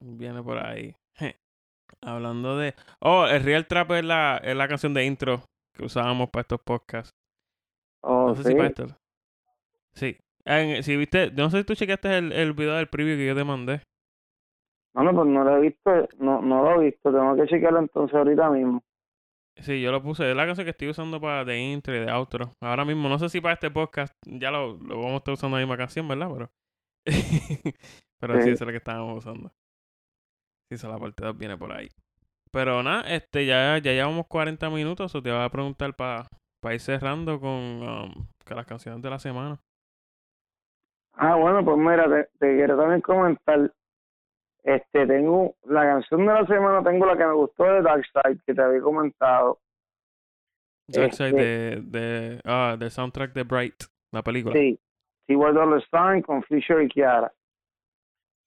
Viene 0.01 0.43
por 0.43 0.59
ahí. 0.59 0.95
Je. 1.17 1.37
Hablando 2.03 2.57
de. 2.59 2.75
Oh, 3.01 3.27
el 3.27 3.43
Real 3.43 3.67
Trap 3.67 3.91
es 3.93 4.05
la, 4.05 4.41
es 4.43 4.57
la 4.57 4.69
canción 4.69 4.95
de 4.95 5.05
intro 5.05 5.41
que 5.73 5.85
usábamos 5.85 6.31
para 6.31 6.43
estos 6.43 6.61
podcasts. 6.61 7.11
Oh, 8.03 8.29
No 8.29 8.35
sé 8.37 8.43
sí. 8.43 8.49
si 8.51 8.55
para 8.55 8.69
esto. 8.69 8.87
Sí. 9.95 10.17
En- 10.45 10.83
si 10.83 10.97
viste, 10.97 11.31
no 11.33 11.49
sé 11.51 11.59
si 11.59 11.65
tú 11.65 11.75
chequeaste 11.75 12.19
el, 12.19 12.33
el 12.33 12.53
video 12.53 12.75
del 12.75 12.89
preview 12.89 13.17
que 13.17 13.27
yo 13.27 13.35
te 13.35 13.45
mandé. 13.45 13.81
No, 14.95 15.03
no, 15.03 15.13
pues 15.15 15.27
no 15.27 15.43
lo 15.43 15.57
he 15.57 15.61
visto, 15.63 15.91
no, 16.19 16.41
no 16.43 16.63
lo 16.63 16.81
he 16.81 16.85
visto, 16.85 17.11
tengo 17.11 17.35
que 17.35 17.47
chequearlo 17.47 17.81
entonces 17.81 18.15
ahorita 18.15 18.51
mismo. 18.51 18.84
Sí, 19.57 19.81
yo 19.81 19.93
lo 19.93 20.03
puse. 20.03 20.29
Es 20.31 20.37
la 20.37 20.47
canción 20.47 20.65
que 20.65 20.73
estoy 20.73 20.89
usando 20.89 21.21
para 21.21 21.45
de 21.45 21.59
intro 21.61 21.95
y 21.95 22.01
de 22.01 22.11
outro. 22.11 22.51
Ahora 22.61 22.85
mismo, 22.85 23.09
no 23.09 23.19
sé 23.19 23.29
si 23.29 23.41
para 23.41 23.55
este 23.55 23.71
podcast 23.71 24.15
ya 24.27 24.51
lo, 24.51 24.75
lo 24.79 24.97
vamos 24.97 25.15
a 25.15 25.17
estar 25.19 25.35
usando 25.35 25.57
la 25.57 25.63
misma 25.65 25.77
canción, 25.77 26.09
¿verdad? 26.09 26.29
Pero. 26.33 26.51
Pero 28.21 28.35
sí, 28.37 28.43
Sí. 28.43 28.51
esa 28.51 28.65
es 28.65 28.67
la 28.67 28.73
que 28.73 28.79
estábamos 28.79 29.19
usando. 29.19 29.51
Sí, 30.69 30.75
esa 30.77 30.89
la 30.89 30.99
parte 30.99 31.25
2 31.25 31.37
viene 31.39 31.57
por 31.57 31.73
ahí. 31.73 31.89
Pero 32.51 32.83
nada, 32.83 33.03
este, 33.15 33.47
ya, 33.47 33.79
ya 33.79 33.93
llevamos 33.93 34.27
40 34.27 34.71
minutos. 34.71 35.15
O 35.15 35.23
te 35.23 35.31
voy 35.31 35.41
a 35.43 35.49
preguntar 35.51 35.95
para 35.95 36.29
ir 36.73 36.81
cerrando 36.81 37.39
con, 37.41 37.51
um, 37.51 38.13
con 38.45 38.57
las 38.57 38.67
canciones 38.67 39.03
de 39.03 39.11
la 39.11 39.19
semana. 39.19 39.61
Ah, 41.13 41.37
bueno, 41.37 41.65
pues 41.65 41.77
mira, 41.79 42.05
te, 42.09 42.29
te 42.39 42.57
quiero 42.57 42.77
también 42.77 43.01
comentar, 43.01 43.73
este, 44.65 45.07
tengo, 45.07 45.55
la 45.65 45.83
canción 45.83 46.27
de 46.27 46.33
la 46.33 46.47
semana 46.47 46.83
tengo 46.83 47.07
la 47.07 47.17
que 47.17 47.27
me 47.27 47.35
gustó 47.35 47.65
de 47.65 47.83
Dark 47.83 48.05
Side, 48.07 48.41
que 48.47 48.55
te 48.55 48.63
había 48.63 48.81
comentado. 48.81 49.61
Dark 50.89 51.13
Side 51.15 51.29
Este- 51.29 51.43
de, 51.43 51.81
de, 51.83 52.41
ah, 52.45 52.77
del 52.79 52.91
soundtrack 52.91 53.33
de 53.35 53.43
Bright, 53.45 53.85
la 54.11 54.23
película. 54.23 54.55
Sí, 54.55 54.81
T-Word 55.27 55.55
Dollar 55.55 55.83
Sign 55.91 56.23
con 56.23 56.43
Fisher 56.45 56.83
y 56.83 56.89
Kiara. 56.89 57.33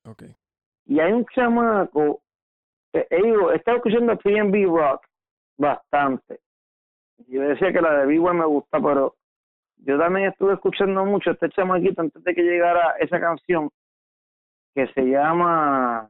Ok. 0.06 0.24
Y 0.86 1.00
hay 1.00 1.12
un 1.12 1.26
chamaco, 1.28 2.22
eh, 2.94 3.08
eh, 3.10 3.22
digo, 3.24 3.52
he 3.52 3.58
estado 3.58 3.78
escuchando 3.78 4.18
PNB 4.18 4.66
Rock 4.66 5.06
bastante. 5.58 6.40
Yo 7.28 7.42
decía 7.42 7.72
que 7.74 7.82
la 7.82 7.94
de 8.00 8.06
B-Way 8.06 8.36
me 8.38 8.46
gusta, 8.46 8.80
pero 8.80 9.16
yo 9.78 9.98
también 9.98 10.30
estuve 10.30 10.54
escuchando 10.54 11.04
mucho 11.06 11.30
a 11.32 11.34
este 11.34 11.50
chamaquito 11.50 12.02
antes 12.02 12.24
de 12.24 12.34
que 12.34 12.42
llegara 12.44 12.96
esa 13.00 13.20
canción 13.20 13.70
que 14.78 14.94
se 14.94 15.02
llama. 15.02 16.08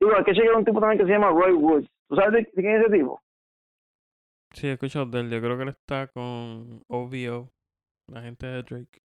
Digo, 0.00 0.14
hay 0.16 0.22
que 0.22 0.32
llegar 0.32 0.54
un 0.54 0.64
tipo 0.64 0.78
también 0.78 1.00
que 1.00 1.06
se 1.06 1.10
llama 1.10 1.30
Roy 1.30 1.54
Woods. 1.54 1.88
¿Tú 2.08 2.14
sabes 2.14 2.32
de, 2.32 2.38
de 2.38 2.62
quién 2.62 2.76
es 2.76 2.82
ese 2.82 2.92
tipo? 2.98 3.20
Sí, 4.52 4.68
he 4.68 4.72
escuchado 4.72 5.06
de 5.06 5.20
él. 5.20 5.30
Yo 5.30 5.40
creo 5.40 5.56
que 5.56 5.64
él 5.64 5.68
está 5.70 6.06
con 6.06 6.82
OVO, 6.86 7.50
la 8.06 8.22
gente 8.22 8.46
de 8.46 8.62
Drake. 8.62 9.00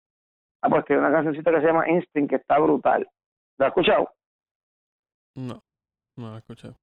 Ah, 0.62 0.68
pues 0.68 0.84
tiene 0.86 1.02
una 1.02 1.12
cancioncita 1.12 1.52
que 1.52 1.60
se 1.60 1.66
llama 1.66 1.88
Instinct 1.88 2.30
que 2.30 2.36
está 2.36 2.58
brutal. 2.58 3.08
¿La 3.58 3.66
has 3.66 3.70
escuchado? 3.70 4.10
No, 5.36 5.62
no 6.16 6.30
la 6.30 6.36
he 6.36 6.38
escuchado. 6.38 6.76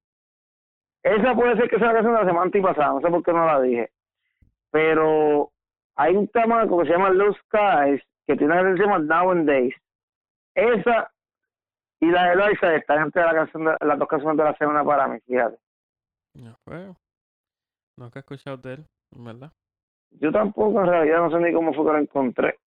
Esa 1.04 1.36
puede 1.36 1.58
ser 1.58 1.70
que 1.70 1.78
sea 1.78 1.88
la 1.88 1.96
canción 1.96 2.14
de 2.14 2.22
la 2.22 2.26
semana 2.26 2.46
antipasada, 2.46 2.94
no 2.94 3.02
sé 3.02 3.10
por 3.10 3.24
qué 3.24 3.34
no 3.34 3.46
la 3.46 3.62
dije. 3.62 3.92
Pero 4.72 5.52
hay 5.98 6.16
un 6.16 6.30
chamaco 6.30 6.80
que 6.80 6.86
se 6.86 6.94
llama 6.94 7.10
Low 7.10 7.34
Skies, 7.34 8.02
que 8.26 8.38
tiene 8.38 8.54
una 8.54 8.56
canción 8.56 8.76
que 8.76 8.82
se 8.82 8.88
llama 8.88 9.00
Nowadays. 9.00 9.76
Esa 10.56 11.12
y 12.02 12.08
la 12.12 12.30
de 12.30 12.36
Liza 12.36 12.76
están 12.76 13.04
entre 13.04 13.24
la 13.24 13.34
canción 13.34 13.66
de- 13.66 13.78
las 13.82 14.00
dos 14.00 14.08
canciones 14.08 14.38
de 14.38 14.44
la 14.44 14.56
semana 14.58 14.84
para 14.84 15.08
mí, 15.08 15.20
fíjate. 15.26 15.58
No, 16.36 16.56
pues, 16.64 16.94
nunca 17.98 18.20
he 18.20 18.22
escuchado 18.22 18.58
de 18.58 18.74
él, 18.74 18.86
en 19.16 19.24
verdad. 19.24 19.52
Yo 20.12 20.32
tampoco, 20.32 20.82
en 20.82 20.88
realidad, 20.88 21.20
no 21.20 21.32
sé 21.32 21.38
ni 21.40 21.54
cómo 21.54 21.74
fue 21.74 21.86
que 21.86 21.92
lo 21.92 21.98
encontré. 22.00 22.60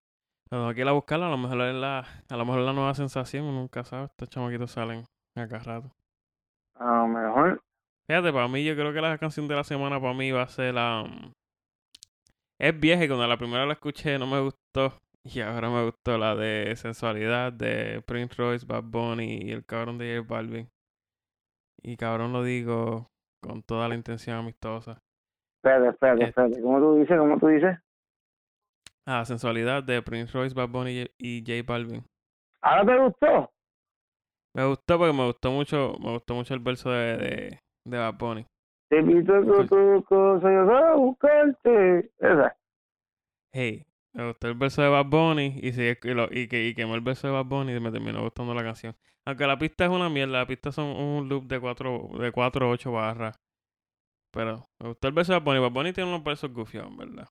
Cuando 0.49 0.69
aquí 0.69 0.83
la 0.83 0.93
buscarla, 0.93 1.27
a 1.27 1.31
lo 1.31 1.37
mejor 1.39 1.61
es 1.63 1.75
la, 1.75 1.99
a 2.29 2.37
lo 2.37 2.45
mejor 2.47 2.61
la 2.63 2.73
nueva 2.73 2.95
sensación, 2.95 3.45
nunca 3.55 3.85
sabe. 3.85 4.07
Estos 4.07 4.31
chamaquitos 4.31 4.71
salen 4.71 5.05
acá 5.37 5.59
rato. 5.59 5.91
A 6.77 6.85
lo 7.03 7.09
mejor. 7.09 7.61
Fíjate, 8.07 8.33
para 8.33 8.49
mí, 8.49 8.65
yo 8.65 8.75
creo 8.75 8.93
que 8.93 9.01
la 9.03 9.19
canción 9.19 9.47
de 9.49 9.55
la 9.57 9.65
semana 9.65 10.01
para 10.01 10.15
mí 10.15 10.31
va 10.31 10.43
a 10.43 10.49
ser 10.49 10.75
la. 10.75 11.03
um, 11.03 11.33
es 12.59 12.81
vieja 12.81 13.05
y 13.05 13.09
cuando 13.09 13.27
la 13.27 13.37
primera 13.37 13.67
la 13.67 13.75
escuché 13.75 14.19
no 14.19 14.27
me 14.27 14.41
gustó. 14.41 14.99
Y 15.35 15.41
ahora 15.41 15.69
me 15.71 15.85
gustó 15.85 16.17
la 16.19 16.35
de 16.35 16.75
sensualidad 16.77 17.53
de 17.53 18.03
Prince 18.07 18.35
Royce, 18.37 18.67
Bad 18.67 18.85
Bunny 18.85 19.41
y 19.43 19.51
el 19.53 19.65
cabrón 19.65 19.99
de 19.99 20.17
J 20.19 20.27
Balvin. 20.35 20.69
Y 21.83 21.97
cabrón 21.97 22.33
lo 22.33 22.43
digo 22.43 23.07
con 23.43 23.63
toda 23.63 23.89
la 23.89 23.95
intención 23.95 24.37
amistosa. 24.37 24.99
Espérate, 25.63 25.89
espérate, 25.91 26.25
Este. 26.25 26.31
espérate. 26.31 26.63
¿Cómo 26.63 26.79
tú 26.81 26.95
dices? 26.97 27.19
¿Cómo 27.19 27.39
tú 27.39 27.47
dices? 27.49 27.79
Ah, 29.07 29.25
sensualidad 29.25 29.83
de 29.83 30.03
Prince 30.03 30.33
Royce, 30.33 30.55
Bad 30.55 30.69
Bunny 30.69 31.07
y 31.19 31.41
J 31.47 31.63
Balvin. 31.67 32.05
¿Ahora 32.63 32.85
te 32.85 32.99
gustó? 32.99 33.51
Me 34.55 34.67
gustó 34.67 34.99
porque 34.99 35.13
me 35.13 35.27
gustó 35.27 35.51
mucho, 35.51 35.95
me 36.01 36.13
gustó 36.13 36.35
mucho 36.35 36.55
el 36.55 36.61
verso 36.61 36.91
de, 36.91 37.17
de, 37.17 37.61
de 37.87 37.99
Bad 37.99 38.15
Bunny. 38.19 38.47
Te 38.91 39.01
invito 39.01 39.35
a 39.35 39.67
tu 39.67 40.05
cosa, 40.05 40.51
yo 40.51 40.65
voy 40.65 40.83
a 40.83 40.95
buscarte. 40.95 42.11
Esa. 42.19 42.57
Hey, 43.53 43.85
me 44.19 44.27
gustó 44.27 44.49
el 44.49 44.55
verso 44.55 44.83
de 44.83 44.89
Bad 44.89 45.07
Bunny 45.07 45.61
y, 45.63 45.73
si, 45.73 45.83
y, 45.83 46.15
lo, 46.15 46.29
y, 46.31 46.49
que, 46.49 46.67
y 46.67 46.75
quemó 46.75 46.95
el 46.97 47.01
verso 47.01 47.29
de 47.29 47.33
Bad 47.35 47.45
Bunny 47.45 47.75
y 47.75 47.81
me 47.81 47.93
terminó 47.93 48.21
gustando 48.23 48.53
la 48.55 48.63
canción. 48.65 48.97
Aunque 49.25 49.47
la 49.47 49.59
pista 49.59 49.85
es 49.85 49.91
una 49.91 50.09
mierda, 50.09 50.39
la 50.39 50.47
pista 50.47 50.73
son 50.73 50.87
un 50.87 51.29
loop 51.29 51.45
de 51.45 51.61
4 51.61 52.11
de 52.19 52.33
cuatro 52.33 52.69
o 52.69 52.73
8 52.73 52.91
barras. 52.93 53.39
Pero 54.33 54.67
me 54.81 54.89
gustó 54.89 55.09
el 55.09 55.15
verso 55.15 55.33
de 55.33 55.39
Bad 55.39 55.45
Bunny. 55.45 55.61
Bad 55.61 55.71
Bunny 55.71 55.93
tiene 55.93 56.11
unos 56.11 56.25
versos 56.25 56.53
gufiados, 56.53 56.97
¿verdad? 56.97 57.29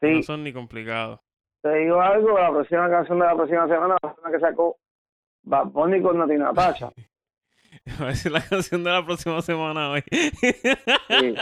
Sí, 0.00 0.08
No 0.16 0.22
son 0.22 0.44
ni 0.44 0.52
complicados. 0.52 1.20
te 1.62 1.74
digo 1.78 2.00
algo, 2.00 2.38
la 2.38 2.50
próxima 2.50 2.88
canción 2.90 3.18
de 3.18 3.24
la 3.26 3.34
próxima 3.34 3.66
semana 3.68 3.96
va 4.02 4.10
a 4.10 4.14
ser 4.14 4.22
una 4.24 4.32
que 4.32 4.40
sacó 4.40 4.76
Bad 5.42 5.66
Bunny 5.66 6.02
con 6.02 6.18
Nati 6.18 6.34
Natasha. 6.34 6.92
Va 8.00 8.06
a 8.06 8.08
decir 8.08 8.30
la 8.32 8.42
canción 8.46 8.82
de 8.84 8.90
la 8.90 9.04
próxima 9.06 9.40
semana 9.42 9.90
hoy. 9.90 10.02
Sí. 10.10 11.34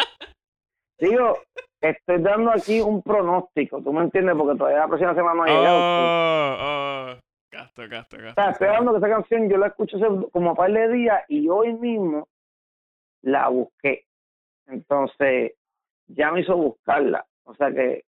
Digo, 1.00 1.38
estoy 1.80 2.22
dando 2.22 2.50
aquí 2.50 2.80
un 2.80 3.02
pronóstico, 3.02 3.80
¿tú 3.82 3.92
me 3.92 4.02
entiendes? 4.02 4.34
Porque 4.36 4.58
todavía 4.58 4.80
la 4.80 4.88
próxima 4.88 5.14
semana 5.14 5.34
no 5.34 5.42
ha 5.42 5.46
llegado. 5.46 5.78
Oh, 5.78 6.56
oh. 7.14 7.20
Gasto, 7.50 7.82
gasto, 7.88 8.16
O 8.16 8.20
gasto. 8.20 8.40
sea, 8.42 8.50
estoy 8.50 8.68
hablando 8.68 8.92
que 8.92 8.98
esa 8.98 9.08
canción 9.08 9.48
yo 9.48 9.56
la 9.56 9.68
escuché 9.68 9.96
como 10.32 10.50
a 10.50 10.54
par 10.54 10.70
de 10.70 10.88
días 10.92 11.22
y 11.28 11.48
hoy 11.48 11.72
mismo 11.72 12.28
la 13.22 13.48
busqué. 13.48 14.04
Entonces, 14.66 15.52
ya 16.08 16.30
me 16.30 16.40
hizo 16.40 16.56
buscarla. 16.56 17.24
O 17.44 17.54
sea 17.54 17.70
que, 17.72 18.04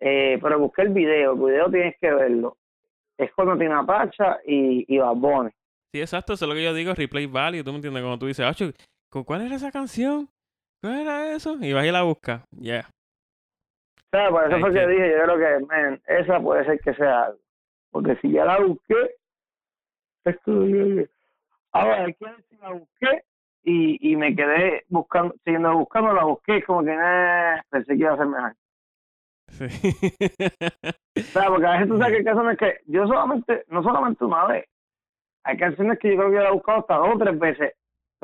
eh, 0.00 0.38
pero 0.40 0.58
busqué 0.60 0.82
el 0.82 0.90
video, 0.90 1.32
el 1.32 1.38
video 1.40 1.70
tienes 1.70 1.96
que 2.00 2.12
verlo. 2.12 2.56
Es 3.18 3.32
con 3.32 3.58
Tina 3.58 3.84
Pacha 3.84 4.38
y, 4.46 4.84
y 4.92 4.98
Bad 4.98 5.16
Bunny. 5.16 5.50
Sí, 5.92 6.00
exacto, 6.00 6.32
eso 6.34 6.44
es 6.44 6.48
lo 6.48 6.54
que 6.54 6.64
yo 6.64 6.74
digo, 6.74 6.92
replay 6.94 7.26
value, 7.26 7.62
¿tú 7.64 7.70
me 7.70 7.76
entiendes? 7.76 8.02
Cuando 8.02 8.18
tú 8.18 8.26
dices, 8.26 8.44
Acho, 8.46 8.66
¿cu- 9.10 9.24
¿cuál 9.24 9.42
era 9.42 9.54
esa 9.56 9.70
canción? 9.70 10.28
¿Cuál 10.84 11.00
era 11.00 11.34
eso? 11.34 11.56
Y 11.62 11.72
vas 11.72 11.86
y 11.86 11.90
la 11.90 12.02
buscas. 12.02 12.42
Yeah. 12.60 12.86
O 13.96 14.10
sea, 14.10 14.28
por 14.28 14.44
eso 14.44 14.56
Ahí 14.56 14.60
fue 14.60 14.74
que 14.74 14.86
dije, 14.86 15.12
yo 15.12 15.24
creo 15.24 15.38
que, 15.38 15.64
man, 15.64 16.02
esa 16.06 16.40
puede 16.40 16.62
ser 16.66 16.78
que 16.80 16.92
sea 16.92 17.22
algo. 17.22 17.38
Porque 17.90 18.16
si 18.16 18.32
ya 18.32 18.44
la 18.44 18.60
busqué, 18.60 19.16
esto 20.26 20.52
ahora 21.72 22.04
hay 22.04 22.12
que 22.12 22.24
ver 22.26 22.44
si 22.50 22.56
la 22.58 22.72
busqué 22.72 23.24
y, 23.62 24.12
y 24.12 24.16
me 24.16 24.36
quedé 24.36 24.84
buscando, 24.88 25.34
siguiendo 25.42 25.72
buscando, 25.72 26.12
la 26.12 26.24
busqué, 26.24 26.62
como 26.64 26.84
que 26.84 26.92
eh, 26.92 27.62
pensé 27.70 27.94
que 27.94 28.00
iba 28.00 28.12
a 28.12 28.18
ser 28.18 28.26
mejor. 28.26 28.54
Sí. 29.52 29.64
O 31.16 31.20
sea, 31.22 31.46
porque 31.48 31.66
a 31.66 31.72
veces 31.72 31.88
tú 31.88 31.96
sabes 31.96 32.12
que 32.12 32.18
hay 32.18 32.24
canciones 32.24 32.58
que 32.58 32.80
yo 32.88 33.06
solamente, 33.06 33.64
no 33.68 33.82
solamente 33.82 34.22
una 34.22 34.44
vez, 34.48 34.66
hay 35.44 35.56
canciones 35.56 35.98
que 35.98 36.10
yo 36.10 36.18
creo 36.18 36.30
que 36.30 36.40
la 36.40 36.48
he 36.50 36.52
buscado 36.52 36.80
hasta 36.80 36.96
dos 36.96 37.14
o 37.14 37.18
tres 37.18 37.38
veces. 37.38 37.72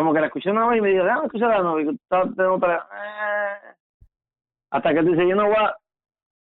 Como 0.00 0.14
que 0.14 0.20
la 0.20 0.26
escuché 0.28 0.50
una 0.50 0.66
vez 0.66 0.78
y 0.78 0.80
me 0.80 0.88
digo, 0.88 1.04
déjame 1.04 1.26
escuchar 1.26 1.62
la 1.62 1.92
está 1.92 2.24
de 2.24 2.46
otra, 2.46 2.88
eh, 2.90 3.74
hasta 4.70 4.94
que 4.94 5.00
tú 5.02 5.10
dices, 5.10 5.26
you 5.28 5.34
know 5.34 5.50
what, 5.50 5.72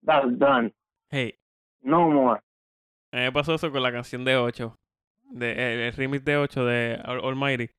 that's 0.03 0.39
done, 0.39 0.73
hey, 1.11 1.37
no 1.83 2.09
more. 2.09 2.41
a 3.11 3.17
mí 3.17 3.21
me 3.21 3.31
pasó 3.31 3.53
eso 3.53 3.71
con 3.71 3.83
la 3.83 3.91
canción 3.91 4.25
de 4.25 4.35
8. 4.35 4.75
De, 5.29 5.51
el, 5.51 5.79
el 5.81 5.93
remix 5.93 6.25
de 6.25 6.37
8 6.37 6.65
de 6.65 6.99
Al- 7.05 7.23
Almighty. 7.23 7.67
Pensé 7.67 7.75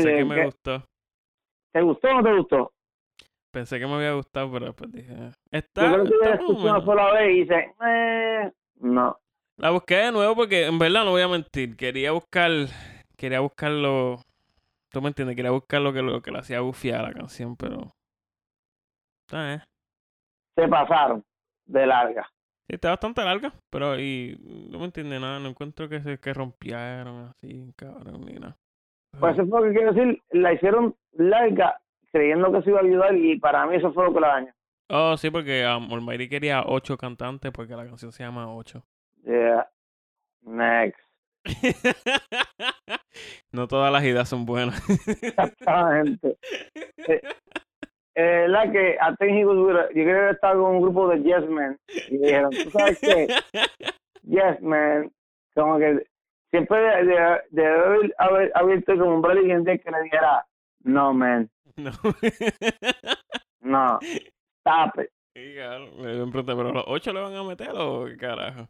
Actually, 0.00 0.16
que 0.16 0.24
me 0.24 0.34
¿qué- 0.36 0.44
gustó. 0.46 0.84
¿Te 1.74 1.82
gustó 1.82 2.08
o 2.08 2.14
no 2.14 2.22
te 2.22 2.34
gustó? 2.34 2.72
Pensé 3.50 3.78
que 3.78 3.86
me 3.86 3.94
había 3.96 4.14
gustado, 4.14 4.50
pero 4.50 4.64
después 4.64 4.92
dije, 4.92 5.12
ah, 5.14 5.30
Yo 5.52 5.58
está, 5.58 5.92
creo 5.92 6.04
que 6.04 6.14
está 6.14 6.42
o 6.46 6.52
una 6.52 6.80
sola 6.86 7.12
vez 7.12 7.30
y 7.36 7.40
dice, 7.40 7.74
eh, 7.86 8.50
no. 8.76 9.18
La 9.58 9.68
busqué 9.72 9.96
de 9.96 10.12
nuevo 10.12 10.34
porque 10.34 10.64
en 10.64 10.78
verdad 10.78 11.04
no 11.04 11.10
voy 11.10 11.20
a 11.20 11.28
mentir. 11.28 11.76
Quería 11.76 12.12
buscar, 12.12 12.50
quería 13.18 13.40
buscarlo. 13.40 14.16
¿Tú 14.92 15.00
me 15.00 15.08
entiendes? 15.08 15.36
Quería 15.36 15.50
buscar 15.50 15.80
lo 15.80 15.92
que, 15.92 16.02
lo 16.02 16.20
que 16.20 16.30
le 16.30 16.38
hacía 16.38 16.60
bufiar 16.60 17.02
la 17.02 17.12
canción, 17.12 17.56
pero. 17.56 17.94
Está, 19.26 19.54
eh. 19.54 19.60
Se 20.54 20.68
pasaron 20.68 21.24
de 21.64 21.86
larga. 21.86 22.28
Sí, 22.66 22.74
está 22.74 22.90
bastante 22.90 23.24
larga, 23.24 23.52
pero 23.70 23.98
y 23.98 24.38
no 24.70 24.78
me 24.78 24.84
entiende 24.84 25.18
nada, 25.18 25.40
no 25.40 25.48
encuentro 25.48 25.88
que 25.88 26.00
se 26.00 26.18
que 26.18 26.34
rompieron 26.34 27.30
así, 27.30 27.72
cabrón, 27.74 28.26
ni 28.26 28.34
nada. 28.34 28.56
Pues 29.18 29.34
eso 29.34 29.46
fue 29.46 29.60
lo 29.60 29.66
que 29.66 29.78
quiero 29.78 29.92
decir, 29.92 30.22
la 30.30 30.52
hicieron 30.52 30.94
larga 31.12 31.80
creyendo 32.12 32.52
que 32.52 32.62
se 32.62 32.70
iba 32.70 32.80
a 32.80 32.82
ayudar 32.82 33.16
y 33.16 33.38
para 33.38 33.66
mí 33.66 33.76
eso 33.76 33.92
fue 33.92 34.04
lo 34.04 34.14
que 34.14 34.20
la 34.20 34.28
dañó. 34.28 34.52
Oh, 34.88 35.16
sí, 35.16 35.30
porque 35.30 35.66
um, 35.66 35.90
Almighty 35.92 36.28
quería 36.28 36.64
ocho 36.66 36.98
cantantes 36.98 37.50
porque 37.50 37.74
la 37.74 37.86
canción 37.86 38.12
se 38.12 38.22
llama 38.22 38.54
Ocho. 38.54 38.84
Yeah. 39.24 39.68
Next. 40.42 41.00
no 43.52 43.68
todas 43.68 43.92
las 43.92 44.02
ideas 44.04 44.28
son 44.28 44.44
buenas. 44.46 44.82
Exactamente. 45.22 46.36
Eh, 47.08 47.20
eh, 48.14 48.46
la 48.48 48.70
que 48.70 48.96
a- 49.00 49.10
yo 49.10 49.16
creo 49.18 50.28
que 50.28 50.30
estaba 50.30 50.54
con 50.54 50.76
un 50.76 50.82
grupo 50.82 51.08
de 51.08 51.20
Yes 51.22 51.48
Men 51.48 51.76
y 52.10 52.18
dijeron, 52.18 52.50
¿tú 52.50 52.70
sabes 52.70 53.00
qué? 53.00 53.26
Yes 54.22 54.60
Man, 54.60 55.10
como 55.54 55.78
que 55.78 56.06
siempre 56.52 56.78
debe 56.80 57.06
de, 57.06 57.40
de 57.50 57.66
haber, 57.66 58.14
haber 58.18 58.52
abierto 58.54 58.96
como 58.96 59.16
un 59.16 59.22
brillante 59.22 59.80
que 59.80 59.90
le 59.90 60.02
dijera, 60.02 60.46
no 60.84 61.12
man, 61.12 61.50
no. 61.76 61.90
no, 63.62 63.98
stop 64.64 65.00
it. 65.02 65.10
Y 65.34 65.54
claro, 65.54 65.86
me 65.96 66.14
me 66.14 66.30
pregunté, 66.30 66.54
¿pero 66.54 66.72
los 66.72 66.84
ocho 66.86 67.12
le 67.12 67.20
van 67.20 67.34
a 67.34 67.42
meter 67.42 67.70
o 67.74 68.04
qué 68.04 68.16
carajo? 68.16 68.68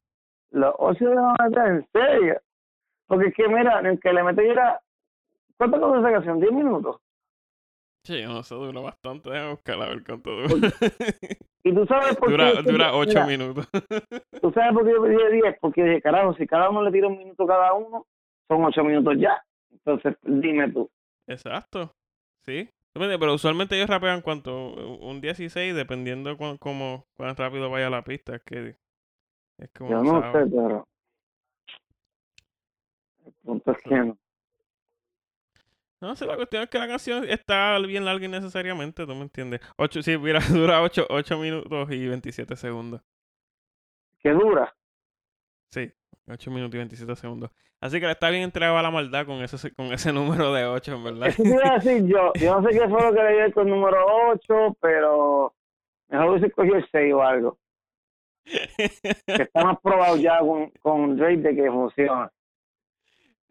Los 0.52 0.74
ocho 0.78 1.06
de 1.08 1.14
la 1.16 1.34
mañana, 1.38 1.68
en 1.68 1.86
serio. 1.92 2.40
Porque 3.06 3.28
es 3.28 3.34
que 3.34 3.48
mira, 3.48 3.80
el 3.80 4.00
que 4.00 4.12
le 4.12 4.22
metiera, 4.22 4.80
¿cuánto 5.56 5.80
costó 5.80 5.98
esa 6.00 6.12
canción? 6.12 6.40
¿10 6.40 6.52
minutos? 6.52 6.96
Sí, 8.04 8.22
no 8.24 8.42
sé, 8.42 8.54
dura 8.56 8.80
bastante. 8.80 9.30
Déjame 9.30 9.50
buscarla 9.52 9.84
a 9.84 9.88
ver 9.90 10.04
cuánto 10.04 10.30
dura. 10.30 10.72
Y 11.64 11.72
tú 11.72 11.86
sabes 11.86 12.16
por 12.16 12.30
dura, 12.30 12.52
qué. 12.56 12.72
dura 12.72 12.94
ocho 12.94 13.10
Mira, 13.24 13.26
minutos. 13.26 13.68
Tú 14.42 14.50
sabes 14.52 14.72
por 14.72 14.84
qué 14.84 14.90
yo 14.92 15.02
pedí 15.02 15.16
10, 15.40 15.58
porque 15.60 15.84
dije, 15.84 16.02
carajo, 16.02 16.34
si 16.34 16.44
cada 16.44 16.68
uno 16.70 16.82
le 16.82 16.90
tira 16.90 17.06
un 17.06 17.18
minuto 17.18 17.46
cada 17.46 17.72
uno, 17.74 18.04
son 18.48 18.64
ocho 18.64 18.82
minutos 18.82 19.14
ya. 19.18 19.40
Entonces, 19.70 20.16
dime 20.22 20.72
tú. 20.72 20.90
Exacto. 21.28 21.94
Sí. 22.44 22.68
Pero 22.92 23.34
usualmente 23.34 23.76
ellos 23.76 23.88
rapean 23.88 24.20
cuánto, 24.20 24.74
un 24.74 25.20
16, 25.20 25.74
dependiendo 25.76 26.36
cuán, 26.36 26.58
cómo, 26.58 27.06
cuán 27.16 27.36
rápido 27.36 27.70
vaya 27.70 27.88
la 27.88 28.02
pista. 28.02 28.34
Es 28.34 28.42
que 28.42 28.76
es 29.58 29.70
como 29.70 29.90
Yo 29.90 30.02
no 30.02 30.20
sabe. 30.20 30.44
sé, 30.44 30.50
pero. 30.50 30.88
Punto 33.44 33.74
no. 36.02 36.16
Sé, 36.16 36.26
la 36.26 36.34
cuestión 36.34 36.64
es 36.64 36.68
que 36.68 36.78
la 36.78 36.88
canción 36.88 37.24
está 37.28 37.78
bien 37.78 38.04
larga 38.04 38.24
innecesariamente, 38.26 39.06
¿tú 39.06 39.14
me 39.14 39.22
entiendes? 39.22 39.60
Ocho, 39.76 40.02
sí, 40.02 40.18
mira, 40.18 40.40
dura 40.50 40.82
8, 40.82 41.06
ocho 41.08 41.38
minutos 41.38 41.92
y 41.92 42.08
27 42.08 42.56
segundos. 42.56 43.00
Que 44.18 44.30
dura. 44.30 44.74
Sí, 45.70 45.92
8 46.26 46.50
minutos 46.50 46.74
y 46.74 46.78
27 46.78 47.14
segundos. 47.14 47.50
Así 47.80 48.00
que 48.00 48.06
le 48.06 48.12
está 48.12 48.30
bien 48.30 48.42
entregado 48.42 48.78
a 48.78 48.82
la 48.82 48.90
maldad 48.90 49.26
con 49.26 49.42
ese, 49.42 49.72
con 49.74 49.92
ese 49.92 50.12
número 50.12 50.52
de 50.52 50.66
8, 50.66 50.92
en 50.92 51.04
verdad. 51.04 51.28
Eso 51.28 51.42
te 51.44 51.50
iba 51.50 51.70
a 51.70 51.78
decir 51.78 52.04
yo. 52.06 52.32
Yo 52.34 52.60
no 52.60 52.68
sé 52.68 52.76
qué 52.76 52.88
fue 52.88 53.00
lo 53.00 53.12
que 53.12 53.22
le 53.22 53.44
di 53.44 53.52
con 53.52 53.68
el 53.68 53.74
número 53.74 54.04
8, 54.32 54.76
pero 54.80 55.54
mejor 56.08 56.30
hubiese 56.30 56.50
cogido 56.50 56.76
el 56.76 56.88
6 56.90 57.14
o 57.14 57.22
algo. 57.22 57.58
Que 59.26 59.42
está 59.44 59.64
más 59.64 59.78
probado 59.80 60.16
ya 60.16 60.40
con, 60.40 60.70
con 60.80 61.16
Drake 61.16 61.36
de 61.36 61.54
que 61.54 61.70
funciona. 61.70 62.32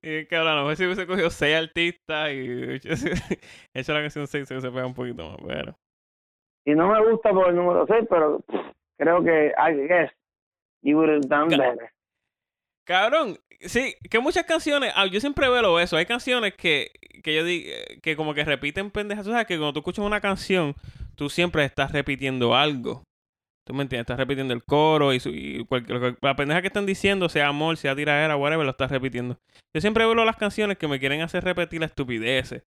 Y 0.04 0.26
que 0.26 0.36
ahora 0.36 0.56
no 0.56 0.70
sé 0.70 0.78
si 0.78 0.86
hubiese 0.86 1.06
cogido 1.06 1.30
6 1.30 1.56
artistas 1.56 2.32
y 2.32 2.80
hecho 3.74 3.94
la 3.94 4.02
canción 4.02 4.26
6 4.26 4.48
se 4.48 4.56
pegado 4.56 4.88
un 4.88 4.96
poquito 4.96 5.30
más, 5.30 5.38
pero. 5.48 5.78
Y 6.66 6.74
no 6.74 6.88
me 6.90 7.10
gusta 7.10 7.32
por 7.32 7.50
el 7.50 7.56
número 7.56 7.86
6, 7.88 8.08
pero 8.10 8.40
pff, 8.40 8.72
creo 8.98 9.24
que, 9.24 9.52
I 9.58 9.88
guess, 9.88 10.12
you 10.84 10.98
would 10.98 11.10
have 11.10 11.28
done 11.28 11.56
better. 11.56 11.92
Cabrón, 12.86 13.38
sí, 13.60 13.96
que 14.10 14.20
muchas 14.20 14.46
canciones, 14.46 14.92
ah, 14.96 15.06
yo 15.06 15.20
siempre 15.20 15.50
veo 15.50 15.80
eso, 15.80 15.98
hay 15.98 16.06
canciones 16.06 16.56
que, 16.56 16.92
que 17.24 17.36
yo 17.36 17.44
digo, 17.44 17.70
que 18.02 18.16
como 18.16 18.34
que 18.34 18.44
repiten 18.44 18.92
pendejas, 18.92 19.26
tú 19.26 19.32
sabes 19.32 19.48
que 19.48 19.58
cuando 19.58 19.74
tú 19.74 19.80
escuchas 19.80 20.06
una 20.06 20.20
canción, 20.20 20.76
tú 21.16 21.30
siempre 21.30 21.64
estás 21.64 21.92
repitiendo 21.92 22.56
algo. 22.56 23.04
¿Tú 23.66 23.74
me 23.74 23.84
entiendes? 23.84 24.04
Estás 24.06 24.18
repitiendo 24.18 24.54
el 24.54 24.64
coro 24.64 25.14
y, 25.14 25.20
su- 25.20 25.30
y 25.30 25.64
cualquier, 25.66 26.00
cual- 26.00 26.18
la 26.22 26.36
pendeja 26.36 26.62
que 26.62 26.68
están 26.68 26.86
diciendo, 26.86 27.30
sea 27.30 27.48
amor, 27.48 27.78
sea 27.78 27.96
tiradera, 27.96 28.36
whatever, 28.36 28.66
lo 28.66 28.72
estás 28.72 28.92
repitiendo. 28.92 29.38
Yo 29.76 29.82
siempre 29.82 30.06
veo 30.06 30.16
las 30.26 30.36
canciones 30.38 30.78
que 30.78 30.88
me 30.88 31.00
quieren 31.00 31.22
hacer 31.22 31.44
repetir 31.44 31.80
la 31.80 31.86
estupideces. 31.86 32.64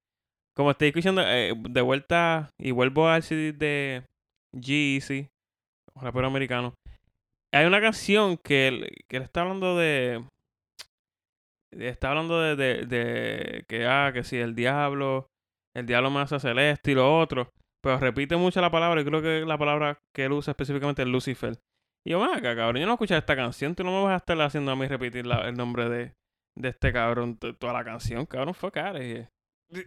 Como 0.57 0.71
estoy 0.71 0.89
escuchando 0.89 1.21
eh, 1.27 1.53
de 1.57 1.81
vuelta 1.81 2.51
y 2.61 2.71
vuelvo 2.71 3.09
al 3.09 3.25
CD 3.25 3.53
de 3.53 4.05
G-Eazy, 4.55 5.29
rapero 5.97 6.29
americano. 6.29 6.75
Hay 7.53 7.67
una 7.67 7.81
canción 7.81 8.37
que 8.37 8.69
él, 8.69 8.89
que 9.09 9.17
está 9.17 9.43
hablando 9.43 9.77
de. 9.77 10.25
Está 11.73 12.11
hablando 12.11 12.41
de, 12.41 12.55
de, 12.57 12.87
de 12.87 13.65
que, 13.69 13.87
ah, 13.87 14.11
que 14.15 14.23
si 14.23 14.37
el 14.37 14.55
diablo, 14.55 15.27
el 15.75 15.87
diablo 15.87 16.11
me 16.11 16.21
hace 16.21 16.39
celeste 16.39 16.93
y 16.93 16.95
lo 16.95 17.19
otro. 17.19 17.51
Pero 17.85 17.99
repite 17.99 18.37
mucho 18.37 18.61
la 18.61 18.71
palabra 18.71 19.01
y 19.01 19.05
creo 19.05 19.23
que 19.23 19.45
la 19.47 19.59
palabra 19.59 19.99
que 20.13 20.25
él 20.25 20.33
usa 20.33 20.53
específicamente 20.53 21.03
es 21.03 21.09
Lucifer. 21.09 21.55
Y 22.05 22.11
yo, 22.11 22.25
acá, 22.25 22.57
cabrón, 22.57 22.77
yo 22.81 22.87
no 22.87 22.93
escuché 22.95 23.17
esta 23.17 23.37
canción, 23.37 23.75
tú 23.75 23.85
no 23.85 23.93
me 23.93 24.03
vas 24.05 24.15
a 24.15 24.17
estar 24.17 24.41
haciendo 24.41 24.73
a 24.73 24.77
mí 24.77 24.87
repetir 24.89 25.27
la- 25.27 25.49
el 25.49 25.55
nombre 25.57 25.89
de, 25.89 26.15
de 26.57 26.69
este 26.69 26.93
cabrón 26.93 27.39
toda 27.39 27.73
la 27.73 27.85
canción, 27.85 28.27
cabrón, 28.27 28.55
fue 28.55 28.73
cara. 28.73 28.99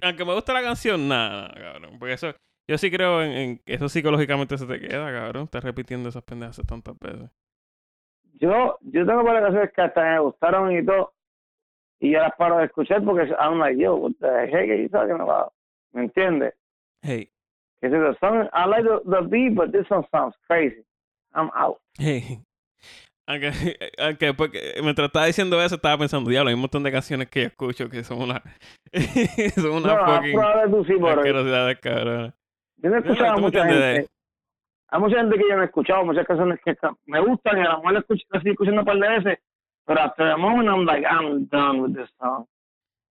Aunque 0.01 0.25
me 0.25 0.33
gusta 0.33 0.53
la 0.53 0.61
canción, 0.61 1.07
nada, 1.07 1.47
nada, 1.47 1.53
cabrón. 1.73 1.99
Porque 1.99 2.13
eso, 2.13 2.33
yo 2.69 2.77
sí 2.77 2.89
creo 2.91 3.21
en, 3.21 3.31
en 3.31 3.57
que 3.59 3.73
eso 3.75 3.87
psicológicamente 3.89 4.57
se 4.57 4.65
te 4.65 4.79
queda, 4.79 5.11
cabrón. 5.11 5.43
Estás 5.45 5.63
repitiendo 5.63 6.09
esas 6.09 6.23
pendejas 6.23 6.61
tantas 6.67 6.97
veces. 6.99 7.29
Yo, 8.39 8.77
yo 8.81 9.05
tengo 9.05 9.23
varias 9.23 9.43
canciones 9.45 9.71
que 9.73 9.81
hasta 9.81 10.03
me 10.03 10.19
gustaron 10.19 10.71
y 10.71 10.85
todo, 10.85 11.13
y 11.99 12.11
yo 12.11 12.19
las 12.19 12.35
paro 12.35 12.57
de 12.57 12.65
escuchar 12.65 13.03
porque 13.03 13.31
I'm 13.39 13.59
like, 13.59 13.81
yo, 13.81 13.95
what 13.95 14.11
the 14.19 14.27
heck 14.47 14.69
are 14.69 14.81
you 14.81 14.89
talking 14.89 15.19
about? 15.19 15.51
¿Me 15.93 16.03
entiendes? 16.03 16.53
Hey, 17.01 17.31
Que 17.81 17.89
si 17.89 17.95
the 17.95 18.15
song, 18.19 18.47
I 18.53 18.65
like 18.67 18.83
the, 18.83 18.99
the 19.05 19.21
beat, 19.27 19.55
but 19.55 19.71
this 19.71 19.85
one 19.89 20.03
sounds 20.11 20.35
crazy. 20.47 20.83
I'm 21.33 21.49
out. 21.55 21.77
hey. 21.97 22.41
Aunque, 23.29 23.51
aunque 23.99 24.33
porque 24.33 24.75
mientras 24.81 25.07
estaba 25.07 25.25
diciendo 25.25 25.61
eso, 25.61 25.75
estaba 25.75 25.97
pensando, 25.97 26.29
diablo, 26.29 26.47
hay 26.47 26.53
un 26.55 26.61
montón 26.61 26.81
de 26.83 26.91
canciones 26.93 27.27
que 27.29 27.41
yo 27.41 27.47
escucho 27.47 27.89
que 27.89 28.03
son 28.05 28.21
una. 28.21 28.41
son 29.55 29.71
una 29.71 29.95
No, 29.95 30.05
fucking. 30.05 30.71
tú 30.71 30.85
sí, 30.85 30.93
asquerosidades, 31.05 31.79
cabrón. 31.79 32.33
yo 32.77 32.89
no 32.89 32.95
he 32.95 32.99
escuchado 32.99 33.33
a 33.33 33.37
mucha 33.37 33.63
de- 33.65 33.73
gente. 33.73 34.07
Hay 34.89 34.99
mucha 35.01 35.17
gente 35.17 35.35
que 35.37 35.43
yo 35.49 35.55
no 35.57 35.61
he 35.63 35.65
escuchado, 35.65 36.05
muchas 36.05 36.25
canciones 36.25 36.59
que 36.63 36.73
me 37.07 37.19
gustan 37.19 37.57
y 37.57 37.59
a 37.59 37.63
la 37.65 37.75
mejor 37.77 37.93
la 37.93 37.99
escucho 37.99 38.23
así 38.31 38.49
escuchando 38.49 38.79
un 38.79 38.85
par 38.85 38.97
de 38.97 39.09
veces, 39.09 39.39
pero 39.85 39.99
hasta 40.01 40.31
the 40.33 40.37
moment 40.37 40.69
I'm 40.69 40.85
like, 40.85 41.05
I'm 41.05 41.45
done 41.49 41.81
with 41.81 41.95
this 41.97 42.09
song. 42.17 42.45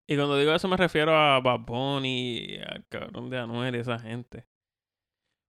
Y 0.07 0.15
cuando 0.17 0.39
digo 0.39 0.53
eso 0.55 0.69
me 0.69 0.77
refiero 0.77 1.11
a 1.12 1.41
Bad 1.41 1.61
Bunny, 1.67 2.59
al 2.65 2.85
cabrón 2.89 3.31
de 3.31 3.39
Anuel 3.41 3.75
y 3.75 3.79
esa 3.81 3.99
gente. 3.99 4.45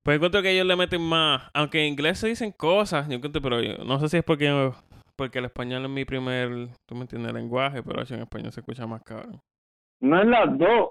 Pues 0.06 0.18
encuentro 0.18 0.44
que 0.44 0.52
ellos 0.52 0.68
le 0.68 0.76
meten 0.76 1.02
más, 1.02 1.50
aunque 1.52 1.80
en 1.80 1.92
inglés 1.94 2.20
se 2.20 2.28
dicen 2.28 2.52
cosas, 2.52 3.10
yo 3.10 3.16
encuentro, 3.16 3.42
pero 3.42 3.60
yo- 3.60 3.84
no 3.84 4.00
sé 4.00 4.08
si 4.08 4.18
es 4.18 4.24
porque 4.24 4.72
porque 5.16 5.40
el 5.40 5.46
español 5.46 5.84
es 5.84 5.90
mi 5.90 6.06
primer, 6.06 6.68
tú 6.86 6.94
me 6.94 7.02
entiendes, 7.02 7.34
lenguaje, 7.34 7.82
pero 7.82 8.04
en 8.08 8.22
español 8.22 8.52
se 8.52 8.60
escucha 8.60 8.86
más 8.86 9.02
cabrón. 9.02 9.42
No 10.02 10.22
es 10.22 10.28
las 10.28 10.56
dos. 10.60 10.90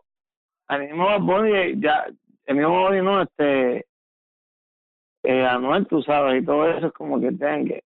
El 0.69 0.81
mismo 0.89 1.05
Bad 1.05 1.21
Bunny, 1.21 1.81
ya, 1.81 2.07
el 2.47 2.57
mismo 2.57 2.83
Bad 2.83 3.03
no, 3.03 3.23
este, 3.23 3.87
eh, 5.23 5.47
Anuel, 5.47 5.87
tú 5.87 6.03
sabes, 6.03 6.43
y 6.43 6.45
todo 6.45 6.69
eso 6.69 6.89
es 6.89 6.93
como 6.95 7.21
que 7.21 7.29
tengan 7.29 7.67
que... 7.67 7.85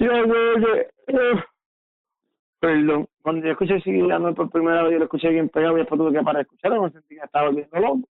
Yo, 0.00 0.06
yo, 0.26 0.56
yo, 1.06 1.42
Perdón, 2.58 3.06
cuando 3.22 3.46
yo 3.46 3.52
escuché 3.52 3.74
así 3.76 3.90
Anuel 4.10 4.34
por 4.34 4.50
primera 4.50 4.82
vez, 4.82 4.94
yo 4.94 4.98
lo 4.98 5.04
escuché 5.04 5.28
bien 5.28 5.48
pegado 5.48 5.76
y 5.76 5.80
después 5.80 6.00
tuve 6.00 6.12
que 6.12 6.24
parar 6.24 6.38
de 6.38 6.42
escucharlo, 6.42 6.82
me 6.82 6.90
sentí 6.90 7.14
que 7.14 7.24
estaba 7.24 7.46
volviendo 7.46 7.78
loco. 7.78 8.08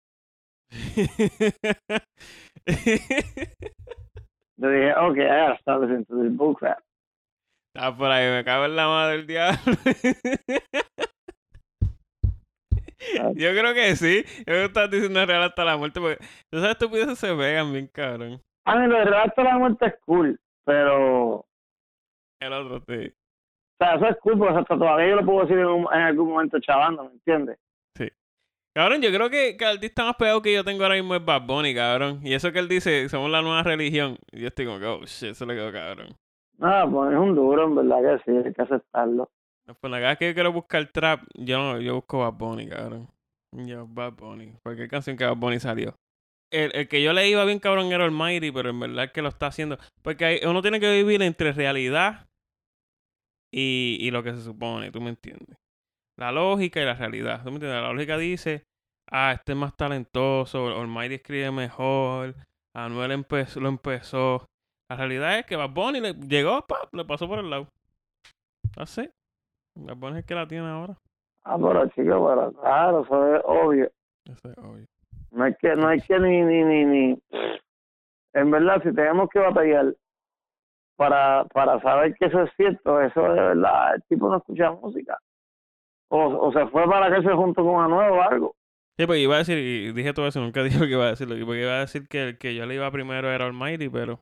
Yo 4.57 4.69
dije, 4.69 4.93
ok, 4.95 5.17
I 5.17 5.27
gotta 5.27 5.57
stop 5.61 5.81
listening 5.83 6.05
to 6.07 6.23
this 6.23 6.33
bullcrap. 6.37 6.79
Está 7.75 7.97
por 7.97 8.11
ahí, 8.11 8.31
me 8.31 8.45
cago 8.45 8.65
en 8.67 8.77
la 8.77 8.87
madre 8.87 9.17
del 9.19 9.27
diablo. 9.27 9.59
Yo 13.35 13.51
creo 13.51 13.75
que 13.75 13.97
sí. 13.97 14.23
Yo 14.39 14.45
creo 14.45 14.61
que 14.61 14.65
estás 14.67 14.91
diciendo 14.91 15.27
real 15.27 15.43
hasta 15.43 15.65
la 15.65 15.77
muerte. 15.77 16.01
Porque 16.01 16.25
esas 16.53 16.71
estupideces 16.71 17.19
se 17.19 17.35
pegan 17.35 17.73
bien, 17.73 17.89
cabrón. 17.89 18.41
A 18.67 18.77
mí 18.77 18.87
lo 18.87 18.97
de 18.97 19.05
relato 19.05 19.43
de 19.43 19.49
la 19.49 19.59
muerte 19.59 19.87
es 19.87 19.95
cool, 20.07 20.41
pero... 20.65 21.35
O 21.41 21.47
El 22.41 22.53
otro, 22.53 22.79
sí. 22.89 23.13
sea, 23.79 23.97
eso 23.97 24.07
es 24.09 24.17
cool, 24.23 24.39
porque 24.39 24.55
hasta 24.59 24.79
todavía 24.79 25.09
yo 25.11 25.17
lo 25.17 25.27
puedo 25.27 25.41
decir 25.43 25.59
en, 25.59 25.67
un- 25.67 25.93
en 25.93 26.01
algún 26.01 26.29
momento 26.31 26.59
chavando, 26.61 27.05
¿me 27.05 27.11
entiendes? 27.11 27.59
Cabrón, 28.75 29.01
yo 29.03 29.11
creo 29.13 29.31
que, 29.31 29.57
que 29.57 29.65
el 29.65 29.71
artista 29.77 30.05
más 30.05 30.17
pegado 30.17 30.43
que 30.43 30.53
yo 30.53 30.65
tengo 30.65 30.83
ahora 30.83 30.97
mismo 30.97 31.15
es 31.15 31.25
Bad 31.25 31.43
Bunny, 31.47 31.75
cabrón. 31.75 32.21
Y 32.25 32.35
eso 32.35 32.51
que 32.53 32.59
él 32.59 32.69
dice, 32.69 33.09
somos 33.09 33.31
la 33.31 33.41
nueva 33.41 33.63
religión. 33.63 34.19
Y 34.33 34.41
yo 34.41 34.49
estoy 34.49 34.67
como 34.67 34.81
que, 34.81 34.87
oh 34.87 35.01
shit, 35.05 35.31
eso 35.31 35.47
le 35.47 35.55
quedó 35.55 35.71
cabrón. 35.73 36.17
Nada, 36.59 36.89
pues 36.91 37.13
es 37.13 37.19
un 37.19 37.35
duro, 37.37 37.65
en 37.67 37.75
verdad 37.77 38.19
que 38.25 38.25
sí, 38.31 38.37
hay 38.37 38.53
que 38.53 38.63
aceptarlo. 38.63 39.31
Pues 39.81 39.91
la 39.91 39.99
vez 39.99 40.19
que 40.19 40.27
yo 40.29 40.35
quiero 40.35 40.53
buscar 40.53 40.85
trap, 40.93 41.23
yo 41.35 41.57
no, 41.59 41.81
yo 41.81 41.95
busco 41.95 42.19
Bad 42.19 42.33
Bunny, 42.35 42.69
cabrón. 42.69 43.09
Yo, 43.53 43.87
Bad 43.87 44.15
Bunny. 44.15 44.53
Cualquier 44.65 44.89
canción 44.89 45.17
que 45.17 45.25
Bad 45.25 45.37
Bunny 45.37 45.61
salió. 45.61 45.95
El, 46.51 46.75
el 46.75 46.89
que 46.89 47.03
yo 47.03 47.13
le 47.13 47.29
iba 47.29 47.45
bien 47.45 47.61
cabrón 47.61 47.93
era 47.93 48.05
Almighty, 48.05 48.51
pero 48.53 48.71
en 48.71 48.81
verdad 48.81 49.05
es 49.05 49.13
que 49.13 49.23
lo 49.23 49.29
está 49.29 49.47
haciendo. 49.47 49.79
Porque 50.03 50.25
hay- 50.25 50.41
uno 50.47 50.63
tiene 50.63 50.81
que 50.81 50.93
vivir 50.93 51.23
entre 51.23 51.53
realidad 51.53 52.27
y, 53.53 53.99
y 54.01 54.11
lo 54.11 54.23
que 54.23 54.33
se 54.33 54.43
supone, 54.43 54.91
¿tú 54.91 55.01
me 55.01 55.11
entiendes? 55.11 55.57
La 56.17 56.33
lógica 56.33 56.81
y 56.81 56.85
la 56.85 56.95
realidad. 56.95 57.41
¿Tú 57.43 57.51
me 57.51 57.57
entiendes? 57.57 57.83
La 57.83 57.93
lógica 57.93 58.17
dice, 58.17 58.65
ah, 59.11 59.33
este 59.33 59.53
es 59.53 59.59
más 59.59 59.77
talentoso, 59.77 60.69
Almighty 60.69 61.15
escribe 61.15 61.51
mejor, 61.51 62.35
Anuel 62.75 63.25
lo 63.57 63.69
empezó. 63.69 64.47
La 64.89 64.97
realidad 64.97 65.39
es 65.39 65.47
que 65.47 65.57
Bad 65.57 65.71
Bunny 65.71 66.01
le 66.01 66.13
llegó, 66.15 66.67
pa, 66.67 66.89
le 66.93 67.05
pasó 67.05 67.27
por 67.27 67.39
el 67.39 67.51
lado. 67.51 67.69
Así. 68.77 69.09
Bad 69.77 69.97
Bunny 69.97 70.13
es 70.13 70.19
el 70.19 70.25
que 70.27 70.35
la 70.35 70.47
tiene 70.47 70.69
ahora. 70.69 70.97
Ah, 71.45 71.57
pero 71.59 71.87
chico, 71.89 72.27
pero 72.29 72.53
claro, 72.53 73.05
eso 73.05 73.35
es 73.35 73.43
obvio. 73.45 73.91
Eso 74.25 74.51
es 74.51 74.59
obvio. 74.59 74.87
No 75.31 75.45
hay 75.45 75.55
que, 75.55 75.75
no 75.75 75.89
hay 75.89 76.01
que 76.01 76.19
ni, 76.19 76.41
ni, 76.43 76.63
ni, 76.63 76.85
ni. 76.85 77.23
En 78.35 78.51
verdad, 78.51 78.83
si 78.83 78.95
tenemos 78.95 79.29
que 79.31 79.41
batallar 79.41 79.95
para, 80.97 81.45
para 81.47 81.81
saber 81.81 82.15
que 82.15 82.27
eso 82.27 82.43
es 82.43 82.51
cierto, 82.57 83.01
eso 83.01 83.27
es 83.27 83.35
de 83.35 83.41
verdad, 83.41 83.95
el 83.97 84.03
tipo 84.05 84.29
no 84.29 84.39
escucha 84.39 84.71
música. 84.71 85.19
O, 86.17 86.47
o 86.47 86.53
se 86.53 86.65
fue 86.69 86.87
para 86.89 87.13
que 87.15 87.23
se 87.27 87.35
junto 87.35 87.65
con 87.65 87.83
Anuel 87.83 88.13
o 88.13 88.23
algo. 88.23 88.55
Sí, 88.97 89.05
porque 89.07 89.19
iba 89.21 89.35
a 89.35 89.39
decir, 89.39 89.59
y 89.59 89.93
dije 89.93 90.13
todo 90.13 90.29
eso, 90.29 90.41
nunca 90.41 90.63
dije 90.65 90.79
que 90.79 90.93
iba 90.93 91.07
a 91.07 91.11
decir, 91.11 91.29
lo 91.29 91.35
que- 91.35 91.45
porque 91.45 91.63
iba 91.63 91.73
a 91.77 91.81
decir 91.81 92.07
que 92.09 92.23
el 92.29 92.39
que 92.39 92.55
yo 92.55 92.67
le 92.67 92.77
iba 92.77 92.89
primero 92.93 93.29
era 93.31 93.47
Almighty, 93.47 93.89
pero 93.89 94.21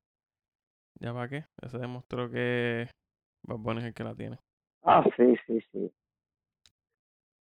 ya 1.00 1.12
para 1.12 1.28
qué, 1.28 1.44
ya 1.62 1.68
se 1.68 1.78
demostró 1.78 2.30
que 2.30 2.88
Bad 3.46 3.58
Bunny 3.58 3.80
es 3.80 3.84
el 3.86 3.94
que 3.94 4.04
la 4.04 4.14
tiene. 4.14 4.38
Ah, 4.84 5.04
sí, 5.16 5.36
sí, 5.46 5.60
sí. 5.72 5.92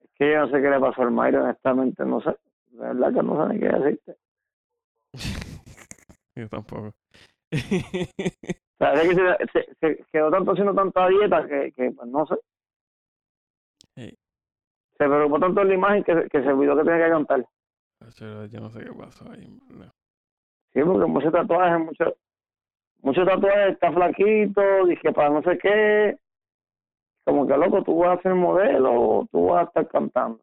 Es 0.02 0.10
que 0.18 0.32
yo 0.32 0.40
no 0.40 0.46
sé 0.48 0.60
qué 0.60 0.70
le 0.70 0.80
pasó 0.80 1.02
al 1.02 1.10
Mayro, 1.12 1.44
honestamente, 1.44 2.04
no 2.04 2.20
sé. 2.20 2.30
De 2.72 2.78
verdad 2.80 3.12
que 3.14 3.22
no 3.22 3.46
sé 3.46 3.54
ni 3.54 3.60
qué 3.60 3.68
decirte. 3.68 4.16
yo 6.36 6.48
tampoco. 6.48 6.88
O 6.88 6.92
sea, 8.78 8.94
es 8.94 9.08
que 9.08 9.14
se, 9.14 9.46
se, 9.52 9.74
se 9.80 10.04
quedó 10.12 10.30
tanto 10.30 10.52
haciendo 10.52 10.74
tanta 10.74 11.06
dieta 11.08 11.46
que, 11.46 11.72
que 11.72 11.90
pues 11.92 12.08
no 12.08 12.26
sé. 12.26 12.34
Sí. 13.96 14.16
Se 14.98 15.04
preocupó 15.06 15.40
tanto 15.40 15.62
en 15.62 15.68
la 15.68 15.74
imagen 15.74 16.04
que, 16.04 16.14
se- 16.14 16.28
que 16.28 16.42
se 16.42 16.48
olvidó 16.52 16.76
que 16.76 16.84
tenía 16.84 17.04
que 17.06 17.10
cantar. 17.12 17.44
yo, 18.50 18.60
no 18.60 18.70
sé 18.70 18.80
qué 18.84 18.92
pasó 18.92 19.30
ahí, 19.30 19.58
verdad. 19.68 19.92
Sí, 20.72 20.80
porque 20.82 21.06
muchos 21.06 21.32
tatuajes, 21.32 21.78
muchos 21.84 22.14
muchos 23.02 23.26
tatuajes, 23.26 23.72
está 23.74 23.92
flaquito, 23.92 24.86
dije 24.86 25.12
para 25.12 25.30
no 25.30 25.42
sé 25.42 25.58
qué. 25.58 26.16
Como 27.24 27.46
que 27.46 27.56
loco, 27.56 27.82
tú 27.82 27.98
vas 27.98 28.18
a 28.18 28.22
ser 28.22 28.34
modelo 28.34 28.92
o 28.92 29.26
tú 29.30 29.46
vas 29.46 29.62
a 29.64 29.68
estar 29.68 29.88
cantando. 29.88 30.40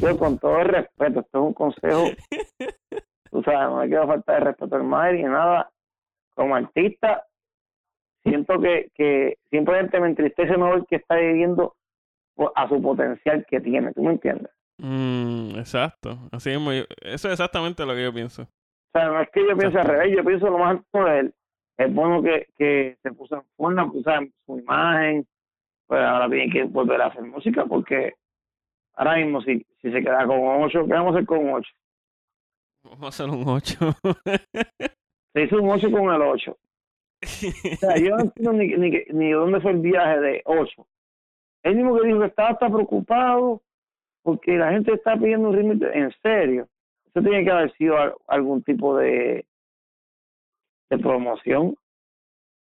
Yo 0.00 0.16
con 0.18 0.38
todo 0.38 0.58
el 0.60 0.68
respeto, 0.68 1.20
esto 1.20 1.38
es 1.38 1.44
un 1.44 1.52
consejo, 1.54 2.04
tú 3.30 3.42
sabes, 3.42 3.60
no 3.68 3.76
me 3.78 3.88
quiero 3.88 4.06
faltar 4.06 4.38
de 4.40 4.44
respeto 4.46 4.76
al 4.76 4.84
Mayri 4.84 5.18
ni 5.22 5.28
nada. 5.28 5.70
Como 6.34 6.56
artista, 6.56 7.24
siento 8.22 8.58
que, 8.60 8.90
que 8.94 9.36
simplemente 9.50 10.00
me 10.00 10.08
entristece 10.08 10.56
no 10.56 10.70
ver 10.70 10.84
que 10.88 10.96
está 10.96 11.16
viviendo 11.16 11.74
a 12.54 12.68
su 12.68 12.80
potencial 12.80 13.44
que 13.48 13.60
tiene, 13.60 13.92
¿tú 13.92 14.02
me 14.02 14.12
entiendes? 14.12 14.50
Mm, 14.78 15.58
exacto, 15.58 16.18
así 16.32 16.50
mismo, 16.50 16.72
yo- 16.72 16.84
eso 17.02 17.28
es 17.28 17.32
exactamente 17.32 17.84
lo 17.84 17.94
que 17.94 18.02
yo 18.04 18.12
pienso. 18.12 18.42
O 18.42 18.46
sea, 18.98 19.08
no 19.08 19.20
es 19.20 19.28
que 19.30 19.46
yo 19.46 19.56
piense 19.56 19.78
al 19.78 19.86
revés, 19.86 20.16
yo 20.16 20.24
pienso 20.24 20.48
lo 20.50 20.58
más 20.58 20.70
alto 20.78 21.04
de 21.04 21.18
él. 21.20 21.34
Es 21.78 21.94
bueno 21.94 22.22
que, 22.22 22.48
que 22.58 22.98
se 23.02 23.12
puso 23.12 23.36
en 23.36 23.42
forma, 23.56 23.90
puso 23.90 24.10
en 24.10 24.32
su 24.46 24.58
imagen, 24.58 25.26
pues 25.86 26.00
ahora 26.00 26.28
tiene 26.28 26.50
que 26.52 26.64
volver 26.64 27.00
a 27.00 27.06
hacer 27.06 27.22
música 27.22 27.64
porque 27.66 28.14
ahora 28.94 29.16
mismo 29.16 29.40
si, 29.42 29.64
si 29.80 29.90
se 29.92 30.00
queda 30.02 30.26
con 30.26 30.38
ocho, 30.62 30.84
¿qué 30.86 30.92
vamos 30.92 31.12
a 31.14 31.16
hacer 31.18 31.26
con 31.26 31.52
ocho? 31.54 31.70
Vamos 32.82 33.02
a 33.04 33.08
hacer 33.08 33.28
un 33.30 33.44
8. 33.46 33.78
Se 35.34 35.42
hizo 35.42 35.60
un 35.62 35.70
ocho 35.70 35.90
con 35.90 36.12
el 36.14 36.22
ocho. 36.22 36.56
O 37.22 37.76
sea, 37.76 37.96
yo 37.98 38.16
no 38.16 38.20
entiendo 38.24 38.52
ni, 38.54 38.68
ni, 38.68 39.02
ni 39.12 39.30
dónde 39.32 39.60
fue 39.60 39.72
el 39.72 39.78
viaje 39.78 40.18
de 40.20 40.42
ocho. 40.46 40.86
Él 41.62 41.76
mismo 41.76 41.96
que 41.98 42.06
dijo 42.06 42.20
que 42.20 42.26
estaba 42.26 42.50
hasta 42.50 42.68
preocupado 42.68 43.62
porque 44.22 44.56
la 44.56 44.70
gente 44.72 44.92
está 44.94 45.16
pidiendo 45.16 45.48
un 45.50 45.56
ritmo 45.56 45.72
en 45.92 46.10
serio. 46.22 46.68
Eso 47.06 47.22
tiene 47.22 47.44
que 47.44 47.50
haber 47.50 47.72
sido 47.76 47.96
al- 47.98 48.14
algún 48.28 48.62
tipo 48.62 48.96
de, 48.96 49.44
de 50.90 50.98
promoción. 50.98 51.74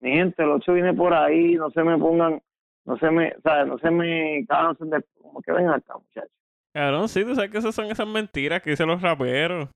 Mi 0.01 0.13
gente, 0.13 0.43
el 0.43 0.51
8 0.51 0.73
viene 0.75 0.95
por 0.95 1.13
ahí, 1.13 1.55
no 1.55 1.71
se 1.71 1.83
me 1.83 1.99
pongan, 1.99 2.41
no 2.85 2.97
se 2.99 3.11
me, 3.11 3.35
¿sabes? 3.43 3.67
No 3.67 3.79
se 3.79 3.91
me 3.91 4.45
cansen 4.47 4.91
de, 4.91 5.05
como 5.21 5.41
que 5.43 5.53
ven 5.53 5.69
acá, 5.69 5.95
muchachos. 5.95 6.31
Cabrón, 6.73 7.09
sí, 7.09 7.25
tú 7.25 7.35
sabes 7.35 7.51
que 7.51 7.59
esas 7.59 7.75
son 7.75 7.87
esas 7.87 8.07
mentiras 8.07 8.63
que 8.63 8.71
dicen 8.71 8.87
los 8.89 9.03
raperos. 9.03 9.69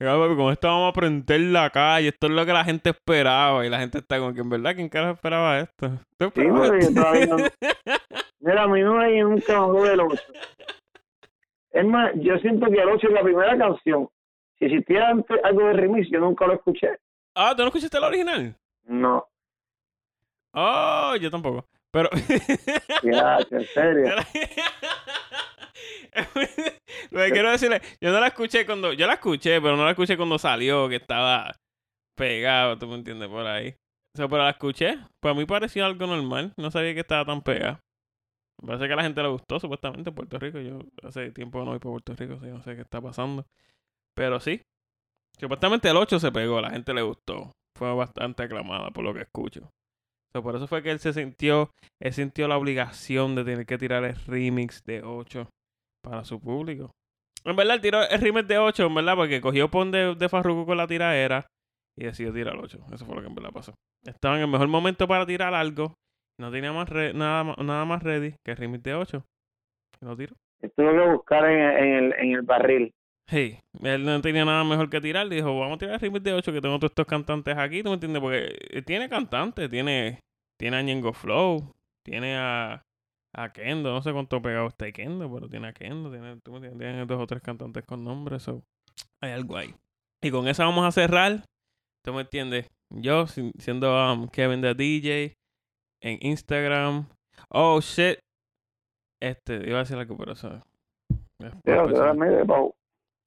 Con 0.00 0.50
esto 0.52 0.66
vamos 0.68 0.88
a 0.90 0.92
prender 0.94 1.40
la 1.42 1.68
calle, 1.68 2.08
esto 2.08 2.26
es 2.28 2.32
lo 2.32 2.46
que 2.46 2.52
la 2.54 2.64
gente 2.64 2.88
esperaba. 2.90 3.66
Y 3.66 3.68
la 3.68 3.78
gente 3.80 3.98
está 3.98 4.18
como 4.18 4.32
que 4.32 4.40
en 4.40 4.48
verdad, 4.48 4.74
¿quién 4.74 4.88
carajo 4.88 5.12
esperaba 5.12 5.60
esto? 5.60 5.90
¿Tú 6.16 6.24
esperabas 6.26 6.70
porque 6.70 7.26
yo 7.28 7.36
no- 7.36 7.44
Mira, 8.40 8.62
a 8.62 8.68
mí 8.68 8.80
no 8.80 8.98
hay 8.98 9.20
nunca 9.20 9.58
habló 9.58 9.82
del 9.84 10.00
8. 10.00 10.22
Es 11.72 11.84
más, 11.84 12.12
yo 12.16 12.36
siento 12.38 12.66
que 12.68 12.80
el 12.80 12.88
8 12.88 13.08
es 13.08 13.12
la 13.12 13.22
primera 13.22 13.58
canción. 13.58 14.08
Si 14.58 14.64
existiera 14.64 15.10
antes 15.10 15.38
algo 15.44 15.66
de 15.66 15.74
remix, 15.74 16.08
yo 16.10 16.18
nunca 16.20 16.46
lo 16.46 16.54
escuché. 16.54 16.88
ah, 17.34 17.52
¿tú 17.54 17.60
no 17.62 17.68
escuchaste 17.68 18.00
la 18.00 18.06
original? 18.06 18.56
No, 18.84 19.26
Oh, 20.52 21.14
yo 21.20 21.30
tampoco. 21.30 21.66
Pero. 21.92 22.08
ya, 23.02 23.38
en 23.50 23.66
serio. 23.66 24.14
Lo 27.10 27.20
que 27.20 27.30
quiero 27.30 27.50
decirle, 27.50 27.80
yo 28.00 28.12
no 28.12 28.20
la 28.20 28.28
escuché 28.28 28.66
cuando. 28.66 28.92
Yo 28.92 29.06
la 29.06 29.14
escuché, 29.14 29.60
pero 29.60 29.76
no 29.76 29.84
la 29.84 29.90
escuché 29.90 30.16
cuando 30.16 30.38
salió, 30.38 30.88
que 30.88 30.96
estaba 30.96 31.54
pegado, 32.16 32.78
tú 32.78 32.86
me 32.86 32.94
entiendes, 32.96 33.28
por 33.28 33.46
ahí. 33.46 33.76
O 34.14 34.16
sea, 34.16 34.28
pero 34.28 34.42
la 34.42 34.50
escuché. 34.50 34.98
Pues 35.20 35.32
a 35.32 35.38
mí 35.38 35.44
pareció 35.46 35.84
algo 35.84 36.06
normal. 36.06 36.52
No 36.56 36.70
sabía 36.70 36.94
que 36.94 37.00
estaba 37.00 37.24
tan 37.24 37.42
pegada. 37.42 37.80
Me 38.60 38.66
parece 38.66 38.86
que 38.86 38.92
a 38.92 38.96
la 38.96 39.02
gente 39.04 39.22
le 39.22 39.28
gustó, 39.28 39.58
supuestamente, 39.58 40.10
en 40.10 40.14
Puerto 40.14 40.38
Rico. 40.38 40.58
Yo 40.58 40.80
hace 41.02 41.30
tiempo 41.30 41.60
no 41.60 41.70
voy 41.70 41.78
por 41.78 41.92
Puerto 41.92 42.14
Rico, 42.14 42.34
así 42.34 42.46
no 42.46 42.62
sé 42.62 42.74
qué 42.74 42.82
está 42.82 43.00
pasando. 43.00 43.46
Pero 44.14 44.40
sí. 44.40 44.60
Supuestamente 45.38 45.88
el 45.88 45.96
8 45.96 46.18
se 46.18 46.32
pegó, 46.32 46.60
la 46.60 46.70
gente 46.70 46.92
le 46.92 47.02
gustó. 47.02 47.52
fue 47.78 47.94
bastante 47.94 48.42
aclamada 48.42 48.90
por 48.90 49.04
lo 49.04 49.14
que 49.14 49.22
escucho. 49.22 49.70
So, 50.32 50.42
por 50.42 50.54
eso 50.54 50.66
fue 50.66 50.82
que 50.82 50.90
él 50.90 50.98
se 50.98 51.12
sintió, 51.12 51.70
él 52.00 52.12
sintió 52.12 52.46
la 52.46 52.58
obligación 52.58 53.34
de 53.34 53.44
tener 53.44 53.66
que 53.66 53.78
tirar 53.78 54.04
el 54.04 54.14
remix 54.26 54.84
de 54.84 55.02
8 55.02 55.48
para 56.02 56.24
su 56.24 56.40
público. 56.40 56.90
En 57.44 57.56
verdad, 57.56 57.76
él 57.76 57.80
tiró 57.80 58.02
el 58.08 58.20
remix 58.20 58.46
de 58.48 58.58
8, 58.58 58.86
en 58.86 58.94
verdad, 58.94 59.16
porque 59.16 59.40
cogió 59.40 59.70
Pon 59.70 59.90
de, 59.90 60.14
de 60.14 60.28
Farruko 60.28 60.66
con 60.66 60.76
la 60.76 60.86
tiradera 60.86 61.46
y 61.96 62.04
decidió 62.04 62.32
tirar 62.32 62.56
8. 62.56 62.78
Eso 62.92 63.06
fue 63.06 63.14
lo 63.14 63.22
que 63.22 63.28
en 63.28 63.34
verdad 63.34 63.50
pasó. 63.52 63.72
Estaba 64.04 64.36
en 64.36 64.42
el 64.42 64.48
mejor 64.48 64.68
momento 64.68 65.08
para 65.08 65.24
tirar 65.26 65.54
algo. 65.54 65.94
No 66.38 66.50
tenía 66.50 66.72
más 66.72 66.88
re- 66.88 67.12
nada, 67.14 67.54
nada 67.58 67.84
más 67.84 68.02
ready 68.02 68.34
que 68.44 68.52
el 68.52 68.56
remix 68.56 68.82
de 68.82 68.94
8. 68.94 69.24
Y 70.00 70.04
lo 70.04 70.16
tiró. 70.16 70.34
Tuve 70.76 70.92
que 70.92 71.10
buscar 71.10 71.44
en, 71.50 71.58
en 71.60 71.94
el, 72.04 72.12
en 72.14 72.32
el 72.32 72.42
barril. 72.42 72.90
Sí, 73.28 73.58
él 73.82 74.04
no 74.04 74.20
tenía 74.20 74.44
nada 74.44 74.64
mejor 74.64 74.90
que 74.90 75.00
tirar. 75.00 75.28
Dijo, 75.28 75.58
vamos 75.58 75.76
a 75.76 75.78
tirar 75.78 75.94
el 75.94 76.00
remix 76.00 76.22
de 76.24 76.34
8 76.34 76.52
que 76.52 76.60
tengo 76.60 76.78
todos 76.78 76.90
estos 76.90 77.06
cantantes 77.06 77.56
aquí. 77.56 77.82
¿Tú 77.82 77.88
me 77.90 77.94
entiendes? 77.94 78.20
Porque 78.20 78.54
eh, 78.70 78.82
tiene 78.82 79.08
cantantes. 79.08 79.70
Tiene, 79.70 80.20
tiene 80.58 80.76
a 80.76 80.82
Ñengo 80.82 81.12
Flow. 81.12 81.72
Tiene 82.04 82.36
a, 82.36 82.82
a 83.34 83.52
Kendo. 83.52 83.92
No 83.92 84.02
sé 84.02 84.12
cuánto 84.12 84.40
pegado 84.42 84.68
está 84.68 84.90
Kendo, 84.92 85.32
pero 85.32 85.48
tiene 85.48 85.68
a 85.68 85.72
Kendo. 85.72 86.10
Tiene. 86.10 86.40
Tiene 86.40 87.06
dos 87.06 87.20
o 87.20 87.26
tres 87.26 87.42
cantantes 87.42 87.84
con 87.84 88.04
nombres. 88.04 88.42
So, 88.42 88.62
hay 89.22 89.32
algo 89.32 89.56
ahí. 89.56 89.74
Y 90.22 90.30
con 90.30 90.48
esa 90.48 90.64
vamos 90.64 90.84
a 90.84 90.92
cerrar. 90.92 91.44
¿Tú 92.04 92.12
me 92.12 92.22
entiendes? 92.22 92.70
Yo, 92.90 93.26
si- 93.26 93.52
siendo 93.58 93.92
um, 94.12 94.28
Kevin 94.28 94.62
the 94.62 94.74
DJ 94.74 95.34
en 96.02 96.18
Instagram. 96.20 97.06
Oh, 97.50 97.80
shit. 97.80 98.18
Este, 99.22 99.68
iba 99.68 99.76
a 99.76 99.80
decir 99.80 99.96
algo, 99.96 100.16
pero 100.16 100.32
eso... 100.32 100.62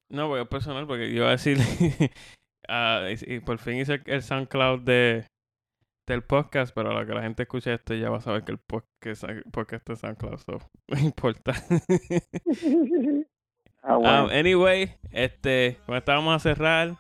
No, 0.10 0.28
porque 0.28 0.41
es 0.43 0.47
personal, 0.47 0.86
porque 0.88 1.10
yo 1.10 1.18
iba 1.18 1.28
a 1.28 1.32
decir. 1.32 1.58
ah, 2.68 3.08
y, 3.10 3.36
y 3.36 3.39
por 3.39 3.58
fin 3.60 3.78
hice 3.78 4.01
el 4.06 4.22
SoundCloud 4.22 4.82
de, 4.82 5.26
del 6.06 6.22
podcast, 6.24 6.74
pero 6.76 6.91
a 6.91 6.93
la 6.93 7.06
que 7.06 7.14
la 7.14 7.22
gente 7.22 7.43
escuche 7.43 7.74
esto 7.74 7.93
ya 7.93 8.10
va 8.10 8.18
a 8.18 8.22
saber 8.22 8.43
que 8.43 8.51
el 8.51 8.58
podcast, 8.58 9.24
podcast 9.51 9.89
es 9.89 9.99
SoundCloud, 9.99 10.38
so, 10.39 10.60
no 10.88 10.99
importa. 10.99 11.54
Ah, 13.86 13.97
Um, 13.97 14.01
bueno. 14.01 14.30
anyway, 14.32 14.95
este, 15.12 15.78
con 15.86 15.95
esta 15.97 16.14
vamos 16.16 16.36
a 16.36 16.39
cerrar. 16.39 16.95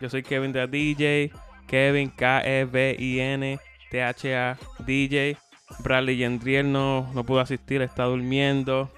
Yo 0.00 0.10
soy 0.10 0.22
Kevin 0.22 0.52
de 0.52 0.66
DJ, 0.66 1.32
Kevin 1.66 2.10
K-E-V-I-N 2.10 3.58
T-H-A 3.90 4.58
DJ. 4.80 5.38
Bradley 5.80 6.16
Yendriel 6.18 6.70
no, 6.70 7.10
no 7.14 7.24
pudo 7.24 7.40
asistir, 7.40 7.80
está 7.82 8.04
durmiendo. 8.04 8.90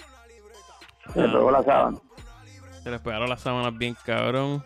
Se 1.14 1.22
pegó 1.22 1.50
la 1.52 1.62
sábana. 1.62 1.98
Se 2.82 2.90
les 2.90 3.00
pegaron 3.00 3.28
las 3.28 3.40
sábanas 3.40 3.76
bien 3.78 3.96
cabrón. 4.04 4.64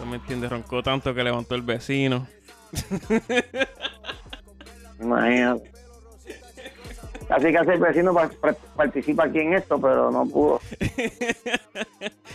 No 0.00 0.06
me 0.06 0.16
entiendes, 0.16 0.50
roncó 0.50 0.82
tanto 0.82 1.14
que 1.14 1.22
levantó 1.24 1.54
el 1.54 1.62
vecino. 1.62 2.26
Imagínate. 5.00 5.70
Casi 7.28 7.52
casi 7.52 7.70
el 7.70 7.80
vecino 7.80 8.14
pa- 8.14 8.30
pa- 8.40 8.54
participa 8.76 9.24
aquí 9.24 9.40
en 9.40 9.54
esto, 9.54 9.80
pero 9.80 10.10
no 10.12 10.24
pudo. 10.26 10.60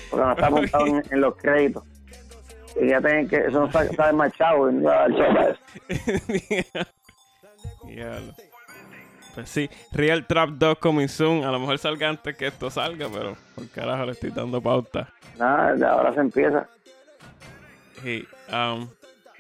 Porque 0.10 0.26
no 0.26 0.32
está 0.34 0.48
apuntado 0.48 0.86
en, 0.88 1.04
en 1.10 1.22
los 1.22 1.36
créditos. 1.38 1.84
Y 2.80 2.88
ya 2.90 3.00
tienen 3.02 3.28
que, 3.28 3.38
eso 3.38 3.60
no 3.62 3.66
está, 3.68 3.84
está 3.86 4.08
desmachado 4.08 4.70
y 4.70 4.74
no 4.76 4.82
iba 4.82 5.04
a 5.04 5.08
dar 5.10 5.52
eso. 5.52 5.60
Pues 9.34 9.50
sí, 9.50 9.70
Real 9.94 10.28
Trap 10.28 10.50
2 10.52 10.78
coming 10.80 11.08
soon. 11.08 11.44
A 11.46 11.52
lo 11.52 11.60
mejor 11.60 11.78
salga 11.78 12.10
antes 12.10 12.36
que 12.36 12.48
esto 12.48 12.70
salga, 12.70 13.08
pero 13.12 13.38
por 13.56 13.70
carajo 13.70 14.06
le 14.06 14.12
estoy 14.12 14.32
dando 14.32 14.62
pauta. 14.62 15.08
Nada, 15.38 15.90
ahora 15.90 16.14
se 16.14 16.20
empieza. 16.20 16.68
Y 18.04 18.28
um, 18.54 18.90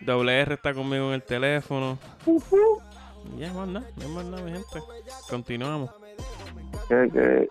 WR 0.05 0.53
está 0.53 0.73
conmigo 0.73 1.07
en 1.09 1.13
el 1.13 1.23
teléfono. 1.23 1.97
Y 2.25 3.39
ya, 3.39 3.53
más 3.53 3.67
nada, 3.67 3.87
no 3.97 4.03
hay 4.03 4.09
más 4.11 4.25
nada, 4.25 4.43
mi 4.43 4.51
gente. 4.51 4.81
Continuamos. 5.29 5.91
Que, 6.87 7.09
que, 7.11 7.49